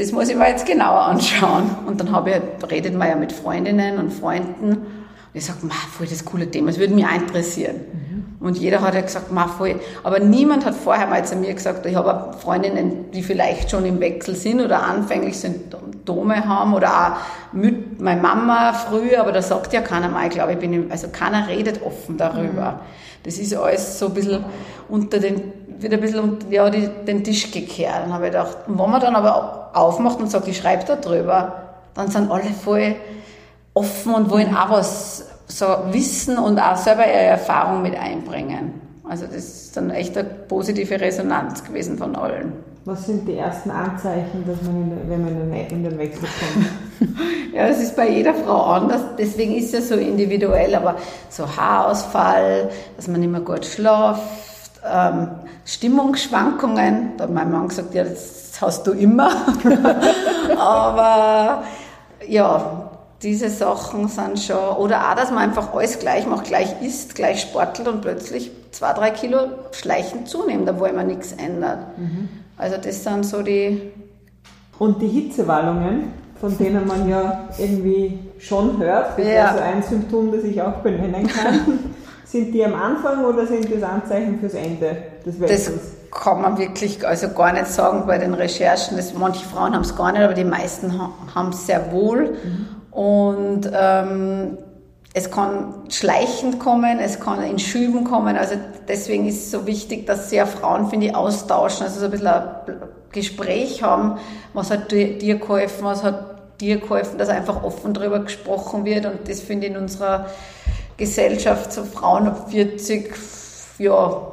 das 0.00 0.12
muss 0.12 0.30
ich 0.30 0.36
mir 0.36 0.48
jetzt 0.48 0.66
genauer 0.66 1.02
anschauen. 1.02 1.70
Und 1.86 2.00
dann 2.00 2.10
habe 2.10 2.30
ich, 2.30 2.70
redet 2.70 2.94
man 2.94 3.08
ja 3.08 3.16
mit 3.16 3.32
Freundinnen 3.32 3.98
und 3.98 4.10
Freunden. 4.12 4.70
Und 4.70 4.86
ich 5.34 5.44
sage, 5.44 5.58
voll 5.92 6.06
das 6.06 6.24
coole 6.24 6.50
Thema, 6.50 6.68
das 6.68 6.78
würde 6.78 6.94
mich 6.94 7.04
interessieren. 7.04 7.76
Mhm. 7.76 8.09
Und 8.40 8.56
jeder 8.56 8.80
hat 8.80 8.94
ja 8.94 9.02
gesagt, 9.02 9.30
ma, 9.30 9.46
voll. 9.46 9.78
Aber 10.02 10.18
niemand 10.18 10.64
hat 10.64 10.74
vorher 10.74 11.06
mal 11.06 11.22
zu 11.26 11.36
mir 11.36 11.52
gesagt, 11.52 11.84
ich 11.84 11.94
habe 11.94 12.36
Freundinnen, 12.38 13.10
die 13.10 13.22
vielleicht 13.22 13.70
schon 13.70 13.84
im 13.84 14.00
Wechsel 14.00 14.34
sind 14.34 14.62
oder 14.62 14.82
anfänglich 14.82 15.38
Symptome 15.38 16.48
haben 16.48 16.72
oder 16.72 16.88
auch 16.88 17.54
mit 17.54 18.00
meiner 18.00 18.22
Mama 18.22 18.72
früher, 18.72 19.20
aber 19.20 19.32
da 19.32 19.42
sagt 19.42 19.74
ja 19.74 19.82
keiner 19.82 20.08
mal, 20.08 20.26
ich 20.26 20.30
glaube, 20.32 20.52
ich 20.52 20.58
bin, 20.58 20.72
im, 20.72 20.90
also 20.90 21.08
keiner 21.08 21.48
redet 21.48 21.82
offen 21.82 22.16
darüber. 22.16 22.72
Mhm. 22.72 22.78
Das 23.24 23.36
ist 23.36 23.54
alles 23.54 23.98
so 23.98 24.06
ein 24.06 24.14
bisschen 24.14 24.42
unter 24.88 25.18
den, 25.18 25.52
wieder 25.78 25.98
ein 25.98 26.00
bisschen 26.00 26.20
unter, 26.20 26.48
ja, 26.48 26.70
die, 26.70 26.88
den 27.06 27.22
Tisch 27.22 27.50
gekehrt. 27.50 28.04
Dann 28.04 28.14
habe 28.14 28.26
ich 28.26 28.32
gedacht, 28.32 28.56
und 28.66 28.78
wenn 28.78 28.90
man 28.90 29.02
dann 29.02 29.16
aber 29.16 29.70
aufmacht 29.74 30.18
und 30.18 30.30
sagt, 30.30 30.48
ich 30.48 30.56
schreibe 30.56 30.84
da 30.86 30.96
drüber, 30.96 31.74
dann 31.92 32.10
sind 32.10 32.30
alle 32.30 32.44
voll 32.44 32.96
offen 33.74 34.14
und 34.14 34.30
wollen 34.30 34.56
auch 34.56 34.70
was 34.70 35.29
so 35.50 35.66
wissen 35.90 36.38
und 36.38 36.58
auch 36.58 36.76
selber 36.76 37.06
ihre 37.06 37.24
Erfahrung 37.24 37.82
mit 37.82 37.96
einbringen. 37.96 38.80
Also 39.08 39.26
das 39.26 39.36
ist 39.36 39.76
dann 39.76 39.90
echt 39.90 40.16
eine 40.16 40.28
positive 40.28 41.00
Resonanz 41.00 41.64
gewesen 41.64 41.98
von 41.98 42.14
allen. 42.14 42.52
Was 42.84 43.06
sind 43.06 43.26
die 43.26 43.36
ersten 43.36 43.70
Anzeichen, 43.70 44.44
dass 44.46 44.62
man 44.62 44.82
in, 44.82 45.10
wenn 45.10 45.22
man 45.22 45.52
in 45.52 45.82
den 45.82 45.98
Wechsel 45.98 46.20
kommt? 46.20 47.16
ja, 47.54 47.68
das 47.68 47.80
ist 47.80 47.96
bei 47.96 48.08
jeder 48.08 48.32
Frau 48.32 48.62
anders, 48.62 49.02
deswegen 49.18 49.54
ist 49.54 49.74
es 49.74 49.90
ja 49.90 49.96
so 49.96 50.02
individuell, 50.02 50.74
aber 50.74 50.96
so 51.28 51.44
Haarausfall, 51.56 52.70
dass 52.96 53.08
man 53.08 53.20
nicht 53.20 53.30
mehr 53.30 53.40
gut 53.40 53.66
schlaft, 53.66 54.22
ähm, 54.88 55.28
Stimmungsschwankungen, 55.66 57.12
da 57.16 57.24
hat 57.24 57.30
mein 57.30 57.50
Mann 57.50 57.68
gesagt, 57.68 57.94
ja, 57.94 58.04
das 58.04 58.58
hast 58.60 58.86
du 58.86 58.92
immer. 58.92 59.30
aber 60.58 61.64
ja, 62.26 62.89
diese 63.22 63.50
Sachen 63.50 64.08
sind 64.08 64.38
schon, 64.38 64.76
oder 64.78 65.10
auch, 65.10 65.14
dass 65.14 65.30
man 65.30 65.40
einfach 65.40 65.74
alles 65.74 65.98
gleich 65.98 66.26
macht, 66.26 66.44
gleich 66.44 66.80
isst, 66.82 67.14
gleich 67.14 67.42
sportelt 67.42 67.88
und 67.88 68.00
plötzlich 68.00 68.50
zwei, 68.70 68.92
drei 68.92 69.10
Kilo 69.10 69.38
schleichend 69.72 70.28
zunimmt, 70.28 70.68
obwohl 70.68 70.92
man 70.92 71.06
nichts 71.06 71.32
ändert. 71.32 71.98
Mhm. 71.98 72.28
Also 72.56 72.76
das 72.76 73.04
sind 73.04 73.24
so 73.24 73.42
die... 73.42 73.92
Und 74.78 75.02
die 75.02 75.08
Hitzewallungen, 75.08 76.12
von 76.40 76.56
denen 76.56 76.86
man 76.86 77.08
ja 77.08 77.48
irgendwie 77.58 78.18
schon 78.38 78.78
hört, 78.78 79.18
das 79.18 79.26
ja. 79.26 79.32
ist 79.32 79.50
also 79.50 79.62
ein 79.64 79.82
Symptom, 79.82 80.32
das 80.32 80.44
ich 80.44 80.60
auch 80.62 80.76
benennen 80.76 81.26
kann. 81.26 81.78
sind 82.24 82.52
die 82.54 82.64
am 82.64 82.74
Anfang 82.74 83.24
oder 83.24 83.46
sind 83.46 83.70
das 83.70 83.82
Anzeichen 83.82 84.38
fürs 84.38 84.54
Ende 84.54 84.96
des 85.26 85.38
Wechsels? 85.38 85.66
Das 85.66 86.20
kann 86.22 86.40
man 86.40 86.56
wirklich 86.58 87.06
also 87.06 87.28
gar 87.30 87.52
nicht 87.52 87.66
sagen 87.66 88.04
bei 88.06 88.16
den 88.16 88.32
Recherchen. 88.32 88.96
Das, 88.96 89.12
manche 89.12 89.44
Frauen 89.44 89.74
haben 89.74 89.82
es 89.82 89.94
gar 89.94 90.12
nicht, 90.12 90.22
aber 90.22 90.34
die 90.34 90.44
meisten 90.44 90.92
haben 91.34 91.50
es 91.50 91.66
sehr 91.66 91.92
wohl. 91.92 92.38
Mhm. 92.42 92.79
Und 92.90 93.70
ähm, 93.72 94.58
es 95.12 95.30
kann 95.30 95.74
schleichend 95.88 96.60
kommen, 96.60 96.98
es 96.98 97.18
kann 97.20 97.42
in 97.42 97.58
Schüben 97.58 98.04
kommen. 98.04 98.36
Also 98.36 98.54
deswegen 98.86 99.26
ist 99.26 99.46
es 99.46 99.50
so 99.50 99.66
wichtig, 99.66 100.06
dass 100.06 100.30
sehr 100.30 100.46
Frauen, 100.46 100.88
finde 100.88 101.06
ich, 101.06 101.14
austauschen, 101.14 101.84
also 101.84 101.98
so 102.00 102.04
ein 102.06 102.10
bisschen 102.12 102.28
ein 102.28 102.50
Gespräch 103.12 103.82
haben, 103.82 104.18
was 104.54 104.70
hat 104.70 104.92
dir 104.92 105.38
geholfen, 105.38 105.84
was 105.84 106.04
hat 106.04 106.60
dir 106.60 106.78
geholfen, 106.78 107.18
dass 107.18 107.28
einfach 107.28 107.62
offen 107.64 107.94
darüber 107.94 108.20
gesprochen 108.20 108.84
wird. 108.84 109.06
Und 109.06 109.28
das 109.28 109.40
finde 109.40 109.66
ich 109.66 109.72
in 109.72 109.78
unserer 109.78 110.26
Gesellschaft, 110.96 111.72
so 111.72 111.84
Frauen 111.84 112.28
ab 112.28 112.50
40, 112.50 113.12
ja. 113.78 114.26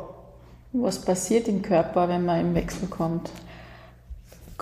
Was 0.73 0.99
passiert 0.99 1.47
im 1.47 1.61
Körper, 1.61 2.09
wenn 2.09 2.25
man 2.25 2.41
im 2.41 2.53
Wechsel 2.53 2.87
kommt? 2.87 3.31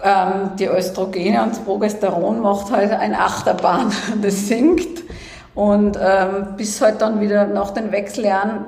Ähm, 0.04 0.52
die 0.60 0.68
Östrogene 0.68 1.42
und 1.44 1.52
das 1.52 1.60
Progesteron 1.60 2.42
macht 2.42 2.72
halt 2.72 2.92
ein 2.92 3.14
Achterbahn, 3.16 3.92
das 4.22 4.48
sinkt 4.48 5.04
und 5.56 5.98
ähm, 6.02 6.56
bis 6.58 6.82
halt 6.82 7.02
dann 7.02 7.22
wieder 7.22 7.48
nach 7.48 7.72
den 7.72 7.92
Wechseljahren 7.92 8.66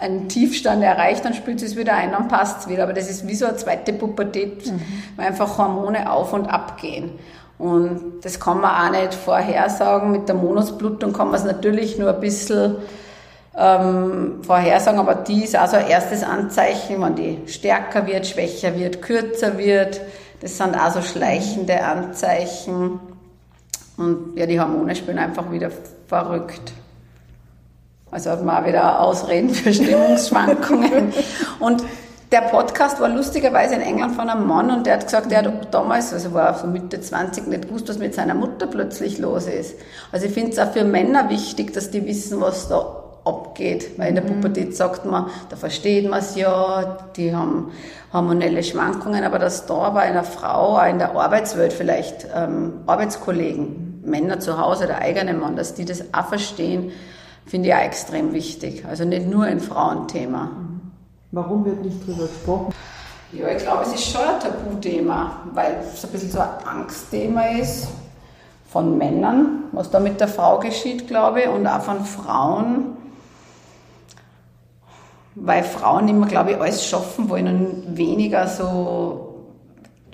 einen 0.00 0.28
Tiefstand 0.28 0.82
erreicht, 0.82 1.24
dann 1.24 1.34
spült 1.34 1.62
es 1.62 1.76
wieder 1.76 1.94
ein, 1.94 2.12
dann 2.12 2.28
passt 2.28 2.62
es 2.62 2.68
wieder. 2.68 2.82
Aber 2.82 2.92
das 2.92 3.08
ist 3.08 3.28
wie 3.28 3.34
so 3.34 3.46
eine 3.46 3.56
zweite 3.56 3.92
Pubertät, 3.92 4.66
mhm. 4.66 4.80
weil 5.16 5.26
einfach 5.26 5.56
Hormone 5.58 6.10
auf 6.10 6.32
und 6.32 6.46
ab 6.46 6.80
gehen. 6.80 7.12
Und 7.58 8.20
das 8.22 8.40
kann 8.40 8.60
man 8.60 8.70
auch 8.70 9.00
nicht 9.00 9.14
vorhersagen. 9.14 10.10
Mit 10.10 10.28
der 10.28 10.34
Monatsblutung 10.34 11.12
kann 11.12 11.28
man 11.28 11.36
es 11.36 11.44
natürlich 11.44 11.98
nur 11.98 12.12
ein 12.12 12.20
bisschen 12.20 12.76
ähm, 13.56 14.40
vorhersagen, 14.42 14.98
aber 14.98 15.14
die 15.14 15.44
ist 15.44 15.54
also 15.54 15.76
ein 15.76 15.86
erstes 15.86 16.24
Anzeichen, 16.24 17.00
wenn 17.00 17.14
die 17.14 17.38
stärker 17.46 18.06
wird, 18.06 18.26
schwächer 18.26 18.76
wird, 18.76 19.00
kürzer 19.00 19.56
wird, 19.58 20.00
das 20.40 20.56
sind 20.56 20.74
also 20.74 21.02
schleichende 21.02 21.82
Anzeichen. 21.82 23.00
Und 23.96 24.36
ja, 24.36 24.46
die 24.46 24.60
Hormone 24.60 24.94
spielen 24.96 25.18
einfach 25.18 25.50
wieder 25.50 25.70
verrückt. 26.08 26.72
Also 28.10 28.30
hat 28.30 28.44
man 28.44 28.62
auch 28.62 28.66
wieder 28.66 29.00
Ausreden 29.00 29.50
für 29.50 29.72
Stimmungsschwankungen. 29.72 31.12
und 31.60 31.82
der 32.34 32.42
Podcast 32.42 33.00
war 33.00 33.08
lustigerweise 33.08 33.76
in 33.76 33.80
England 33.80 34.16
von 34.16 34.28
einem 34.28 34.46
Mann 34.46 34.70
und 34.70 34.86
der 34.86 34.94
hat 34.94 35.04
gesagt, 35.04 35.30
er 35.30 35.44
hat 35.44 35.72
damals, 35.72 36.12
also 36.12 36.34
war 36.34 36.58
so 36.58 36.66
Mitte 36.66 37.00
20, 37.00 37.46
nicht 37.46 37.68
gewusst, 37.68 37.88
was 37.88 37.98
mit 37.98 38.14
seiner 38.14 38.34
Mutter 38.34 38.66
plötzlich 38.66 39.18
los 39.18 39.46
ist. 39.46 39.76
Also 40.10 40.26
ich 40.26 40.32
finde 40.32 40.50
es 40.50 40.58
auch 40.58 40.72
für 40.72 40.84
Männer 40.84 41.30
wichtig, 41.30 41.72
dass 41.72 41.90
die 41.90 42.04
wissen, 42.04 42.40
was 42.40 42.68
da 42.68 43.03
abgeht. 43.24 43.98
Weil 43.98 44.10
in 44.10 44.14
der 44.14 44.24
mhm. 44.24 44.40
Pubertät 44.40 44.76
sagt 44.76 45.04
man, 45.04 45.26
da 45.48 45.56
versteht 45.56 46.08
man 46.08 46.20
es 46.20 46.36
ja, 46.36 46.98
die 47.16 47.34
haben 47.34 47.72
hormonelle 48.12 48.62
Schwankungen, 48.62 49.24
aber 49.24 49.38
dass 49.38 49.66
da 49.66 49.90
bei 49.90 50.02
einer 50.02 50.24
Frau, 50.24 50.78
auch 50.78 50.86
in 50.86 50.98
der 50.98 51.16
Arbeitswelt 51.16 51.72
vielleicht 51.72 52.26
ähm, 52.34 52.74
Arbeitskollegen, 52.86 54.02
Männer 54.04 54.38
zu 54.38 54.58
Hause, 54.58 54.86
der 54.86 54.98
eigene 54.98 55.34
Mann, 55.34 55.56
dass 55.56 55.74
die 55.74 55.84
das 55.84 56.04
auch 56.12 56.26
verstehen, 56.26 56.92
finde 57.46 57.68
ich 57.68 57.74
auch 57.74 57.80
extrem 57.80 58.32
wichtig. 58.32 58.84
Also 58.86 59.04
nicht 59.04 59.26
nur 59.26 59.44
ein 59.44 59.60
Frauenthema. 59.60 60.50
Warum 61.32 61.64
wird 61.64 61.84
nicht 61.84 62.06
drüber 62.06 62.26
gesprochen? 62.26 62.74
Ja, 63.32 63.48
ich 63.48 63.62
glaube, 63.64 63.82
es 63.82 63.94
ist 63.94 64.12
schon 64.12 64.20
ein 64.20 64.38
Tabuthema, 64.38 65.38
weil 65.52 65.78
es 65.92 66.04
ein 66.04 66.10
bisschen 66.12 66.30
so 66.30 66.38
ein 66.38 66.48
Angstthema 66.64 67.46
ist 67.46 67.88
von 68.70 68.96
Männern, 68.96 69.64
was 69.72 69.90
da 69.90 69.98
mit 69.98 70.20
der 70.20 70.28
Frau 70.28 70.60
geschieht, 70.60 71.08
glaube 71.08 71.42
ich, 71.42 71.48
und 71.48 71.66
auch 71.66 71.80
von 71.80 72.04
Frauen, 72.04 72.96
weil 75.34 75.64
Frauen 75.64 76.08
immer, 76.08 76.26
glaube 76.26 76.52
ich, 76.52 76.60
alles 76.60 76.86
schaffen 76.86 77.28
wollen 77.28 77.46
und 77.46 77.96
weniger 77.96 78.46
so 78.46 79.46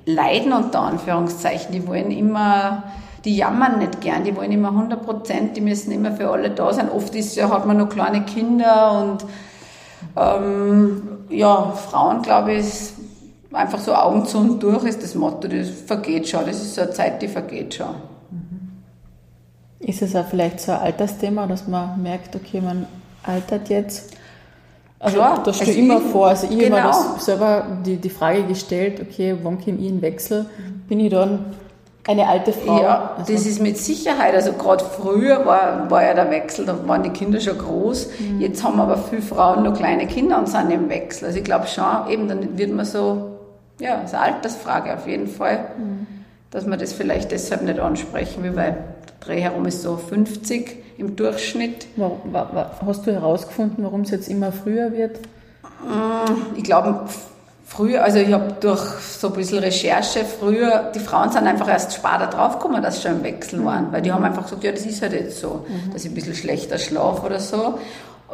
leiden 0.06 0.52
unter 0.52 0.80
Anführungszeichen. 0.80 1.72
Die 1.72 1.86
wollen 1.86 2.10
immer, 2.10 2.84
die 3.24 3.36
jammern 3.36 3.78
nicht 3.78 4.00
gern, 4.00 4.24
die 4.24 4.34
wollen 4.34 4.52
immer 4.52 4.68
100 4.68 5.04
Prozent, 5.04 5.56
die 5.56 5.60
müssen 5.60 5.92
immer 5.92 6.12
für 6.12 6.30
alle 6.30 6.50
da 6.50 6.72
sein. 6.72 6.90
Oft 6.90 7.14
ist 7.14 7.40
hat 7.40 7.66
man 7.66 7.76
noch 7.76 7.88
kleine 7.88 8.22
Kinder 8.22 9.00
und 9.00 9.26
ähm, 10.16 11.02
ja, 11.28 11.72
Frauen, 11.72 12.22
glaube 12.22 12.52
ich, 12.52 12.60
ist 12.60 12.94
einfach 13.52 13.78
so 13.78 13.94
Augen 13.94 14.24
zu 14.24 14.38
und 14.38 14.62
durch 14.62 14.84
ist 14.84 15.02
das 15.02 15.14
Motto, 15.14 15.48
das 15.48 15.68
vergeht 15.68 16.28
schon, 16.28 16.46
das 16.46 16.56
ist 16.56 16.74
so 16.74 16.82
eine 16.82 16.90
Zeit, 16.92 17.20
die 17.20 17.28
vergeht 17.28 17.74
schon. 17.74 17.94
Ist 19.80 20.02
es 20.02 20.14
auch 20.14 20.26
vielleicht 20.26 20.60
so 20.60 20.72
ein 20.72 20.78
Altersthema, 20.78 21.46
dass 21.46 21.66
man 21.66 22.02
merkt, 22.02 22.36
okay, 22.36 22.60
man 22.60 22.86
altert 23.22 23.68
jetzt? 23.70 24.14
Also 25.00 25.16
Klar, 25.16 25.42
da 25.42 25.52
stehe 25.54 25.70
ich 25.70 25.78
immer 25.78 25.98
vor. 25.98 26.28
Also 26.28 26.46
ich 26.48 26.58
genau. 26.58 26.76
habe 26.76 26.88
mir 26.88 27.14
das 27.14 27.24
selber 27.24 27.66
die, 27.86 27.96
die 27.96 28.10
Frage 28.10 28.44
gestellt, 28.44 29.00
okay, 29.00 29.34
wann 29.42 29.58
komme 29.58 29.78
ich 29.78 29.88
in 29.88 30.02
Wechsel? 30.02 30.44
Bin 30.88 31.00
ich 31.00 31.10
dann 31.10 31.46
eine 32.06 32.28
alte 32.28 32.52
Frau? 32.52 32.82
Ja, 32.82 33.14
also. 33.16 33.32
das 33.32 33.46
ist 33.46 33.62
mit 33.62 33.78
Sicherheit. 33.78 34.34
Also 34.34 34.52
gerade 34.52 34.84
früher 34.84 35.46
war, 35.46 35.90
war 35.90 36.04
ja 36.04 36.12
der 36.12 36.30
Wechsel, 36.30 36.66
da 36.66 36.86
waren 36.86 37.02
die 37.02 37.10
Kinder 37.10 37.40
schon 37.40 37.56
groß. 37.56 38.10
Mhm. 38.18 38.40
Jetzt 38.42 38.62
haben 38.62 38.78
aber 38.78 38.98
viele 38.98 39.22
Frauen 39.22 39.62
noch 39.62 39.74
kleine 39.74 40.06
Kinder 40.06 40.38
und 40.38 40.48
sind 40.48 40.70
im 40.70 40.90
Wechsel. 40.90 41.26
Also 41.26 41.38
ich 41.38 41.44
glaube 41.44 41.66
schon, 41.66 42.10
eben 42.10 42.28
dann 42.28 42.58
wird 42.58 42.70
man 42.70 42.84
so, 42.84 43.38
ja, 43.80 43.96
das 44.02 44.12
ist 44.12 44.14
eine 44.14 44.34
Altersfrage 44.34 44.94
auf 44.94 45.06
jeden 45.06 45.28
Fall, 45.28 45.70
mhm. 45.78 46.06
dass 46.50 46.66
man 46.66 46.78
das 46.78 46.92
vielleicht 46.92 47.32
deshalb 47.32 47.62
nicht 47.62 47.80
ansprechen 47.80 48.42
will, 48.42 48.54
weil 48.54 48.72
der 48.72 49.14
Dreh 49.20 49.40
herum 49.40 49.64
ist 49.64 49.80
so 49.80 49.96
50 49.96 50.76
im 51.00 51.16
Durchschnitt. 51.16 51.86
Hast 52.86 53.06
du 53.06 53.12
herausgefunden, 53.12 53.84
warum 53.84 54.02
es 54.02 54.10
jetzt 54.10 54.28
immer 54.28 54.52
früher 54.52 54.92
wird? 54.92 55.18
Mm, 55.82 56.56
ich 56.56 56.64
glaube, 56.64 57.08
früher, 57.66 58.04
also 58.04 58.18
ich 58.18 58.32
habe 58.32 58.54
durch 58.60 58.80
so 58.80 59.28
ein 59.28 59.32
bisschen 59.34 59.58
Recherche 59.58 60.24
früher, 60.24 60.90
die 60.94 61.00
Frauen 61.00 61.30
sind 61.30 61.46
einfach 61.46 61.68
erst 61.68 61.94
später 61.94 62.26
draufgekommen, 62.26 62.82
dass 62.82 62.96
sie 62.96 63.08
schon 63.08 63.18
im 63.18 63.24
Wechsel 63.24 63.64
waren, 63.64 63.92
weil 63.92 64.02
die 64.02 64.12
haben 64.12 64.24
einfach 64.24 64.44
gesagt, 64.44 64.62
ja, 64.62 64.72
das 64.72 64.84
ist 64.86 65.00
halt 65.02 65.12
jetzt 65.12 65.40
so, 65.40 65.64
mhm. 65.66 65.92
dass 65.92 66.04
ich 66.04 66.10
ein 66.10 66.14
bisschen 66.14 66.34
schlechter 66.34 66.78
schlaf 66.78 67.24
oder 67.24 67.40
so. 67.40 67.78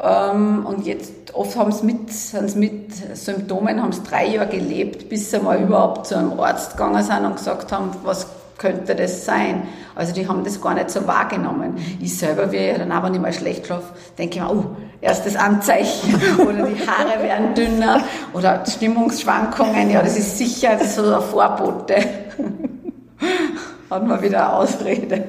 Ähm, 0.03 0.67
und 0.67 0.87
jetzt 0.87 1.35
oft 1.35 1.57
haben 1.57 1.73
sie 1.73 1.87
mit, 1.87 2.13
sind 2.13 2.51
sie 2.51 2.59
mit 2.59 3.17
Symptomen, 3.17 3.83
haben 3.83 3.93
sie 3.93 4.03
drei 4.03 4.27
Jahre 4.27 4.49
gelebt, 4.49 5.09
bis 5.09 5.31
sie 5.31 5.39
mal 5.39 5.61
überhaupt 5.61 6.07
zu 6.07 6.19
einem 6.19 6.39
Arzt 6.39 6.73
gegangen 6.73 7.03
sind 7.03 7.25
und 7.25 7.37
gesagt 7.37 7.73
haben, 7.73 7.91
was 8.03 8.27
könnte 8.59 8.95
das 8.95 9.25
sein? 9.25 9.63
Also 9.95 10.13
die 10.13 10.27
haben 10.27 10.45
das 10.45 10.61
gar 10.61 10.75
nicht 10.75 10.91
so 10.91 11.07
wahrgenommen. 11.07 11.77
Ich 12.01 12.17
selber, 12.17 12.51
wie 12.53 12.57
ja 12.57 12.79
dann 12.79 13.03
wenn 13.03 13.15
ich 13.15 13.21
mal 13.21 13.33
schlecht 13.33 13.67
schlafe, 13.67 13.95
denke 14.19 14.37
ich 14.37 14.43
mir, 14.43 14.51
oh, 14.51 14.65
erstes 15.01 15.37
Anzeichen 15.37 16.15
oder 16.39 16.67
die 16.67 16.87
Haare 16.87 17.23
werden 17.23 17.55
dünner 17.55 18.01
oder 18.33 18.65
Stimmungsschwankungen, 18.67 19.91
ja, 19.91 20.03
das 20.03 20.17
ist 20.17 20.39
sicher, 20.39 20.77
das 20.79 20.89
ist 20.89 20.97
so 20.97 21.15
ein 21.15 21.23
Vorbote. 21.23 21.97
Hat 23.91 24.07
man 24.07 24.21
wieder 24.21 24.49
eine 24.49 24.57
Ausrede. 24.57 25.25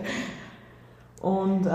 Und 1.22 1.66
äh, 1.66 1.70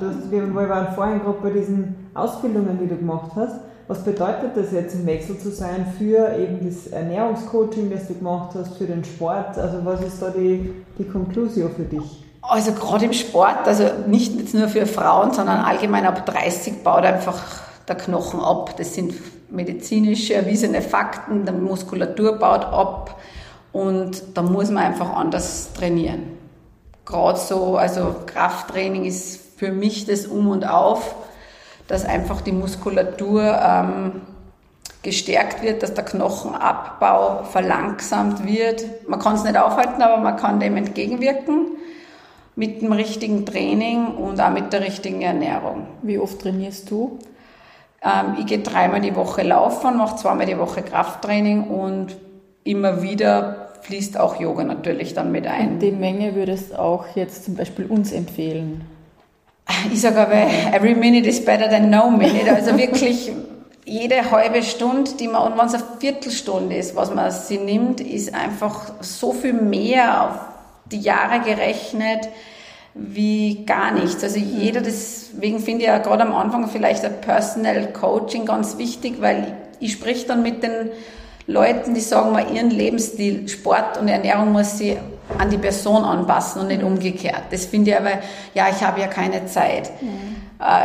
du, 0.00 0.30
wir 0.30 0.54
waren 0.54 0.94
vorhin 0.94 1.20
gerade 1.20 1.38
bei 1.42 1.50
diesen 1.50 2.10
Ausbildungen, 2.14 2.78
die 2.80 2.88
du 2.88 2.96
gemacht 2.96 3.30
hast. 3.36 3.56
Was 3.92 4.04
bedeutet 4.04 4.56
das 4.56 4.72
jetzt 4.72 4.94
im 4.94 5.04
Wechsel 5.04 5.38
zu 5.38 5.50
sein 5.50 5.84
für 5.98 6.34
eben 6.38 6.64
das 6.64 6.86
Ernährungscoaching, 6.86 7.90
das 7.90 8.08
du 8.08 8.14
gemacht 8.14 8.52
hast, 8.54 8.78
für 8.78 8.86
den 8.86 9.04
Sport? 9.04 9.58
Also 9.58 9.84
was 9.84 10.00
ist 10.00 10.22
da 10.22 10.30
die, 10.30 10.72
die 10.98 11.04
Conclusio 11.04 11.68
für 11.68 11.82
dich? 11.82 12.24
Also 12.40 12.72
gerade 12.72 13.04
im 13.04 13.12
Sport, 13.12 13.66
also 13.66 13.84
nicht 14.06 14.34
jetzt 14.40 14.54
nur 14.54 14.68
für 14.68 14.86
Frauen, 14.86 15.34
sondern 15.34 15.58
allgemein 15.58 16.06
ab 16.06 16.24
30 16.24 16.82
baut 16.82 17.04
einfach 17.04 17.38
der 17.86 17.96
Knochen 17.96 18.40
ab. 18.40 18.74
Das 18.78 18.94
sind 18.94 19.12
medizinisch 19.50 20.30
erwiesene 20.30 20.80
Fakten, 20.80 21.44
die 21.44 21.52
Muskulatur 21.52 22.38
baut 22.38 22.64
ab 22.64 23.20
und 23.72 24.22
da 24.32 24.40
muss 24.40 24.70
man 24.70 24.84
einfach 24.84 25.14
anders 25.14 25.68
trainieren. 25.74 26.22
Gerade 27.04 27.38
so, 27.38 27.76
also 27.76 28.14
Krafttraining 28.24 29.04
ist 29.04 29.58
für 29.58 29.70
mich 29.70 30.06
das 30.06 30.24
Um 30.24 30.48
und 30.48 30.66
Auf 30.66 31.14
dass 31.92 32.06
einfach 32.06 32.40
die 32.40 32.52
Muskulatur 32.52 33.42
ähm, 33.42 34.22
gestärkt 35.02 35.62
wird, 35.62 35.82
dass 35.82 35.92
der 35.92 36.04
Knochenabbau 36.04 37.42
verlangsamt 37.42 38.46
wird. 38.46 38.82
Man 39.06 39.20
kann 39.20 39.34
es 39.34 39.44
nicht 39.44 39.58
aufhalten, 39.58 40.00
aber 40.00 40.16
man 40.16 40.38
kann 40.38 40.58
dem 40.58 40.78
entgegenwirken 40.78 41.76
mit 42.56 42.80
dem 42.80 42.92
richtigen 42.92 43.44
Training 43.44 44.06
und 44.06 44.40
auch 44.40 44.48
mit 44.48 44.72
der 44.72 44.80
richtigen 44.80 45.20
Ernährung. 45.20 45.86
Wie 46.00 46.18
oft 46.18 46.40
trainierst 46.40 46.90
du? 46.90 47.18
Ähm, 48.02 48.36
ich 48.38 48.46
gehe 48.46 48.60
dreimal 48.60 49.02
die 49.02 49.14
Woche 49.14 49.42
laufen, 49.42 49.98
mache 49.98 50.16
zweimal 50.16 50.46
die 50.46 50.58
Woche 50.58 50.80
Krafttraining 50.80 51.64
und 51.64 52.16
immer 52.64 53.02
wieder 53.02 53.68
fließt 53.82 54.18
auch 54.18 54.40
Yoga 54.40 54.64
natürlich 54.64 55.12
dann 55.12 55.30
mit 55.30 55.46
ein. 55.46 55.72
Und 55.72 55.80
die 55.80 55.92
Menge 55.92 56.34
würdest 56.36 56.74
auch 56.74 57.04
jetzt 57.16 57.44
zum 57.44 57.54
Beispiel 57.54 57.84
uns 57.84 58.12
empfehlen? 58.12 58.86
Ich 59.92 60.00
sage 60.00 60.20
aber, 60.20 60.46
every 60.72 60.94
minute 60.94 61.28
is 61.28 61.44
better 61.44 61.68
than 61.68 61.90
no 61.90 62.10
minute. 62.10 62.52
Also 62.52 62.76
wirklich 62.76 63.32
jede 63.84 64.30
halbe 64.30 64.62
Stunde, 64.62 65.10
die 65.18 65.28
man, 65.28 65.52
und 65.52 65.58
wenn 65.58 65.66
es 65.66 65.74
eine 65.74 65.84
Viertelstunde 65.98 66.76
ist, 66.76 66.94
was 66.94 67.12
man 67.12 67.30
sie 67.30 67.58
nimmt, 67.58 68.00
ist 68.00 68.34
einfach 68.34 68.92
so 69.00 69.32
viel 69.32 69.52
mehr 69.52 70.24
auf 70.24 70.40
die 70.86 71.00
Jahre 71.00 71.40
gerechnet 71.40 72.28
wie 72.94 73.64
gar 73.64 73.92
nichts. 73.92 74.22
Also 74.22 74.38
jeder, 74.38 74.82
deswegen 74.82 75.60
finde 75.60 75.82
ich 75.82 75.88
ja 75.88 75.98
gerade 75.98 76.22
am 76.22 76.34
Anfang 76.34 76.68
vielleicht 76.68 77.04
ein 77.04 77.20
Personal 77.20 77.92
Coaching 77.92 78.44
ganz 78.44 78.76
wichtig, 78.78 79.20
weil 79.20 79.54
ich, 79.80 79.88
ich 79.88 79.92
sprich 79.92 80.26
dann 80.26 80.42
mit 80.42 80.62
den 80.62 80.90
Leuten, 81.46 81.94
die 81.94 82.00
sagen 82.00 82.32
mal, 82.32 82.54
ihren 82.54 82.70
Lebensstil, 82.70 83.48
Sport 83.48 83.98
und 83.98 84.08
Ernährung 84.08 84.52
muss 84.52 84.78
sie 84.78 84.98
an 85.38 85.50
die 85.50 85.58
Person 85.58 86.04
anpassen 86.04 86.62
und 86.62 86.68
nicht 86.68 86.82
umgekehrt. 86.82 87.44
Das 87.50 87.66
finde 87.66 87.90
ich 87.90 87.96
aber, 87.96 88.10
ja, 88.54 88.66
ich 88.70 88.82
habe 88.82 89.00
ja 89.00 89.06
keine 89.06 89.46
Zeit. 89.46 89.90
Mhm. 90.00 90.36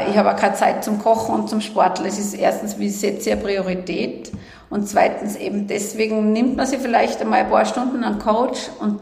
Ich 0.10 0.18
habe 0.18 0.32
auch 0.32 0.36
keine 0.36 0.56
Zeit 0.56 0.84
zum 0.84 1.00
Kochen 1.00 1.36
und 1.36 1.50
zum 1.50 1.62
Sporteln. 1.62 2.08
Es 2.08 2.18
ist 2.18 2.34
erstens, 2.34 2.80
wie 2.80 2.90
setze 2.90 3.30
ich 3.30 3.36
eine 3.36 3.44
Priorität? 3.44 4.32
Und 4.70 4.88
zweitens 4.88 5.36
eben 5.36 5.68
deswegen 5.68 6.34
nimmt 6.34 6.58
man 6.58 6.66
sich 6.66 6.80
vielleicht 6.80 7.22
einmal 7.22 7.42
ein 7.42 7.50
paar 7.50 7.66
Stunden 7.66 8.04
an 8.04 8.20
Coach 8.20 8.70
und 8.80 9.00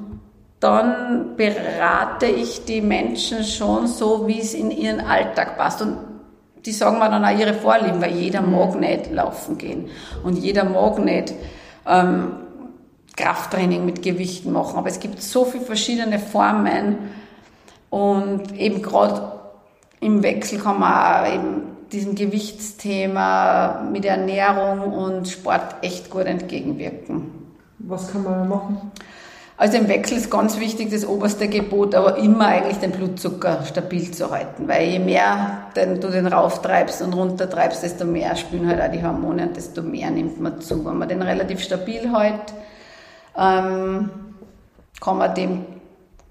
dann 0.60 1.36
berate 1.36 2.26
ich 2.26 2.66
die 2.66 2.82
Menschen 2.82 3.44
schon 3.44 3.88
so, 3.88 4.28
wie 4.28 4.40
es 4.40 4.54
in 4.54 4.72
ihren 4.72 5.00
Alltag 5.00 5.58
passt. 5.58 5.82
Und 5.82 5.98
die 6.66 6.72
sagen 6.72 6.98
mir 6.98 7.10
dann 7.10 7.24
auch 7.24 7.38
ihre 7.38 7.54
Vorlieben, 7.54 8.02
weil 8.02 8.12
jeder 8.12 8.42
mhm. 8.42 8.52
mag 8.52 8.76
nicht 8.80 9.12
laufen 9.12 9.58
gehen 9.58 9.90
und 10.24 10.38
jeder 10.38 10.64
mag 10.66 11.00
nicht 11.00 11.34
ähm, 11.88 12.34
Krafttraining 13.16 13.86
mit 13.86 14.02
Gewichten 14.02 14.52
machen. 14.52 14.78
Aber 14.78 14.88
es 14.88 15.00
gibt 15.00 15.22
so 15.22 15.46
viele 15.46 15.66
verschiedene 15.66 16.20
Formen 16.20 16.98
und 17.90 18.58
eben 18.58 18.82
gerade 18.82 19.32
im 20.02 20.22
Wechsel 20.24 20.60
kann 20.60 20.80
man 20.80 20.94
auch 20.94 21.34
eben 21.34 21.62
diesem 21.92 22.16
Gewichtsthema 22.16 23.88
mit 23.92 24.06
Ernährung 24.06 24.94
und 24.94 25.28
Sport 25.28 25.76
echt 25.82 26.10
gut 26.10 26.26
entgegenwirken. 26.26 27.32
Was 27.80 28.12
kann 28.12 28.24
man 28.24 28.50
machen? 28.50 28.92
Also 29.58 29.78
im 29.78 29.88
Wechsel 29.88 30.18
ist 30.18 30.30
ganz 30.30 30.60
wichtig 30.60 30.92
das 30.92 31.08
oberste 31.08 31.48
Gebot, 31.48 31.96
aber 31.96 32.18
immer 32.18 32.48
eigentlich 32.48 32.78
den 32.80 32.92
Blutzucker 32.92 33.64
stabil 33.64 34.12
zu 34.12 34.30
halten, 34.30 34.68
weil 34.68 34.90
je 34.90 35.00
mehr 35.00 35.70
den, 35.78 36.02
du 36.02 36.10
den 36.10 36.28
rauftreibst 36.28 37.02
und 37.02 37.14
runtertreibst, 37.14 37.82
desto 37.82 38.04
mehr 38.04 38.36
spülen 38.36 38.68
halt 38.68 38.82
auch 38.82 38.92
die 38.92 39.02
Hormone 39.02 39.48
und 39.48 39.56
desto 39.56 39.82
mehr 39.82 40.12
nimmt 40.12 40.42
man 40.42 40.60
zu. 40.60 40.84
Wenn 40.84 40.98
man 40.98 41.08
den 41.08 41.22
relativ 41.22 41.62
stabil 41.62 42.12
hält, 42.14 42.54
ähm, 43.38 44.10
kann 45.02 45.18
man 45.18 45.36
dem 45.36 45.66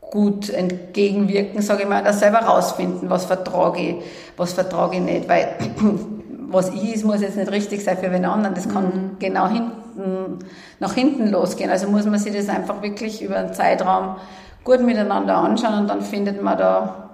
gut 0.01 0.51
entgegenwirken, 0.51 1.61
sage 1.61 1.83
ich 1.83 1.89
mal, 1.89 2.05
das 2.05 2.21
selber 2.21 2.39
rausfinden, 2.39 3.11
was 3.11 3.25
vertrage 3.25 3.81
ich, 3.81 3.97
was 4.37 4.53
vertrage 4.53 4.97
ich 4.97 5.03
nicht, 5.03 5.29
weil 5.29 5.57
was 6.49 6.71
ich 6.71 6.95
ist, 6.95 7.05
muss 7.05 7.21
jetzt 7.21 7.37
nicht 7.37 7.51
richtig 7.51 7.83
sein 7.83 7.99
für 7.99 8.09
den 8.09 8.25
anderen, 8.25 8.55
das 8.55 8.69
kann 8.69 8.85
mhm. 8.85 9.17
genau 9.19 9.49
hinten, 9.49 10.39
nach 10.79 10.95
hinten 10.95 11.31
losgehen, 11.31 11.71
also 11.71 11.89
muss 11.89 12.05
man 12.05 12.19
sich 12.19 12.35
das 12.35 12.49
einfach 12.49 12.81
wirklich 12.83 13.23
über 13.23 13.37
einen 13.37 13.55
Zeitraum 13.55 14.17
gut 14.63 14.81
miteinander 14.81 15.37
anschauen 15.37 15.81
und 15.81 15.89
dann 15.89 16.01
findet 16.01 16.43
man 16.43 16.59
da 16.59 17.11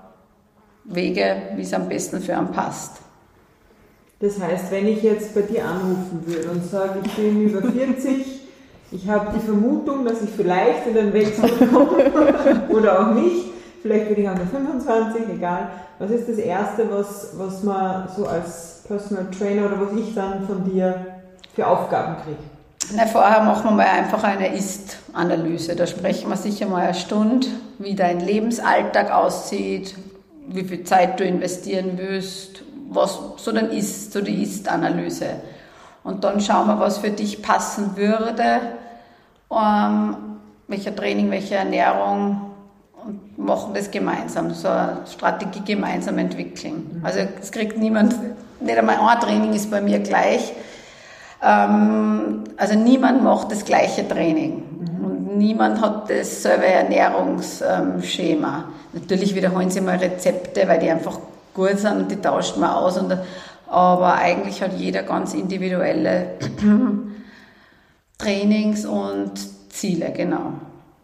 Wege, 0.85 1.37
wie 1.57 1.63
es 1.63 1.73
am 1.73 1.89
besten 1.89 2.21
für 2.21 2.37
einen 2.37 2.53
passt. 2.53 2.99
Das 4.21 4.39
heißt, 4.39 4.71
wenn 4.71 4.87
ich 4.87 5.03
jetzt 5.03 5.35
bei 5.35 5.43
dir 5.43 5.65
anrufen 5.65 6.23
würde 6.27 6.51
und 6.51 6.65
sage, 6.65 7.01
ich 7.05 7.13
bin 7.15 7.49
über 7.49 7.63
40, 7.73 8.40
ich 8.93 9.09
habe 9.09 9.33
die 9.35 9.45
Vermutung, 9.45 10.05
dass 10.05 10.23
ich 10.23 10.31
vielleicht 10.31 10.87
in 10.87 10.95
den 10.95 11.13
Wechsel 11.13 11.49
komme 11.69 12.69
oder 12.69 13.01
auch 13.01 13.15
nicht. 13.15 13.47
vielleicht 13.83 14.09
würde 14.09 14.23
ich 14.23 14.29
auch 14.29 14.35
nur 14.35 14.47
25, 14.47 15.23
egal. 15.37 15.69
Was 15.99 16.11
ist 16.11 16.29
das 16.29 16.39
Erste, 16.39 16.91
was, 16.91 17.33
was 17.37 17.63
man 17.63 18.09
so 18.17 18.27
als 18.27 18.83
Personal 18.87 19.27
Trainer 19.37 19.67
oder 19.67 19.81
was 19.81 19.99
ich 19.99 20.15
dann 20.15 20.47
von 20.47 20.65
dir 20.65 21.07
für 21.55 21.67
Aufgaben 21.67 22.17
kriege? 22.25 22.39
Na, 22.97 23.07
vorher 23.07 23.43
machen 23.43 23.65
wir 23.65 23.77
mal 23.77 23.87
einfach 23.87 24.25
eine 24.25 24.53
Ist-Analyse. 24.57 25.77
Da 25.77 25.87
sprechen 25.87 26.29
wir 26.29 26.37
sicher 26.37 26.67
mal 26.67 26.83
eine 26.83 26.95
Stunde, 26.95 27.47
wie 27.79 27.95
dein 27.95 28.19
Lebensalltag 28.19 29.13
aussieht, 29.13 29.95
wie 30.49 30.65
viel 30.65 30.83
Zeit 30.83 31.21
du 31.21 31.25
investieren 31.25 31.93
willst, 31.97 32.63
was 32.89 33.21
so 33.37 33.53
dann 33.53 33.71
ist, 33.71 34.13
so 34.13 34.21
die 34.21 34.43
Ist-Analyse. 34.43 35.27
Und 36.03 36.25
dann 36.25 36.41
schauen 36.41 36.67
wir, 36.67 36.79
was 36.81 36.99
für 36.99 37.11
dich 37.11 37.43
passen 37.43 37.97
würde, 37.97 38.61
ähm, 39.51 40.17
welcher 40.69 40.95
Training, 40.95 41.31
welche 41.31 41.57
Ernährung 41.57 42.51
und 43.05 43.39
machen 43.39 43.75
das 43.75 43.91
gemeinsam, 43.91 44.53
so 44.53 44.69
eine 44.69 44.99
Strategie 45.11 45.63
gemeinsam 45.65 46.19
entwickeln. 46.19 47.01
Also 47.03 47.21
es 47.41 47.51
kriegt 47.51 47.79
niemand, 47.79 48.15
nicht 48.61 48.79
einmal 48.79 48.99
ein 48.99 49.21
Training 49.21 49.53
ist 49.53 49.71
bei 49.71 49.81
mir 49.81 49.99
gleich. 50.01 50.53
Ähm, 51.43 52.45
also 52.57 52.79
niemand 52.79 53.25
macht 53.25 53.51
das 53.51 53.65
gleiche 53.65 54.07
Training 54.07 54.63
und 55.03 55.39
niemand 55.39 55.81
hat 55.81 56.11
dasselbe 56.11 56.67
Ernährungsschema. 56.67 58.65
Natürlich 58.93 59.35
wiederholen 59.35 59.71
sie 59.71 59.81
mal 59.81 59.97
Rezepte, 59.97 60.69
weil 60.69 60.79
die 60.79 60.91
einfach 60.91 61.19
gut 61.55 61.79
sind 61.79 61.97
und 61.97 62.11
die 62.11 62.17
tauscht 62.17 62.57
man 62.59 62.71
aus. 62.71 62.99
Und, 62.99 63.17
aber 63.71 64.15
eigentlich 64.17 64.63
hat 64.63 64.73
jeder 64.77 65.05
ganz 65.05 65.33
individuelle 65.33 66.35
Trainings 68.19 68.85
und 68.85 69.33
Ziele, 69.71 70.13
genau. 70.15 70.55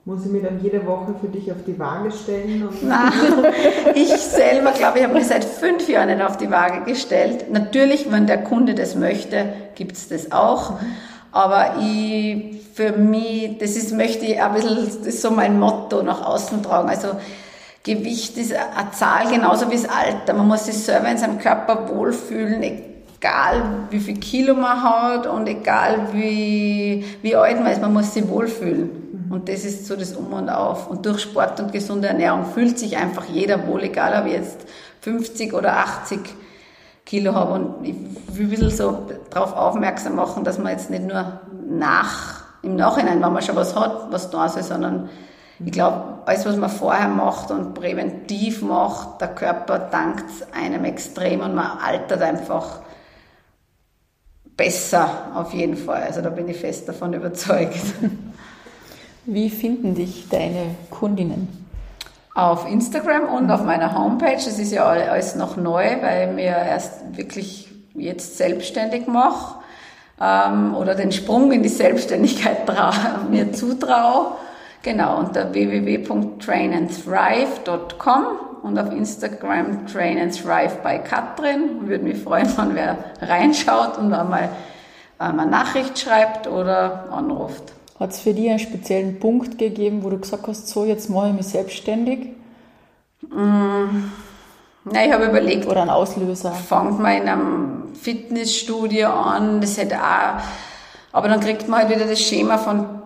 Muss 0.05 0.25
ich 0.25 0.31
mich 0.31 0.43
dann 0.43 0.61
jede 0.63 0.85
Woche 0.87 1.15
für 1.21 1.29
dich 1.29 1.51
auf 1.51 1.59
die 1.67 1.79
Waage 1.79 2.11
stellen? 2.13 2.69
Nein, 2.83 3.13
ich 3.95 4.09
selber 4.09 4.73
glaube, 4.73 4.99
ich 4.99 5.05
habe 5.05 5.15
mich 5.15 5.27
seit 5.27 5.45
fünf 5.45 5.89
Jahren 5.89 6.09
nicht 6.09 6.23
auf 6.23 6.37
die 6.37 6.51
Waage 6.51 6.85
gestellt. 6.85 7.53
Natürlich, 7.53 8.11
wenn 8.11 8.27
der 8.27 8.45
Kunde 8.45 8.75
das 8.75 8.95
möchte, 8.95 9.47
gibt 9.75 9.97
es 9.97 10.09
das 10.09 10.31
auch. 10.31 10.75
Aber 11.33 11.77
ich, 11.81 12.63
für 12.75 12.93
mich, 12.93 13.59
das 13.59 13.77
ist, 13.77 13.93
möchte 13.93 14.27
ich 14.27 14.41
ein 14.41 14.55
bisschen, 14.55 14.77
das 14.77 14.97
ist 14.97 15.23
so 15.23 15.31
mein 15.31 15.59
Motto 15.59 16.03
nach 16.03 16.25
außen 16.25 16.63
tragen. 16.63 16.89
Also, 16.89 17.09
Gewicht 17.87 18.37
ist 18.37 18.53
eine 18.53 18.91
Zahl 18.91 19.31
genauso 19.31 19.71
wie 19.71 19.77
das 19.77 19.89
Alter. 19.89 20.35
Man 20.35 20.49
muss 20.49 20.67
sich 20.67 20.75
selber 20.75 21.09
in 21.09 21.19
seinem 21.19 21.39
Körper 21.39 21.89
wohlfühlen, 21.89 22.61
egal 22.61 23.63
wie 23.91 24.01
viel 24.01 24.19
Kilo 24.19 24.55
man 24.55 24.83
hat 24.83 25.29
und 25.29 25.47
egal 25.47 26.09
wie, 26.13 27.05
wie 27.23 27.37
alt 27.37 27.61
man 27.61 27.71
ist, 27.71 27.81
man 27.81 27.93
muss 27.93 28.13
sich 28.13 28.29
wohlfühlen. 28.29 29.29
Und 29.31 29.49
das 29.49 29.65
ist 29.65 29.87
so 29.87 29.95
das 29.95 30.15
Um 30.15 30.33
und 30.33 30.49
Auf. 30.49 30.91
Und 30.91 31.07
durch 31.07 31.21
Sport 31.21 31.61
und 31.61 31.73
gesunde 31.73 32.09
Ernährung 32.09 32.47
fühlt 32.47 32.77
sich 32.77 32.97
einfach 32.97 33.27
jeder 33.27 33.69
wohl, 33.69 33.85
egal 33.85 34.21
ob 34.21 34.27
ich 34.27 34.33
jetzt 34.33 34.67
50 35.03 35.55
oder 35.55 35.77
80 35.77 36.19
Kilo 37.05 37.35
habe. 37.35 37.53
Und 37.53 37.87
ich 37.87 37.95
will 38.37 38.47
ein 38.47 38.51
bisschen 38.51 38.71
so 38.71 39.07
darauf 39.31 39.55
aufmerksam 39.55 40.17
machen, 40.17 40.43
dass 40.43 40.59
man 40.59 40.73
jetzt 40.73 40.91
nicht 40.91 41.05
nur 41.05 41.41
nach, 41.69 42.43
im 42.63 42.75
Nachhinein, 42.75 43.23
wenn 43.23 43.33
man 43.33 43.43
schon 43.43 43.55
was 43.55 43.77
hat, 43.77 44.09
was 44.11 44.29
da 44.31 44.47
ist, 44.47 44.61
sondern 44.65 45.09
ich 45.65 45.73
glaube, 45.73 46.19
alles, 46.27 46.45
was 46.45 46.57
man 46.57 46.69
vorher 46.69 47.09
macht 47.09 47.51
und 47.51 47.75
präventiv 47.75 48.61
macht, 48.63 49.21
der 49.21 49.29
Körper 49.29 49.79
dankt 49.79 50.25
einem 50.53 50.85
extrem 50.85 51.41
und 51.41 51.55
man 51.55 51.79
altert 51.79 52.21
einfach 52.21 52.81
besser 54.57 55.09
auf 55.35 55.55
jeden 55.55 55.77
Fall. 55.77 56.03
Also 56.03 56.21
da 56.21 56.31
bin 56.31 56.49
ich 56.49 56.59
fest 56.59 56.89
davon 56.89 57.13
überzeugt. 57.13 57.81
Wie 59.25 59.51
finden 59.51 59.95
dich 59.95 60.29
deine 60.29 60.77
Kundinnen? 60.91 61.67
Auf 62.35 62.71
Instagram 62.71 63.25
und 63.35 63.51
auf 63.51 63.65
meiner 63.65 63.99
Homepage. 63.99 64.35
Das 64.35 64.59
ist 64.59 64.73
ja 64.73 64.85
alles 64.85 65.37
noch 65.37 65.57
neu, 65.57 65.85
weil 66.03 66.29
ich 66.29 66.35
mir 66.35 66.51
erst 66.51 67.17
wirklich 67.17 67.71
jetzt 67.95 68.37
selbstständig 68.37 69.07
mache 69.07 69.57
ähm, 70.21 70.75
oder 70.75 70.95
den 70.95 71.13
Sprung 71.13 71.51
in 71.53 71.63
die 71.63 71.71
Selbstständigkeit 71.71 72.59
mir 73.31 73.53
zutraue. 73.53 74.33
Genau, 74.87 75.19
unter 75.19 75.53
www.trainandthrive.com 75.53 78.25
und 78.63 78.79
auf 78.79 78.91
Instagram 78.93 79.85
Train 79.89 80.21
and 80.21 80.33
Thrive 80.33 80.77
bei 80.81 80.99
Katrin. 80.99 81.89
Würde 81.89 82.05
mich 82.05 82.23
freuen, 82.23 82.47
wenn 82.57 82.77
wer 82.77 82.97
reinschaut 83.21 83.99
und 83.99 84.13
einmal 84.13 84.49
eine 85.19 85.45
Nachricht 85.45 85.99
schreibt 85.99 86.47
oder 86.47 87.11
anruft. 87.11 87.73
Hat 87.99 88.11
es 88.11 88.21
für 88.21 88.33
dich 88.33 88.49
einen 88.49 88.61
speziellen 88.61 89.19
Punkt 89.19 89.59
gegeben, 89.59 90.05
wo 90.05 90.11
du 90.11 90.21
gesagt 90.21 90.47
hast, 90.47 90.69
so 90.69 90.85
jetzt 90.85 91.11
mache 91.11 91.31
ich 91.31 91.35
mich 91.35 91.49
selbstständig? 91.49 92.29
Mm, 93.23 94.13
na, 94.85 95.05
ich 95.05 95.13
habe 95.13 95.25
überlegt. 95.25 95.67
Oder 95.67 95.83
ein 95.83 95.91
Auslöser. 95.91 96.53
Fangt 96.53 97.01
mal 97.01 97.17
in 97.17 97.29
einem 97.29 97.93
Fitnessstudio 98.01 99.09
an, 99.09 99.61
das 99.61 99.79
hätte 99.79 99.97
auch, 99.97 100.41
aber 101.11 101.27
dann 101.27 101.41
kriegt 101.41 101.67
man 101.67 101.81
halt 101.81 101.91
wieder 101.91 102.07
das 102.07 102.21
Schema 102.21 102.57
von 102.57 103.03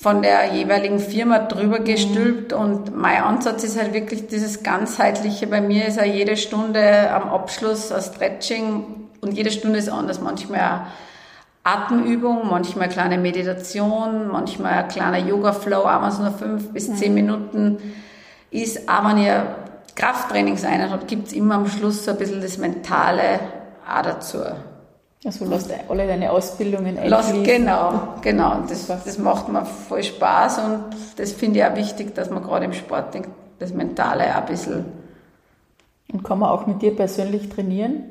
von 0.00 0.22
der 0.22 0.54
jeweiligen 0.54 0.98
Firma 0.98 1.40
drüber 1.40 1.80
gestülpt 1.80 2.54
und 2.54 2.96
mein 2.96 3.22
Ansatz 3.22 3.64
ist 3.64 3.78
halt 3.78 3.92
wirklich 3.92 4.28
dieses 4.28 4.62
ganzheitliche. 4.62 5.46
Bei 5.46 5.60
mir 5.60 5.86
ist 5.88 5.98
ja 5.98 6.04
jede 6.04 6.38
Stunde 6.38 7.10
am 7.10 7.28
Abschluss 7.28 7.92
ein 7.92 8.00
Stretching 8.00 8.84
und 9.20 9.32
jede 9.32 9.50
Stunde 9.50 9.78
ist 9.78 9.90
anders. 9.90 10.22
Manchmal 10.22 10.86
Atemübung, 11.64 12.48
manchmal 12.48 12.84
eine 12.84 12.92
kleine 12.94 13.18
Meditation, 13.18 14.28
manchmal 14.28 14.84
ein 14.84 14.88
kleiner 14.88 15.18
Yoga-Flow, 15.18 15.82
auch 15.82 16.00
wenn 16.00 16.08
es 16.08 16.18
nur 16.18 16.30
fünf 16.30 16.72
bis 16.72 16.94
zehn 16.94 17.12
Minuten 17.12 17.76
ist. 18.50 18.88
Aber 18.88 19.10
wenn 19.10 19.18
ihr 19.18 19.54
Krafttrainingseinheit 19.96 20.90
habt, 20.90 21.08
gibt 21.08 21.26
es 21.26 21.34
immer 21.34 21.56
am 21.56 21.68
Schluss 21.68 22.06
so 22.06 22.12
ein 22.12 22.16
bisschen 22.16 22.40
das 22.40 22.56
Mentale 22.56 23.38
auch 23.86 24.00
dazu. 24.00 24.38
Also 25.24 25.44
lass 25.44 25.68
alle 25.88 26.06
deine 26.06 26.30
Ausbildungen 26.30 26.98
einfließen. 26.98 27.44
genau, 27.44 28.14
genau. 28.22 28.62
Das, 28.66 28.86
das 28.86 29.18
macht 29.18 29.48
mir 29.48 29.66
voll 29.66 30.02
Spaß 30.02 30.58
und 30.60 30.84
das 31.16 31.32
finde 31.32 31.58
ich 31.58 31.64
auch 31.66 31.76
wichtig, 31.76 32.14
dass 32.14 32.30
man 32.30 32.42
gerade 32.42 32.64
im 32.64 32.72
Sport 32.72 33.14
das 33.58 33.74
Mentale 33.74 34.24
auch 34.34 34.40
ein 34.40 34.46
bisschen... 34.46 34.84
Und 36.10 36.24
kann 36.24 36.38
man 36.38 36.48
auch 36.48 36.66
mit 36.66 36.80
dir 36.80 36.96
persönlich 36.96 37.50
trainieren? 37.50 38.04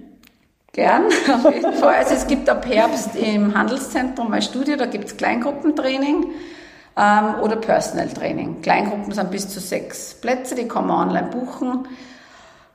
Gern, 0.71 1.05
auf 1.33 1.51
jeden 1.51 1.73
Fall. 1.73 1.95
Also 1.95 2.13
es 2.13 2.27
gibt 2.27 2.47
ab 2.47 2.67
Herbst 2.67 3.15
im 3.15 3.55
Handelszentrum 3.55 4.29
mein 4.29 4.43
Studio, 4.43 4.77
da 4.77 4.85
gibt 4.85 5.05
es 5.05 5.17
Kleingruppentraining 5.17 6.27
ähm, 6.95 7.35
oder 7.41 7.55
Personal 7.55 8.07
Training. 8.09 8.61
Kleingruppen 8.61 9.11
sind 9.11 9.31
bis 9.31 9.49
zu 9.49 9.59
sechs 9.59 10.13
Plätze, 10.13 10.53
die 10.53 10.67
kann 10.67 10.85
man 10.85 11.09
online 11.09 11.29
buchen. 11.29 11.87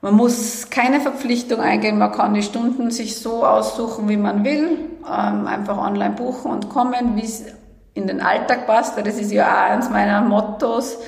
Man 0.05 0.17
muss 0.17 0.69
keine 0.69 1.01
Verpflichtung 1.01 1.61
eingehen, 1.61 1.97
man 1.97 2.13
kann 2.13 2.35
die 2.35 2.43
Stunden 2.43 2.91
sich 2.91 3.17
so 3.17 3.43
aussuchen, 3.43 4.07
wie 4.07 4.19
man 4.19 4.45
will, 4.45 4.77
ähm, 5.03 5.47
einfach 5.47 5.79
online 5.79 6.15
buchen 6.15 6.51
und 6.51 6.69
kommen, 6.69 7.17
wie 7.17 7.25
es 7.25 7.47
in 7.95 8.07
den 8.07 8.21
Alltag 8.21 8.67
passt, 8.67 8.99
das 8.99 9.17
ist 9.17 9.33
ja 9.33 9.47
auch 9.47 9.71
eines 9.71 9.89
meiner 9.89 10.21
Mottos. 10.21 10.99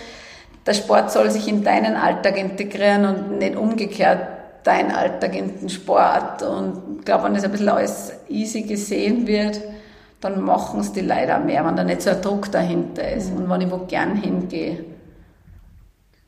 Der 0.65 0.73
Sport 0.73 1.11
soll 1.11 1.31
sich 1.31 1.47
in 1.47 1.63
deinen 1.63 1.95
Alltag 1.95 2.39
integrieren 2.39 3.05
und 3.05 3.39
nicht 3.39 3.55
umgekehrt 3.55 4.29
dein 4.65 4.91
Alltag 4.91 5.37
in 5.37 5.61
den 5.61 5.69
Sport. 5.69 6.43
Und 6.43 7.01
ich 7.01 7.05
glaube, 7.05 7.25
wenn 7.25 7.35
das 7.35 7.45
ein 7.45 7.51
bisschen 7.51 7.69
alles 7.69 8.15
easy 8.31 8.63
gesehen 8.63 9.27
wird, 9.27 9.61
dann 10.23 10.41
machen 10.41 10.81
es 10.81 10.93
die 10.93 11.03
leider 11.03 11.39
mehr, 11.39 11.67
wenn 11.67 11.77
da 11.77 11.85
nicht 11.85 12.01
so 12.01 12.09
ein 12.09 12.23
Druck 12.23 12.51
dahinter 12.51 13.13
ist 13.13 13.31
und 13.31 13.51
wenn 13.51 13.61
ich 13.61 13.71
wo 13.71 13.77
gern 13.77 14.17
hingehe. 14.17 14.96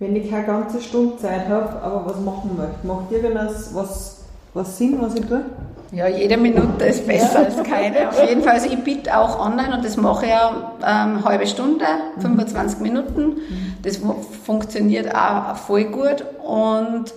Wenn 0.00 0.14
ich 0.14 0.30
keine 0.30 0.46
ganze 0.46 0.80
Stunde 0.80 1.16
Zeit 1.16 1.48
habe, 1.48 1.82
aber 1.82 2.06
was 2.06 2.20
machen 2.20 2.56
möchte, 2.56 2.86
macht 2.86 3.10
irgendwas 3.10 3.74
was, 3.74 4.18
was 4.54 4.78
Sinn, 4.78 4.96
was 5.00 5.16
ich 5.16 5.26
tue? 5.26 5.44
Ja, 5.90 6.06
jede 6.06 6.36
Minute 6.36 6.84
ist 6.84 7.06
besser 7.06 7.40
als 7.40 7.62
keine. 7.64 8.08
Auf 8.08 8.28
jeden 8.28 8.42
Fall. 8.42 8.52
Also 8.52 8.68
ich 8.70 8.78
biete 8.84 9.16
auch 9.16 9.44
online 9.44 9.74
und 9.74 9.84
das 9.84 9.96
mache 9.96 10.26
ich 10.26 10.30
ja 10.30 10.72
ähm, 10.86 11.24
halbe 11.24 11.46
Stunde, 11.46 11.84
25 12.18 12.78
Minuten. 12.80 13.38
Das 13.82 14.00
funktioniert 14.44 15.12
auch 15.14 15.56
voll 15.56 15.84
gut 15.84 16.24
und 16.46 17.12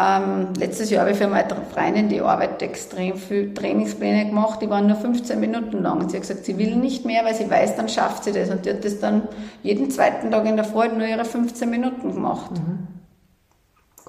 ähm, 0.00 0.54
letztes 0.56 0.88
Jahr 0.88 1.02
habe 1.02 1.12
ich 1.12 1.18
für 1.18 1.28
meine 1.28 1.48
Freundin, 1.74 2.08
die 2.08 2.22
arbeitet 2.22 2.62
extrem 2.62 3.16
viel 3.16 3.52
Trainingspläne 3.52 4.26
gemacht, 4.26 4.62
die 4.62 4.70
waren 4.70 4.86
nur 4.86 4.96
15 4.96 5.38
Minuten 5.38 5.82
lang. 5.82 5.98
Und 5.98 6.10
sie 6.10 6.16
hat 6.16 6.22
gesagt, 6.22 6.46
sie 6.46 6.56
will 6.56 6.76
nicht 6.76 7.04
mehr, 7.04 7.22
weil 7.24 7.34
sie 7.34 7.50
weiß, 7.50 7.76
dann 7.76 7.88
schafft 7.88 8.24
sie 8.24 8.32
das. 8.32 8.48
Und 8.48 8.64
die 8.64 8.70
hat 8.70 8.82
das 8.82 8.98
dann 8.98 9.28
jeden 9.62 9.90
zweiten 9.90 10.30
Tag 10.30 10.46
in 10.46 10.56
der 10.56 10.64
Freude 10.64 10.96
nur 10.96 11.06
ihre 11.06 11.26
15 11.26 11.68
Minuten 11.68 12.14
gemacht. 12.14 12.52
Mhm. 12.52 12.86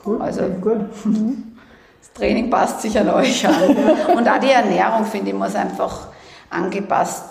Cool, 0.05 0.21
also, 0.21 0.43
gut. 0.61 0.79
Das 1.99 2.13
Training 2.13 2.49
passt 2.49 2.81
sich 2.81 2.97
an 2.97 3.09
euch 3.09 3.45
an. 3.45 3.75
Und 4.17 4.29
auch 4.29 4.39
die 4.39 4.49
Ernährung, 4.49 5.03
finde 5.03 5.31
ich, 5.31 5.35
muss 5.35 5.55
einfach 5.55 6.07
angepasst 6.49 7.25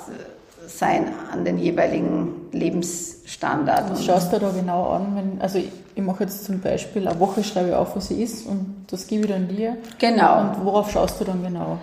sein 0.66 1.12
an 1.32 1.44
den 1.44 1.56
jeweiligen 1.58 2.39
Lebensstandard. 2.52 3.90
Was 3.90 4.04
schaust 4.04 4.32
du 4.32 4.38
da 4.38 4.50
genau 4.50 4.90
an? 4.90 5.12
Wenn, 5.14 5.40
also 5.40 5.58
ich, 5.58 5.70
ich 5.94 6.02
mache 6.02 6.24
jetzt 6.24 6.44
zum 6.44 6.60
Beispiel 6.60 7.06
eine 7.06 7.18
Woche, 7.20 7.44
schreibe 7.44 7.70
ich 7.70 7.74
auf, 7.74 7.96
was 7.96 8.08
sie 8.08 8.22
ist 8.22 8.46
und 8.46 8.86
das 8.90 9.06
gebe 9.06 9.24
ich 9.24 9.30
dann 9.30 9.48
dir. 9.48 9.76
Genau. 9.98 10.40
Und 10.40 10.64
worauf 10.64 10.90
schaust 10.90 11.20
du 11.20 11.24
dann 11.24 11.42
genau? 11.42 11.78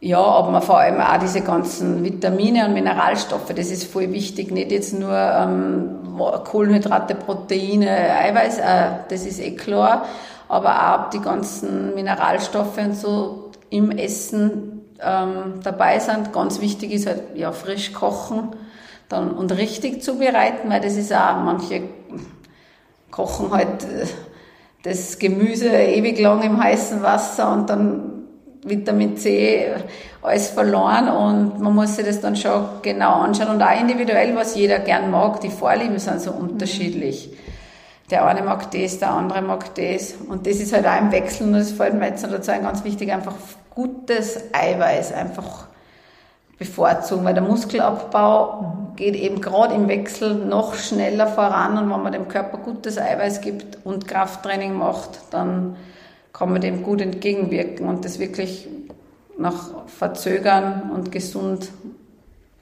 Ja, 0.00 0.20
aber 0.20 0.50
man 0.50 0.62
vor 0.62 0.78
allem 0.78 1.00
auch 1.00 1.18
diese 1.18 1.40
ganzen 1.40 2.04
Vitamine 2.04 2.66
und 2.66 2.74
Mineralstoffe, 2.74 3.52
das 3.54 3.70
ist 3.70 3.84
voll 3.84 4.12
wichtig. 4.12 4.52
Nicht 4.52 4.70
jetzt 4.70 4.96
nur 4.96 5.12
ähm, 5.12 5.98
Kohlenhydrate, 6.44 7.16
Proteine, 7.16 7.90
Eiweiß, 7.90 8.58
äh, 8.58 8.62
das 9.08 9.26
ist 9.26 9.40
eh 9.40 9.56
klar, 9.56 10.06
aber 10.48 10.94
auch 10.94 11.10
die 11.10 11.20
ganzen 11.20 11.94
Mineralstoffe 11.96 12.78
und 12.78 12.94
so 12.94 13.50
im 13.70 13.90
Essen 13.90 14.82
ähm, 15.00 15.54
dabei 15.64 15.98
sind. 15.98 16.32
Ganz 16.32 16.60
wichtig 16.60 16.92
ist 16.92 17.06
halt 17.06 17.22
ja 17.34 17.50
frisch 17.50 17.92
kochen 17.92 18.50
dann 19.08 19.30
und 19.30 19.52
richtig 19.52 20.02
zubereiten, 20.02 20.70
weil 20.70 20.80
das 20.80 20.96
ist 20.96 21.12
auch 21.12 21.42
manche 21.42 21.82
kochen 23.10 23.50
halt 23.50 23.84
äh, 23.84 24.06
das 24.82 25.18
Gemüse 25.18 25.68
ewig 25.68 26.18
lang 26.20 26.42
im 26.42 26.62
heißen 26.62 27.02
Wasser 27.02 27.52
und 27.52 27.68
dann 27.68 28.18
Vitamin 28.64 29.16
C 29.16 29.72
alles 30.22 30.48
verloren 30.48 31.08
und 31.08 31.60
man 31.60 31.74
muss 31.74 31.96
sich 31.96 32.04
das 32.04 32.20
dann 32.20 32.36
schon 32.36 32.66
genau 32.82 33.20
anschauen 33.20 33.50
und 33.50 33.62
auch 33.62 33.80
individuell, 33.80 34.34
was 34.34 34.56
jeder 34.56 34.80
gern 34.80 35.10
mag. 35.10 35.40
Die 35.40 35.50
Vorlieben 35.50 35.98
sind 35.98 36.20
so 36.20 36.32
unterschiedlich. 36.32 37.30
Der 38.10 38.26
eine 38.26 38.42
mag 38.42 38.70
das, 38.70 38.98
der 38.98 39.10
andere 39.10 39.42
mag 39.42 39.74
das 39.74 40.14
und 40.28 40.46
das 40.46 40.56
ist 40.56 40.72
halt 40.72 40.86
auch 40.86 40.98
im 40.98 41.12
Wechsel 41.12 41.46
und 41.46 41.52
das 41.52 41.72
fällt 41.72 41.94
mir 41.94 42.08
jetzt 42.08 42.24
dazu 42.24 42.50
ein 42.50 42.62
ganz 42.62 42.82
wichtig, 42.84 43.12
einfach 43.12 43.34
gutes 43.70 44.38
Eiweiß 44.52 45.12
einfach 45.12 45.67
bevorzugen, 46.58 47.24
weil 47.24 47.34
der 47.34 47.42
Muskelabbau 47.42 48.92
geht 48.96 49.14
eben 49.14 49.40
gerade 49.40 49.74
im 49.74 49.86
Wechsel 49.88 50.34
noch 50.34 50.74
schneller 50.74 51.28
voran 51.28 51.78
und 51.78 51.90
wenn 51.90 52.02
man 52.02 52.12
dem 52.12 52.26
Körper 52.26 52.58
gutes 52.58 52.98
Eiweiß 52.98 53.40
gibt 53.40 53.78
und 53.84 54.08
Krafttraining 54.08 54.74
macht, 54.74 55.20
dann 55.30 55.76
kann 56.32 56.52
man 56.52 56.60
dem 56.60 56.82
gut 56.82 57.00
entgegenwirken 57.00 57.86
und 57.86 58.04
das 58.04 58.18
wirklich 58.18 58.68
nach 59.38 59.86
Verzögern 59.86 60.90
und 60.94 61.12
gesund 61.12 61.70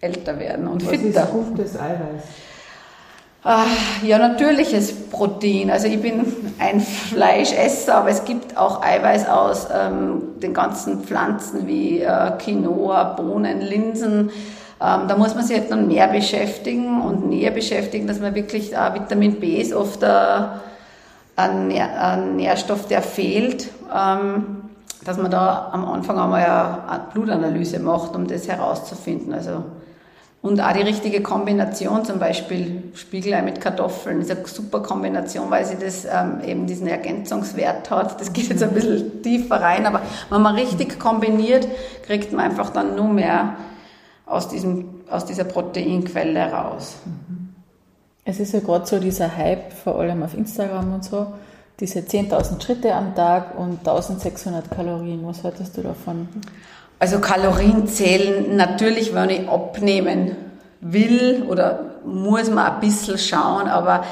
älter 0.01 0.39
werden 0.39 0.69
und 0.69 0.85
Was 0.85 0.91
fitter. 0.91 1.23
ist 1.23 1.33
gutes 1.33 1.77
Eiweiß? 1.79 2.23
Ah, 3.49 3.65
ja, 4.03 4.19
natürliches 4.19 5.09
Protein. 5.09 5.71
Also 5.71 5.87
ich 5.87 6.03
bin 6.03 6.27
ein 6.59 6.81
Fleischesser, 6.81 7.95
aber 7.95 8.09
es 8.09 8.25
gibt 8.25 8.57
auch 8.57 8.83
Eiweiß 8.83 9.29
aus 9.29 9.69
ähm, 9.73 10.41
den 10.43 10.53
ganzen 10.53 11.05
Pflanzen 11.05 11.65
wie 11.69 12.01
äh, 12.01 12.33
Quinoa, 12.41 13.05
Bohnen, 13.05 13.61
Linsen. 13.61 14.31
Ähm, 14.81 15.01
da 15.07 15.17
muss 15.17 15.37
man 15.37 15.45
sich 15.45 15.61
halt 15.61 15.71
dann 15.71 15.87
mehr 15.87 16.09
beschäftigen 16.09 17.01
und 17.01 17.29
näher 17.29 17.53
beschäftigen, 17.53 18.09
dass 18.09 18.19
man 18.19 18.35
wirklich 18.35 18.75
äh, 18.75 18.95
Vitamin 18.95 19.39
B 19.39 19.61
ist 19.61 19.73
oft 19.73 20.03
äh, 20.03 20.09
ein, 21.37 21.71
ein 21.71 22.35
Nährstoff, 22.35 22.89
der 22.89 23.01
fehlt, 23.01 23.69
ähm, 23.97 24.71
dass 25.05 25.19
man 25.19 25.31
da 25.31 25.71
am 25.71 25.85
Anfang 25.85 26.19
einmal 26.19 26.43
eine 26.89 27.05
Blutanalyse 27.13 27.79
macht, 27.79 28.17
um 28.17 28.27
das 28.27 28.49
herauszufinden. 28.49 29.33
Also, 29.33 29.63
und 30.43 30.61
auch 30.61 30.73
die 30.73 30.83
richtige 30.83 31.23
Kombination, 31.23 32.05
zum 32.05 32.19
Beispiel 32.19 32.85
Spiegelei 32.95 33.43
mit 33.43 33.61
Kartoffeln, 33.61 34.21
ist 34.21 34.31
eine 34.31 34.47
super 34.47 34.81
Kombination, 34.81 35.51
weil 35.51 35.65
sie 35.65 35.77
das 35.77 36.05
ähm, 36.05 36.41
eben 36.47 36.67
diesen 36.67 36.87
Ergänzungswert 36.87 37.91
hat. 37.91 38.21
Das 38.21 38.33
geht 38.33 38.49
jetzt 38.49 38.63
ein 38.63 38.73
bisschen 38.73 39.23
tiefer 39.23 39.61
rein, 39.61 39.87
aber 39.87 40.03
wenn 40.31 40.43
man 40.43 40.55
richtig 40.55 41.01
kombiniert, 41.01 41.67
kriegt 42.03 42.33
man 42.33 42.45
einfach 42.45 42.71
dann 42.71 42.95
nur 42.95 43.09
mehr 43.09 43.57
aus, 44.25 44.49
diesem, 44.49 45.03
aus 45.11 45.25
dieser 45.25 45.45
Proteinquelle 45.45 46.53
raus. 46.53 46.97
Mhm. 47.05 47.55
Es 48.25 48.41
ist 48.41 48.53
ja 48.53 48.61
gerade 48.61 48.87
so 48.87 48.99
dieser 48.99 49.37
Hype, 49.37 49.73
vor 49.73 50.01
allem 50.01 50.23
auf 50.23 50.35
Instagram 50.35 50.95
und 50.95 51.05
so, 51.05 51.29
diese 51.79 52.01
10.000 52.01 52.61
Schritte 52.61 52.95
am 52.95 53.15
Tag 53.15 53.57
und 53.57 53.79
1600 53.87 54.71
Kalorien. 54.71 55.25
Was 55.27 55.45
haltest 55.45 55.77
du 55.77 55.83
davon? 55.83 56.29
Also 56.99 57.19
Kalorien 57.19 57.87
zählen 57.87 58.57
natürlich, 58.57 59.15
wenn 59.15 59.31
ich 59.31 59.49
abnehmen 59.49 60.37
will 60.81 61.45
oder 61.49 61.97
muss 62.05 62.51
man 62.51 62.73
ein 62.73 62.81
bisschen 62.81 63.19
schauen, 63.19 63.69
aber 63.69 64.05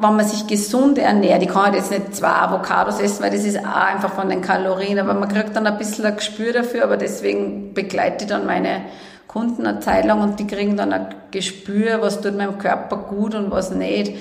wenn 0.00 0.16
man 0.16 0.26
sich 0.26 0.46
gesund 0.46 0.96
ernährt, 0.98 1.42
ich 1.42 1.48
kann 1.48 1.66
halt 1.66 1.74
jetzt 1.74 1.90
nicht 1.90 2.14
zwei 2.14 2.28
Avocados 2.28 3.00
essen, 3.00 3.22
weil 3.22 3.32
das 3.32 3.44
ist 3.44 3.58
auch 3.58 3.74
einfach 3.74 4.12
von 4.12 4.28
den 4.28 4.40
Kalorien, 4.40 4.98
aber 4.98 5.12
man 5.14 5.28
kriegt 5.28 5.56
dann 5.56 5.66
ein 5.66 5.76
bisschen 5.76 6.06
ein 6.06 6.16
Gespür 6.16 6.52
dafür, 6.52 6.84
aber 6.84 6.96
deswegen 6.96 7.74
begleite 7.74 8.24
ich 8.24 8.30
dann 8.30 8.46
meine 8.46 8.82
Kunden 9.26 9.66
eine 9.66 9.80
Zeit 9.80 10.04
lang 10.04 10.22
und 10.22 10.38
die 10.38 10.46
kriegen 10.46 10.76
dann 10.76 10.92
ein 10.92 11.14
Gespür, 11.32 12.00
was 12.00 12.20
tut 12.20 12.36
meinem 12.36 12.58
Körper 12.58 12.96
gut 12.96 13.34
und 13.34 13.50
was 13.50 13.72
nicht. 13.72 14.14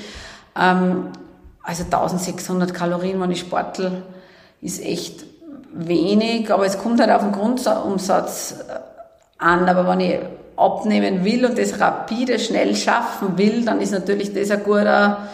Ähm, 0.60 1.10
also 1.62 1.84
1600 1.84 2.74
Kalorien, 2.74 3.22
wenn 3.22 3.32
ich 3.32 3.42
sportel, 3.42 4.04
ist 4.62 4.84
echt 4.84 5.26
wenig, 5.78 6.52
aber 6.52 6.66
es 6.66 6.78
kommt 6.78 7.00
halt 7.00 7.12
auf 7.12 7.22
den 7.22 7.32
Grundumsatz 7.32 8.56
an. 9.38 9.70
Aber 9.70 9.88
wenn 9.88 10.00
ich 10.00 10.20
abnehmen 10.56 11.24
will 11.24 11.46
und 11.46 11.58
das 11.58 11.80
rapide, 11.80 12.40
schnell 12.40 12.76
schaffen 12.76 13.38
will, 13.38 13.64
dann 13.64 13.80
ist 13.80 13.92
natürlich 13.92 14.34
das 14.34 14.52
ein 14.52 14.64
guter, 14.64 15.28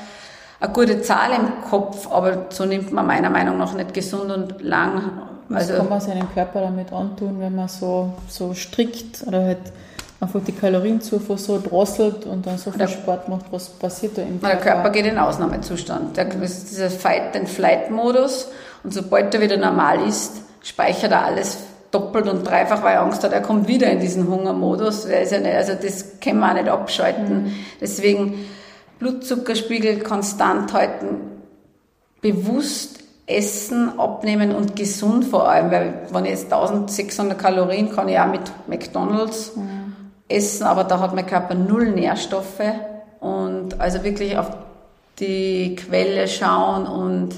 eine 0.60 0.74
gute 0.74 1.02
Zahl 1.02 1.32
im 1.32 1.70
Kopf, 1.70 2.12
aber 2.12 2.48
so 2.50 2.66
nimmt 2.66 2.92
man 2.92 3.08
meiner 3.08 3.30
Meinung 3.30 3.58
nach 3.58 3.74
nicht 3.74 3.94
gesund 3.94 4.32
und 4.32 4.62
lang 4.62 5.12
was 5.50 5.70
also, 5.70 5.82
kann 5.82 5.90
man 5.90 6.02
seinem 6.02 6.34
Körper 6.34 6.62
damit 6.62 6.92
antun, 6.92 7.40
wenn 7.40 7.56
man 7.56 7.68
so, 7.68 8.14
so 8.28 8.54
strickt 8.54 9.26
oder 9.28 9.44
halt 9.44 9.60
einfach 10.20 10.40
die 10.46 10.54
Kalorienzufuhr 10.54 11.38
so 11.38 11.62
drosselt 11.62 12.26
und 12.26 12.48
dann 12.48 12.58
so 12.58 12.72
viel 12.72 12.80
der, 12.80 12.88
Sport 12.88 13.28
macht, 13.28 13.46
was 13.52 13.70
passiert 13.70 14.18
da 14.18 14.22
im 14.22 14.40
Körper? 14.40 14.56
Der 14.56 14.74
Körper 14.74 14.90
geht 14.90 15.06
in 15.06 15.18
Ausnahmezustand. 15.18 16.16
Der, 16.16 16.26
das 16.26 16.52
ist 16.52 16.72
dieser 16.72 16.90
Fight-and-Flight-Modus 16.90 18.48
und 18.84 18.94
sobald 18.94 19.34
er 19.34 19.42
wieder 19.42 19.58
normal 19.58 20.08
ist, 20.08 20.42
speichert 20.62 21.12
er 21.12 21.26
alles 21.26 21.58
doppelt 21.94 22.28
und 22.28 22.44
dreifach, 22.44 22.84
weil 22.84 22.96
er 22.96 23.02
Angst 23.02 23.24
hat, 23.24 23.34
er 23.34 23.42
kommt 23.42 23.68
wieder 23.68 23.90
in 23.90 24.00
diesen 24.00 24.28
Hungermodus. 24.28 25.06
Der 25.06 25.22
ist 25.22 25.32
ja 25.32 25.40
nicht, 25.40 25.56
also 25.56 25.74
das 25.80 26.20
kann 26.20 26.40
man 26.40 26.52
auch 26.52 26.56
nicht 26.56 26.70
abschalten. 26.70 27.44
Mhm. 27.44 27.52
Deswegen 27.80 28.46
Blutzuckerspiegel 29.00 30.00
konstant 30.00 30.74
halten, 30.74 31.22
bewusst 32.22 33.00
essen, 33.26 34.00
abnehmen 34.00 34.54
und 34.54 34.76
gesund 34.76 35.26
vor 35.26 35.48
allem, 35.48 35.72
weil 35.72 35.94
wenn 36.12 36.26
ich 36.26 36.32
jetzt 36.32 36.52
1600 36.52 37.38
Kalorien 37.38 37.92
kann 37.92 38.10
ich 38.10 38.20
auch 38.20 38.28
mit 38.28 38.42
McDonalds 38.68 39.56
mhm. 39.56 39.96
essen, 40.28 40.64
aber 40.64 40.84
da 40.84 41.00
hat 41.00 41.14
mein 41.14 41.26
Körper 41.26 41.54
null 41.54 41.92
Nährstoffe 41.92 42.62
und 43.20 43.80
also 43.80 44.04
wirklich 44.04 44.38
auf 44.38 44.48
die 45.20 45.76
Quelle 45.76 46.28
schauen 46.28 46.86
und 46.86 47.36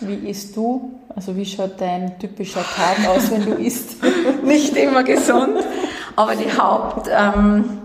wie 0.00 0.30
isst 0.30 0.56
du? 0.56 0.98
Also 1.14 1.36
wie 1.36 1.44
schaut 1.44 1.80
dein 1.80 2.18
typischer 2.18 2.62
Tag 2.62 3.08
aus, 3.08 3.30
wenn 3.30 3.44
du 3.44 3.52
isst? 3.52 3.96
Nicht 4.44 4.76
immer 4.76 5.02
gesund, 5.02 5.58
aber 6.16 6.36
die 6.36 6.50
Haupt 6.56 7.08
ähm, 7.10 7.80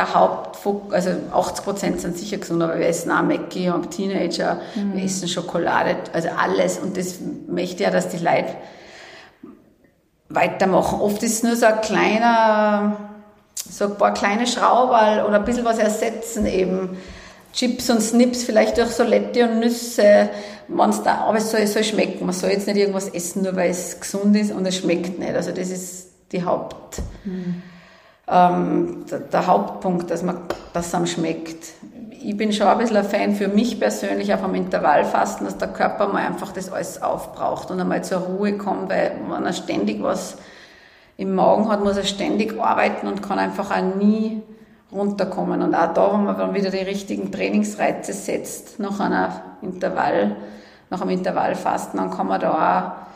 der 0.00 0.14
Hauptfokus, 0.14 0.94
also 0.94 1.10
80 1.32 1.64
Prozent 1.64 2.00
sind 2.00 2.16
sicher 2.16 2.38
gesund, 2.38 2.62
aber 2.62 2.78
wir 2.78 2.86
essen 2.86 3.10
auch 3.12 3.22
Mackie, 3.22 3.68
haben 3.68 3.90
Teenager, 3.90 4.60
mhm. 4.74 4.94
wir 4.94 5.04
essen 5.04 5.28
Schokolade, 5.28 5.96
also 6.12 6.28
alles. 6.38 6.78
Und 6.78 6.96
das 6.96 7.18
möchte 7.48 7.82
ja, 7.82 7.90
dass 7.90 8.08
die 8.08 8.18
Leute 8.18 8.54
weitermachen. 10.30 11.00
Oft 11.00 11.22
ist 11.22 11.34
es 11.34 11.42
nur 11.42 11.56
so 11.56 11.66
ein 11.66 11.80
kleiner, 11.82 12.96
so 13.54 13.86
ein 13.86 13.96
paar 13.96 14.14
kleine 14.14 14.46
Schrauberl 14.46 15.26
oder 15.26 15.36
ein 15.36 15.44
bisschen 15.44 15.64
was 15.64 15.78
ersetzen 15.78 16.46
eben. 16.46 16.96
Chips 17.52 17.90
und 17.90 18.00
Snips, 18.00 18.44
vielleicht 18.44 18.78
durch 18.78 18.90
Solette 18.90 19.48
und 19.48 19.60
Nüsse, 19.60 20.30
wenn's 20.68 21.02
da, 21.02 21.24
aber 21.26 21.38
es 21.38 21.50
soll, 21.50 21.60
es 21.60 21.72
soll 21.72 21.84
schmecken. 21.84 22.26
Man 22.26 22.34
soll 22.34 22.50
jetzt 22.50 22.66
nicht 22.66 22.76
irgendwas 22.76 23.08
essen, 23.08 23.42
nur 23.42 23.56
weil 23.56 23.70
es 23.70 23.98
gesund 23.98 24.36
ist 24.36 24.52
und 24.52 24.66
es 24.66 24.76
schmeckt 24.76 25.18
nicht. 25.18 25.34
Also 25.34 25.50
das 25.50 25.70
ist 25.70 26.08
die 26.32 26.44
Haupt, 26.44 27.02
mhm 27.24 27.62
ähm, 28.30 29.04
der, 29.10 29.18
der, 29.20 29.46
Hauptpunkt, 29.46 30.10
dass 30.10 30.22
man 30.22 30.38
das 30.72 30.94
am 30.94 31.06
schmeckt. 31.06 31.72
Ich 32.22 32.36
bin 32.36 32.52
schon 32.52 32.66
ein 32.66 32.78
bisschen 32.78 32.98
ein 32.98 33.04
Fan 33.04 33.34
für 33.34 33.48
mich 33.48 33.80
persönlich 33.80 34.32
auch 34.32 34.38
vom 34.38 34.54
Intervallfasten, 34.54 35.46
dass 35.46 35.58
der 35.58 35.68
Körper 35.68 36.06
mal 36.06 36.26
einfach 36.26 36.52
das 36.52 36.70
alles 36.70 37.02
aufbraucht 37.02 37.70
und 37.70 37.80
einmal 37.80 38.04
zur 38.04 38.18
Ruhe 38.18 38.56
kommt, 38.56 38.90
weil 38.90 39.12
wenn 39.28 39.44
er 39.44 39.52
ständig 39.52 40.02
was 40.02 40.36
im 41.16 41.34
Magen 41.34 41.68
hat, 41.68 41.82
muss 41.82 41.96
er 41.96 42.04
ständig 42.04 42.58
arbeiten 42.60 43.06
und 43.08 43.22
kann 43.22 43.38
einfach 43.38 43.70
auch 43.70 43.96
nie 43.96 44.42
runterkommen. 44.92 45.62
Und 45.62 45.74
auch 45.74 45.92
da, 45.92 46.12
wenn 46.12 46.24
man 46.24 46.36
dann 46.36 46.54
wieder 46.54 46.70
die 46.70 46.78
richtigen 46.78 47.30
Trainingsreize 47.30 48.12
setzt, 48.12 48.78
nach 48.78 49.00
einer 49.00 49.42
Intervall, 49.62 50.36
nach 50.90 51.00
einem 51.00 51.10
Intervallfasten, 51.10 51.98
dann 51.98 52.10
kann 52.10 52.26
man 52.26 52.40
da 52.40 52.52
auch 52.52 53.10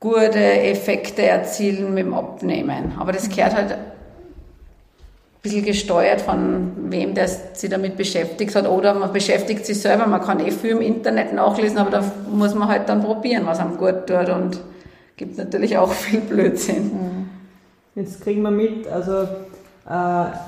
gute 0.00 0.38
Effekte 0.38 1.22
erzielen 1.22 1.94
mit 1.94 2.06
dem 2.06 2.14
Abnehmen. 2.14 2.92
Aber 2.98 3.12
das 3.12 3.28
gehört 3.28 3.54
halt 3.54 3.72
ein 3.72 3.78
bisschen 5.42 5.64
gesteuert 5.64 6.20
von 6.20 6.72
wem, 6.90 7.14
der 7.14 7.28
sich 7.28 7.70
damit 7.70 7.96
beschäftigt 7.96 8.54
hat. 8.54 8.68
Oder 8.68 8.94
man 8.94 9.12
beschäftigt 9.12 9.64
sich 9.64 9.80
selber. 9.80 10.06
Man 10.06 10.20
kann 10.20 10.40
eh 10.40 10.50
viel 10.50 10.72
im 10.72 10.80
Internet 10.80 11.32
nachlesen, 11.32 11.78
aber 11.78 11.90
da 11.90 12.04
muss 12.30 12.54
man 12.54 12.68
halt 12.68 12.88
dann 12.88 13.02
probieren, 13.02 13.46
was 13.46 13.60
einem 13.60 13.78
gut 13.78 14.06
tut. 14.06 14.28
Und 14.28 14.60
gibt 15.16 15.38
natürlich 15.38 15.78
auch 15.78 15.92
viel 15.92 16.20
Blödsinn. 16.20 16.84
Mhm. 16.84 17.30
Jetzt 17.94 18.22
kriegen 18.22 18.42
wir 18.42 18.50
mit, 18.50 18.88
also 18.88 19.28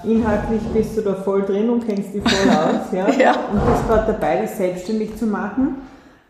inhaltlich 0.05 0.63
bist 0.73 0.97
du 0.97 1.01
da 1.03 1.15
voll 1.15 1.43
drin 1.43 1.69
und 1.71 1.87
kennst 1.87 2.15
dich 2.15 2.23
voll 2.23 2.51
aus. 2.51 2.93
Ja? 2.93 3.11
ja. 3.19 3.35
Und 3.53 3.67
bist 3.67 3.89
gerade 3.89 4.13
dabei, 4.13 4.43
dich 4.43 4.51
selbstständig 4.51 5.17
zu 5.17 5.27
machen. 5.27 5.83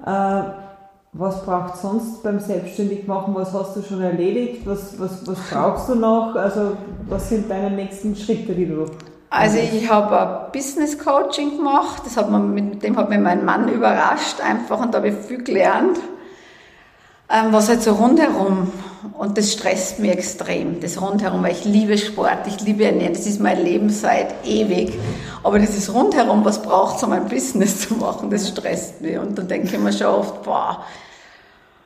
Äh, 0.04 0.42
was 1.12 1.44
braucht 1.44 1.76
sonst 1.76 2.22
beim 2.22 2.40
Selbstständigmachen? 2.40 3.34
Was 3.34 3.52
hast 3.52 3.76
du 3.76 3.82
schon 3.82 4.00
erledigt? 4.02 4.66
Was, 4.66 4.98
was, 4.98 5.26
was 5.26 5.38
brauchst 5.48 5.88
du 5.88 5.94
noch? 5.94 6.34
Also, 6.34 6.72
was 7.08 7.28
sind 7.28 7.48
deine 7.48 7.70
nächsten 7.70 8.16
Schritte, 8.16 8.52
die 8.52 8.66
du 8.66 8.86
also 9.34 9.58
ich 9.58 9.90
habe 9.90 10.20
ein 10.20 10.52
Business 10.52 10.96
Coaching 10.96 11.56
gemacht, 11.56 12.02
das 12.04 12.16
hat 12.16 12.30
man, 12.30 12.54
mit 12.54 12.84
dem 12.84 12.96
hat 12.96 13.08
mir 13.08 13.18
mein 13.18 13.44
Mann 13.44 13.68
überrascht 13.68 14.40
einfach 14.40 14.80
und 14.80 14.94
da 14.94 14.98
habe 14.98 15.08
ich 15.08 15.16
viel 15.16 15.42
gelernt, 15.42 15.98
ähm, 17.34 17.52
was 17.52 17.68
halt 17.68 17.82
so 17.82 17.92
rundherum 17.92 18.72
und 19.18 19.36
das 19.36 19.52
stresst 19.52 19.98
mich 19.98 20.12
extrem, 20.12 20.80
das 20.80 21.00
rundherum, 21.00 21.42
weil 21.42 21.52
ich 21.52 21.64
liebe 21.64 21.98
Sport, 21.98 22.46
ich 22.46 22.60
liebe 22.60 22.84
Ernährung, 22.84 23.14
das 23.14 23.26
ist 23.26 23.40
mein 23.40 23.62
Leben 23.62 23.90
seit 23.90 24.46
ewig, 24.46 24.94
aber 25.42 25.58
dieses 25.58 25.92
rundherum, 25.92 26.44
was 26.44 26.62
braucht 26.62 26.96
es, 26.96 27.02
um 27.02 27.12
ein 27.12 27.26
Business 27.28 27.80
zu 27.88 27.94
machen, 27.94 28.30
das 28.30 28.48
stresst 28.48 29.00
mich 29.00 29.18
und 29.18 29.36
dann 29.36 29.48
denke 29.48 29.66
ich 29.66 29.78
mir 29.78 29.92
schon 29.92 30.06
oft, 30.06 30.42
boah, 30.44 30.84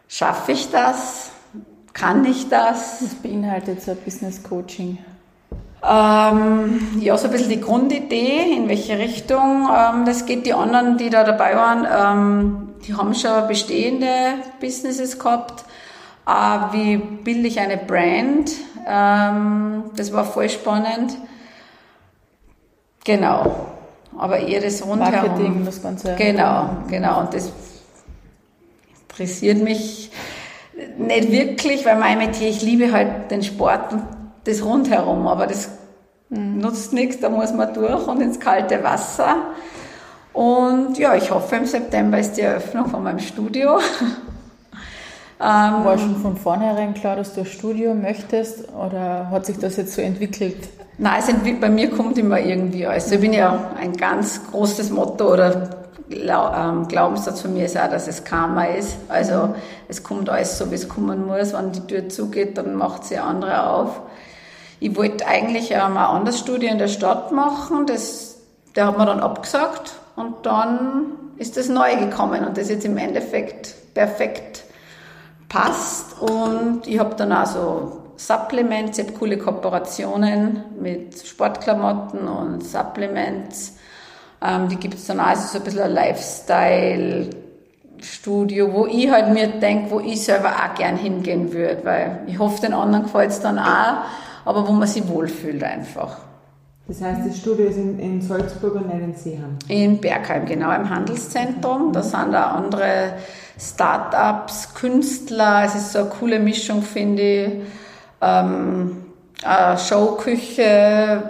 schaffe 0.06 0.52
ich 0.52 0.70
das? 0.70 1.30
Kann 1.94 2.24
ich 2.24 2.48
das? 2.48 3.02
Was 3.02 3.14
beinhaltet 3.14 3.82
so 3.82 3.92
ein 3.92 3.96
Business 4.04 4.42
Coaching? 4.42 4.98
Ähm, 5.80 6.98
ja, 7.00 7.16
so 7.16 7.26
ein 7.26 7.32
bisschen 7.32 7.50
die 7.50 7.60
Grundidee, 7.60 8.52
in 8.56 8.68
welche 8.68 8.98
Richtung 8.98 9.68
ähm, 9.72 10.04
das 10.04 10.26
geht. 10.26 10.44
Die 10.44 10.52
anderen, 10.52 10.98
die 10.98 11.08
da 11.08 11.22
dabei 11.22 11.54
waren, 11.54 11.86
ähm, 11.86 12.68
die 12.86 12.94
haben 12.94 13.14
schon 13.14 13.46
bestehende 13.46 14.08
Businesses 14.60 15.18
gehabt. 15.18 15.64
Äh, 16.26 16.72
wie 16.72 16.96
bilde 16.96 17.46
ich 17.46 17.60
eine 17.60 17.76
Brand? 17.76 18.50
Ähm, 18.86 19.84
das 19.94 20.12
war 20.12 20.24
voll 20.24 20.48
spannend. 20.48 21.16
Genau. 23.04 23.68
Aber 24.16 24.40
eher 24.40 24.60
das 24.60 24.84
rundherum. 24.84 25.12
Marketing, 25.12 25.64
das 25.64 25.80
Ganze. 25.80 26.16
Genau, 26.16 26.70
genau. 26.88 27.20
Und 27.20 27.34
das 27.34 27.52
interessiert 29.02 29.62
mich 29.62 30.10
nicht 30.98 31.30
wirklich, 31.30 31.84
weil 31.86 31.98
mein 31.98 32.18
Metier, 32.18 32.48
ich 32.48 32.62
liebe 32.62 32.92
halt 32.92 33.30
den 33.30 33.42
Sport 33.42 33.92
und 33.92 34.02
das 34.44 34.64
rundherum, 34.64 35.26
aber 35.26 35.46
das 35.46 35.68
mhm. 36.28 36.58
nutzt 36.58 36.92
nichts, 36.92 37.20
da 37.20 37.28
muss 37.28 37.52
man 37.52 37.72
durch 37.74 38.06
und 38.06 38.20
ins 38.20 38.40
kalte 38.40 38.82
Wasser. 38.82 39.36
Und 40.32 40.98
ja, 40.98 41.14
ich 41.14 41.30
hoffe, 41.30 41.56
im 41.56 41.66
September 41.66 42.18
ist 42.18 42.34
die 42.34 42.42
Eröffnung 42.42 42.86
von 42.86 43.02
meinem 43.02 43.20
Studio. 43.20 43.78
Ähm, 45.40 45.84
War 45.84 45.96
schon 45.96 46.16
von 46.16 46.36
vornherein 46.36 46.94
klar, 46.94 47.14
dass 47.14 47.32
du 47.32 47.42
ein 47.42 47.46
Studio 47.46 47.94
möchtest 47.94 48.68
oder 48.74 49.30
hat 49.30 49.46
sich 49.46 49.56
das 49.56 49.76
jetzt 49.76 49.94
so 49.94 50.02
entwickelt? 50.02 50.68
Nein, 50.98 51.20
es 51.20 51.60
bei 51.60 51.68
mir 51.68 51.90
kommt 51.90 52.18
immer 52.18 52.40
irgendwie 52.40 52.84
alles. 52.84 53.12
Ich 53.12 53.20
bin 53.20 53.32
ja 53.32 53.70
ein 53.78 53.92
ganz 53.92 54.40
großes 54.50 54.90
Motto 54.90 55.32
oder 55.32 55.70
ähm, 56.10 56.88
Glaubenssatz 56.88 57.42
von 57.42 57.54
mir 57.54 57.66
ist 57.66 57.78
auch, 57.78 57.88
dass 57.88 58.08
es 58.08 58.24
Karma 58.24 58.64
ist. 58.64 58.96
Also 59.08 59.54
es 59.86 60.02
kommt 60.02 60.28
alles 60.28 60.58
so, 60.58 60.68
wie 60.72 60.74
es 60.74 60.88
kommen 60.88 61.24
muss. 61.24 61.52
Wenn 61.52 61.70
die 61.70 61.86
Tür 61.86 62.08
zugeht, 62.08 62.58
dann 62.58 62.74
macht 62.74 63.04
sie 63.04 63.18
andere 63.18 63.70
auf. 63.70 64.00
Ich 64.80 64.96
wollte 64.96 65.26
eigentlich 65.26 65.72
ähm, 65.72 65.80
ein 65.80 65.96
anderes 65.96 66.38
Studio 66.38 66.70
in 66.70 66.78
der 66.78 66.88
Stadt 66.88 67.32
machen, 67.32 67.86
das, 67.86 68.36
der 68.76 68.86
hat 68.86 68.98
mir 68.98 69.06
dann 69.06 69.20
abgesagt 69.20 69.92
und 70.16 70.46
dann 70.46 71.06
ist 71.36 71.56
das 71.56 71.68
neu 71.68 71.96
gekommen 71.96 72.44
und 72.44 72.56
das 72.56 72.68
jetzt 72.68 72.84
im 72.84 72.96
Endeffekt 72.96 73.74
perfekt 73.94 74.64
passt 75.48 76.20
und 76.20 76.86
ich 76.86 76.98
habe 76.98 77.14
dann 77.16 77.32
auch 77.32 77.46
so 77.46 78.02
Supplements, 78.16 78.98
ich 78.98 79.06
habe 79.06 79.16
coole 79.16 79.38
Kooperationen 79.38 80.64
mit 80.80 81.26
Sportklamotten 81.26 82.26
und 82.26 82.64
Supplements. 82.64 83.76
Ähm, 84.42 84.68
die 84.68 84.76
gibt 84.76 84.94
es 84.94 85.06
dann 85.06 85.20
auch, 85.20 85.26
also 85.26 85.46
so 85.46 85.58
ein 85.58 85.64
bisschen 85.64 85.82
ein 85.82 85.92
Lifestyle, 85.92 87.30
Studio, 88.00 88.72
wo 88.72 88.86
ich 88.86 89.10
halt 89.10 89.32
mir 89.32 89.48
denke, 89.48 89.90
wo 89.90 90.00
ich 90.00 90.24
selber 90.24 90.50
auch 90.50 90.74
gern 90.76 90.96
hingehen 90.96 91.52
würde, 91.52 91.80
weil 91.84 92.20
ich 92.26 92.38
hoffe, 92.38 92.60
den 92.60 92.72
anderen 92.72 93.04
gefällt 93.04 93.30
es 93.30 93.40
dann 93.40 93.58
auch 93.58 94.04
aber 94.48 94.66
wo 94.66 94.72
man 94.72 94.88
sich 94.88 95.06
wohlfühlt 95.06 95.62
einfach. 95.62 96.16
Das 96.86 97.02
heißt, 97.02 97.28
das 97.28 97.36
Studio 97.36 97.66
ist 97.66 97.76
in, 97.76 97.98
in 97.98 98.22
Salzburg 98.22 98.76
und 98.76 98.86
nicht 98.86 99.02
in 99.02 99.14
Seeham? 99.14 99.58
In 99.68 100.00
Bergheim, 100.00 100.46
genau, 100.46 100.72
im 100.72 100.88
Handelszentrum. 100.88 101.92
Da 101.92 102.02
sind 102.02 102.34
auch 102.34 102.54
andere 102.54 103.12
Start-ups, 103.60 104.72
Künstler. 104.72 105.64
Es 105.66 105.74
ist 105.74 105.92
so 105.92 105.98
eine 105.98 106.08
coole 106.08 106.38
Mischung, 106.38 106.80
finde 106.80 107.22
ich. 107.22 107.52
Ähm, 108.22 109.04
Showküche, 109.86 111.24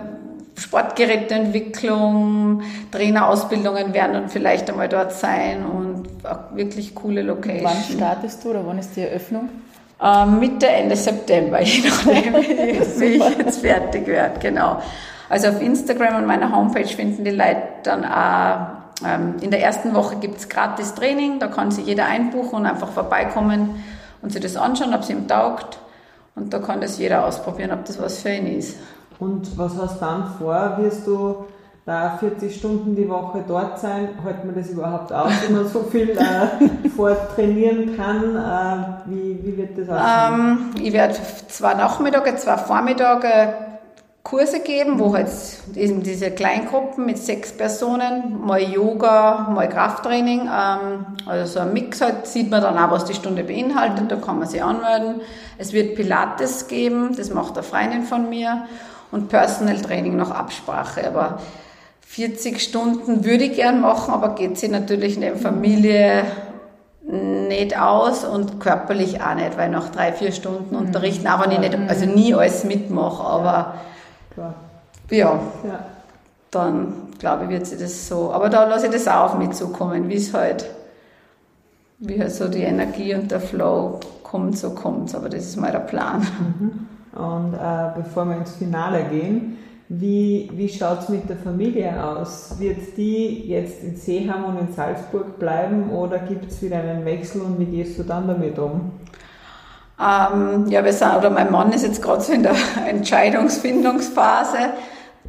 Sportgeräteentwicklung, 0.54 2.62
Trainerausbildungen 2.92 3.92
werden 3.92 4.12
dann 4.12 4.28
vielleicht 4.28 4.70
einmal 4.70 4.88
dort 4.88 5.12
sein 5.12 5.66
und 5.66 6.04
wirklich 6.54 6.94
coole 6.94 7.22
Locations. 7.22 7.64
Wann 7.64 7.82
startest 7.96 8.44
du 8.44 8.50
oder 8.50 8.64
wann 8.64 8.78
ist 8.78 8.94
die 8.94 9.00
Eröffnung? 9.00 9.48
Ähm, 10.00 10.38
Mitte, 10.38 10.68
Ende 10.68 10.96
September, 10.96 11.60
je 11.62 11.88
nachdem, 11.88 12.34
wie 13.00 13.04
ich 13.04 13.38
jetzt 13.38 13.60
fertig 13.60 14.06
werde, 14.06 14.38
genau. 14.38 14.80
Also 15.28 15.48
auf 15.48 15.60
Instagram 15.60 16.16
und 16.16 16.26
meiner 16.26 16.54
Homepage 16.54 16.86
finden 16.86 17.24
die 17.24 17.32
Leute 17.32 17.62
dann 17.82 18.04
auch, 18.04 18.78
ähm, 19.06 19.36
in 19.40 19.50
der 19.50 19.62
ersten 19.62 19.94
Woche 19.94 20.16
gibt's 20.16 20.48
gratis 20.48 20.94
Training, 20.94 21.38
da 21.38 21.48
kann 21.48 21.70
sich 21.70 21.86
jeder 21.86 22.06
einbuchen 22.06 22.60
und 22.60 22.66
einfach 22.66 22.88
vorbeikommen 22.88 23.82
und 24.22 24.32
sich 24.32 24.40
das 24.40 24.56
anschauen, 24.56 24.94
ob 24.94 25.02
es 25.02 25.10
ihm 25.10 25.28
taugt. 25.28 25.78
Und 26.34 26.54
da 26.54 26.60
kann 26.60 26.80
das 26.80 26.98
jeder 26.98 27.26
ausprobieren, 27.26 27.72
ob 27.72 27.84
das 27.84 28.00
was 28.00 28.22
für 28.22 28.30
ihn 28.30 28.46
ist. 28.46 28.76
Und 29.18 29.58
was 29.58 29.76
hast 29.76 29.96
du 29.96 30.04
dann 30.04 30.30
vor? 30.38 30.78
Wirst 30.78 31.06
du 31.06 31.44
da 31.88 32.18
40 32.20 32.54
Stunden 32.54 32.94
die 32.94 33.08
Woche 33.08 33.42
dort 33.48 33.80
sein, 33.80 34.10
hält 34.22 34.44
man 34.44 34.54
das 34.54 34.68
überhaupt 34.68 35.10
aus, 35.10 35.32
wenn 35.42 35.56
man 35.56 35.66
so 35.66 35.84
viel 35.84 36.10
äh, 36.10 36.88
vortrainieren 36.96 37.96
kann? 37.96 38.36
Äh, 38.36 39.10
wie, 39.10 39.38
wie 39.42 39.56
wird 39.56 39.78
das 39.78 39.88
aussehen? 39.88 40.34
Ähm, 40.34 40.82
ich 40.82 40.92
werde 40.92 41.16
zwei 41.48 41.72
Nachmittage, 41.72 42.36
zwei 42.36 42.58
Vormittage 42.58 43.54
Kurse 44.22 44.60
geben, 44.60 44.98
wo 44.98 45.14
halt 45.14 45.30
eben 45.76 46.02
diese 46.02 46.30
Kleingruppen 46.30 47.06
mit 47.06 47.16
sechs 47.16 47.56
Personen, 47.56 48.38
mal 48.44 48.60
Yoga, 48.60 49.48
mal 49.50 49.66
Krafttraining, 49.70 50.40
ähm, 50.40 51.06
also 51.24 51.54
so 51.54 51.60
ein 51.60 51.72
Mix 51.72 52.02
halt, 52.02 52.26
sieht 52.26 52.50
man 52.50 52.60
dann 52.60 52.76
auch, 52.76 52.90
was 52.90 53.06
die 53.06 53.14
Stunde 53.14 53.44
beinhaltet, 53.44 54.12
da 54.12 54.16
kann 54.16 54.38
man 54.38 54.46
sich 54.46 54.62
anmelden. 54.62 55.22
Es 55.56 55.72
wird 55.72 55.94
Pilates 55.94 56.68
geben, 56.68 57.16
das 57.16 57.32
macht 57.32 57.54
eine 57.54 57.62
Freundin 57.62 58.02
von 58.02 58.28
mir 58.28 58.66
und 59.10 59.30
Personal 59.30 59.80
Training 59.80 60.16
nach 60.16 60.32
Absprache, 60.32 61.06
aber 61.06 61.38
40 62.08 62.60
Stunden 62.62 63.24
würde 63.24 63.44
ich 63.44 63.56
gern 63.56 63.82
machen, 63.82 64.14
aber 64.14 64.34
geht 64.34 64.58
sie 64.58 64.68
natürlich 64.68 65.16
in 65.16 65.20
der 65.20 65.36
Familie 65.36 66.24
nicht 67.02 67.78
aus 67.78 68.24
und 68.24 68.60
körperlich 68.60 69.20
auch 69.20 69.34
nicht, 69.34 69.56
weil 69.58 69.68
nach 69.68 69.90
drei, 69.90 70.12
vier 70.12 70.32
Stunden 70.32 70.74
mhm. 70.74 70.86
unterrichten, 70.86 71.28
auch 71.28 71.44
wenn 71.44 71.52
ich 71.52 71.58
nicht, 71.58 71.76
also 71.86 72.06
nie 72.06 72.34
alles 72.34 72.64
mitmache, 72.64 73.22
aber 73.22 73.74
ja, 75.10 75.38
dann 76.50 76.94
glaube 77.18 77.44
ich, 77.44 77.50
wird 77.50 77.66
sie 77.66 77.76
das 77.76 78.08
so, 78.08 78.32
aber 78.32 78.48
da 78.48 78.64
lasse 78.64 78.86
ich 78.86 78.92
das 78.92 79.06
auch 79.06 79.34
auf 79.34 79.38
mich 79.38 79.50
zukommen, 79.50 80.08
wie 80.08 80.16
es 80.16 80.32
halt, 80.32 80.64
wie 81.98 82.18
halt 82.18 82.32
so 82.32 82.48
die 82.48 82.62
Energie 82.62 83.14
und 83.14 83.30
der 83.30 83.40
Flow 83.40 84.00
kommt, 84.22 84.58
so 84.58 84.70
kommt 84.70 85.14
aber 85.14 85.28
das 85.28 85.44
ist 85.44 85.56
mal 85.56 85.72
der 85.72 85.80
Plan. 85.80 86.20
Mhm. 86.20 87.20
Und 87.20 87.54
äh, 87.54 87.90
bevor 87.96 88.24
wir 88.24 88.36
ins 88.36 88.52
Finale 88.56 89.04
gehen, 89.04 89.58
wie, 89.88 90.50
wie 90.52 90.68
schaut 90.68 91.00
es 91.00 91.08
mit 91.08 91.28
der 91.28 91.36
Familie 91.36 92.04
aus? 92.04 92.56
Wird 92.58 92.96
die 92.96 93.48
jetzt 93.48 93.82
in 93.82 93.96
Seeham 93.96 94.44
und 94.44 94.58
in 94.60 94.72
Salzburg 94.72 95.38
bleiben 95.38 95.90
oder 95.90 96.18
gibt 96.18 96.50
es 96.50 96.62
wieder 96.62 96.76
einen 96.76 97.04
Wechsel 97.06 97.40
und 97.40 97.58
wie 97.58 97.64
gehst 97.64 97.98
du 97.98 98.02
dann 98.02 98.28
damit 98.28 98.58
um? 98.58 98.92
Ähm, 99.98 100.66
ja, 100.68 100.84
wir 100.84 100.92
sind, 100.92 101.14
oder 101.16 101.30
mein 101.30 101.50
Mann 101.50 101.72
ist 101.72 101.84
jetzt 101.84 102.02
gerade 102.02 102.20
so 102.20 102.32
in 102.32 102.42
der 102.42 102.54
Entscheidungsfindungsphase. 102.86 104.58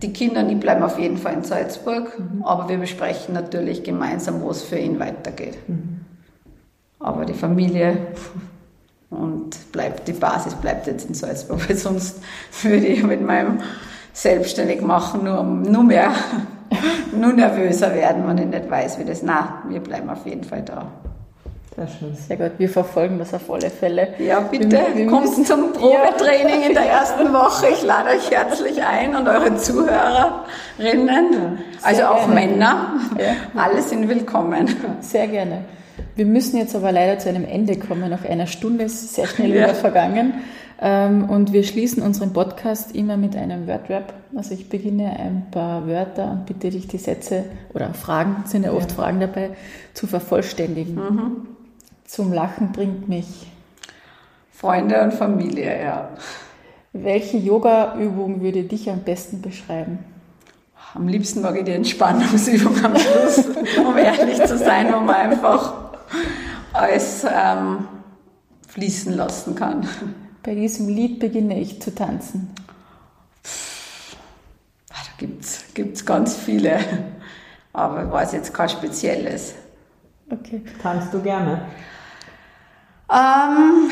Die 0.02 0.14
Kinder 0.14 0.42
und 0.42 0.50
ich 0.50 0.60
bleiben 0.60 0.84
auf 0.84 1.00
jeden 1.00 1.18
Fall 1.18 1.34
in 1.34 1.44
Salzburg, 1.44 2.20
mhm. 2.20 2.44
aber 2.44 2.70
wir 2.70 2.78
besprechen 2.78 3.34
natürlich 3.34 3.84
gemeinsam, 3.84 4.42
wo 4.42 4.50
es 4.50 4.62
für 4.62 4.78
ihn 4.78 5.00
weitergeht. 5.00 5.58
Mhm. 5.68 6.02
Aber 7.00 7.26
die 7.26 7.34
Familie 7.34 7.98
und 9.10 9.72
bleibt, 9.72 10.08
die 10.08 10.14
Basis 10.14 10.54
bleibt 10.56 10.88
jetzt 10.88 11.08
in 11.08 11.16
Salzburg, 11.16 11.62
weil 11.70 11.78
sonst 11.78 12.22
würde 12.62 12.86
ich 12.86 13.04
mit 13.04 13.22
meinem 13.22 13.60
selbstständig 14.22 14.82
machen, 14.82 15.24
nur, 15.24 15.44
nur 15.44 15.84
mehr, 15.84 16.12
nur 17.16 17.34
nervöser 17.34 17.94
werden, 17.96 18.24
wenn 18.28 18.38
ich 18.38 18.48
nicht 18.48 18.70
weiß, 18.70 19.00
wie 19.00 19.06
das, 19.06 19.24
na, 19.24 19.64
wir 19.70 19.80
bleiben 19.80 20.10
auf 20.10 20.26
jeden 20.26 20.44
Fall 20.44 20.62
da. 20.62 20.88
Sehr 21.76 21.88
schön. 21.88 22.16
Sehr 22.16 22.36
gut, 22.36 22.52
wir 22.58 22.70
verfolgen 22.70 23.18
das 23.20 23.34
auf 23.34 23.50
alle 23.50 23.70
Fälle. 23.70 24.10
Ja, 24.20 24.42
bitte, 24.42 24.70
wir, 24.70 24.88
wir 24.96 25.08
kommt 25.08 25.28
müssen, 25.28 25.46
zum 25.46 25.72
Probetraining 25.72 26.62
ja. 26.62 26.68
in 26.68 26.74
der 26.74 26.86
ersten 26.86 27.32
Woche. 27.32 27.68
Ich 27.70 27.82
lade 27.84 28.10
euch 28.10 28.30
herzlich 28.30 28.84
ein 28.84 29.16
und 29.16 29.26
eure 29.26 29.56
Zuhörerinnen, 29.56 31.34
ja, 31.34 31.58
also 31.82 32.04
auch 32.04 32.26
gerne. 32.26 32.34
Männer, 32.34 32.94
ja. 33.18 33.62
alle 33.62 33.82
sind 33.82 34.10
willkommen. 34.10 34.68
Sehr 35.00 35.28
gerne. 35.28 35.64
Wir 36.16 36.26
müssen 36.26 36.58
jetzt 36.58 36.76
aber 36.76 36.92
leider 36.92 37.18
zu 37.20 37.30
einem 37.30 37.46
Ende 37.46 37.78
kommen. 37.78 38.10
Nach 38.10 38.26
einer 38.26 38.48
Stunde 38.48 38.86
ist 38.86 39.16
sehr 39.16 39.28
schnell 39.28 39.54
wieder 39.54 39.74
vergangen. 39.74 40.34
Ähm, 40.82 41.30
und 41.30 41.52
wir 41.52 41.64
schließen 41.64 42.02
unseren 42.02 42.32
Podcast 42.32 42.96
immer 42.96 43.18
mit 43.18 43.36
einem 43.36 43.68
Wordrap. 43.68 44.14
Also 44.36 44.54
ich 44.54 44.70
beginne 44.70 45.12
ein 45.20 45.48
paar 45.52 45.88
Wörter 45.88 46.32
und 46.32 46.46
bitte 46.46 46.70
dich 46.70 46.88
die 46.88 46.98
Sätze 46.98 47.46
oder 47.74 47.94
Fragen, 47.94 48.44
sind 48.46 48.64
ja 48.64 48.72
oft 48.72 48.92
ja. 48.92 48.96
Fragen 48.96 49.20
dabei, 49.20 49.52
zu 49.94 50.08
vervollständigen. 50.08 50.96
Mhm. 50.96 51.48
Zum 52.06 52.32
Lachen 52.32 52.72
bringt 52.72 53.10
mich. 53.10 53.48
Freunde 54.52 55.02
und 55.02 55.14
Familie, 55.14 55.82
ja. 55.82 56.10
Welche 56.94 57.38
Yoga-Übung 57.38 58.42
würde 58.42 58.64
dich 58.64 58.90
am 58.90 59.02
besten 59.02 59.42
beschreiben? 59.42 60.00
Am 60.96 61.08
liebsten 61.08 61.42
mag 61.42 61.56
ich 61.56 61.66
die 61.66 61.74
Entspannungsübung 61.74 62.84
am 62.84 62.98
Schluss, 62.98 63.46
um 63.86 63.98
ehrlich 63.98 64.44
zu 64.44 64.58
sein, 64.58 64.88
wo 64.92 65.00
man 65.00 65.16
einfach 65.16 65.74
alles 66.74 67.26
ähm, 67.26 67.88
fließen 68.68 69.16
lassen 69.16 69.56
kann. 69.56 69.88
Bei 70.50 70.56
diesem 70.56 70.88
Lied 70.88 71.20
beginne 71.20 71.60
ich 71.60 71.80
zu 71.80 71.94
tanzen. 71.94 72.50
Da 74.90 74.96
gibt 75.76 75.96
es 75.96 76.06
ganz 76.08 76.36
viele, 76.38 76.80
aber 77.72 78.06
ich 78.06 78.12
weiß 78.12 78.32
jetzt 78.32 78.52
kein 78.52 78.68
spezielles. 78.68 79.54
Okay. 80.28 80.64
Tanzt 80.82 81.14
du 81.14 81.22
gerne? 81.22 81.62
Ähm, 83.12 83.92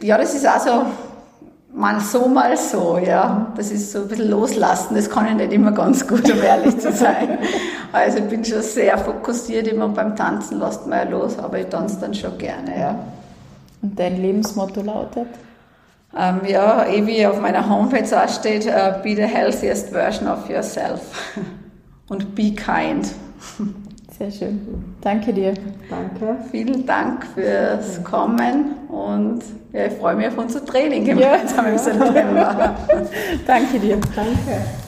ja, 0.00 0.16
das 0.16 0.34
ist 0.34 0.46
also 0.46 0.86
mal 1.74 2.00
so, 2.00 2.26
mal 2.26 2.56
so, 2.56 2.96
ja. 2.96 3.52
Das 3.54 3.70
ist 3.70 3.92
so 3.92 3.98
ein 3.98 4.08
bisschen 4.08 4.30
loslassen, 4.30 4.94
das 4.94 5.10
kann 5.10 5.26
ich 5.26 5.34
nicht 5.34 5.52
immer 5.52 5.72
ganz 5.72 6.08
gut, 6.08 6.24
um 6.32 6.42
ehrlich 6.42 6.78
zu 6.78 6.90
sein. 6.90 7.36
Also 7.92 8.16
ich 8.16 8.28
bin 8.28 8.42
schon 8.42 8.62
sehr 8.62 8.96
fokussiert, 8.96 9.68
immer 9.68 9.88
beim 9.88 10.16
Tanzen 10.16 10.58
lasst 10.58 10.86
man 10.86 11.00
ja 11.00 11.04
los, 11.04 11.38
aber 11.38 11.58
ich 11.58 11.66
tanze 11.66 12.00
dann 12.00 12.14
schon 12.14 12.38
gerne, 12.38 12.80
ja. 12.80 12.98
Und 13.82 13.98
dein 13.98 14.22
Lebensmotto 14.22 14.80
lautet? 14.80 15.28
Ähm, 16.16 16.40
ja, 16.46 16.86
eh 16.86 17.06
wie 17.06 17.26
auf 17.26 17.40
meiner 17.40 17.68
Homepage 17.68 18.04
auch 18.22 18.28
steht, 18.28 18.66
uh, 18.66 19.02
be 19.02 19.16
the 19.16 19.22
healthiest 19.22 19.88
version 19.90 20.28
of 20.28 20.48
yourself. 20.48 21.00
Und 22.08 22.34
be 22.34 22.54
kind. 22.54 23.08
Sehr 24.18 24.30
schön. 24.30 24.94
Danke 25.00 25.32
dir. 25.32 25.54
Danke. 25.88 26.36
Vielen 26.50 26.84
Dank 26.86 27.26
fürs 27.34 28.04
Kommen 28.04 28.74
und 28.88 29.40
ja, 29.72 29.86
ich 29.86 29.94
freue 29.94 30.14
mich 30.16 30.28
auf 30.28 30.38
unser 30.38 30.64
Training 30.64 31.04
gemeinsam 31.04 31.64
ja. 31.64 31.72
im 31.72 31.78
September. 31.78 32.76
Danke 33.46 33.78
dir. 33.78 33.98
Danke. 34.14 34.81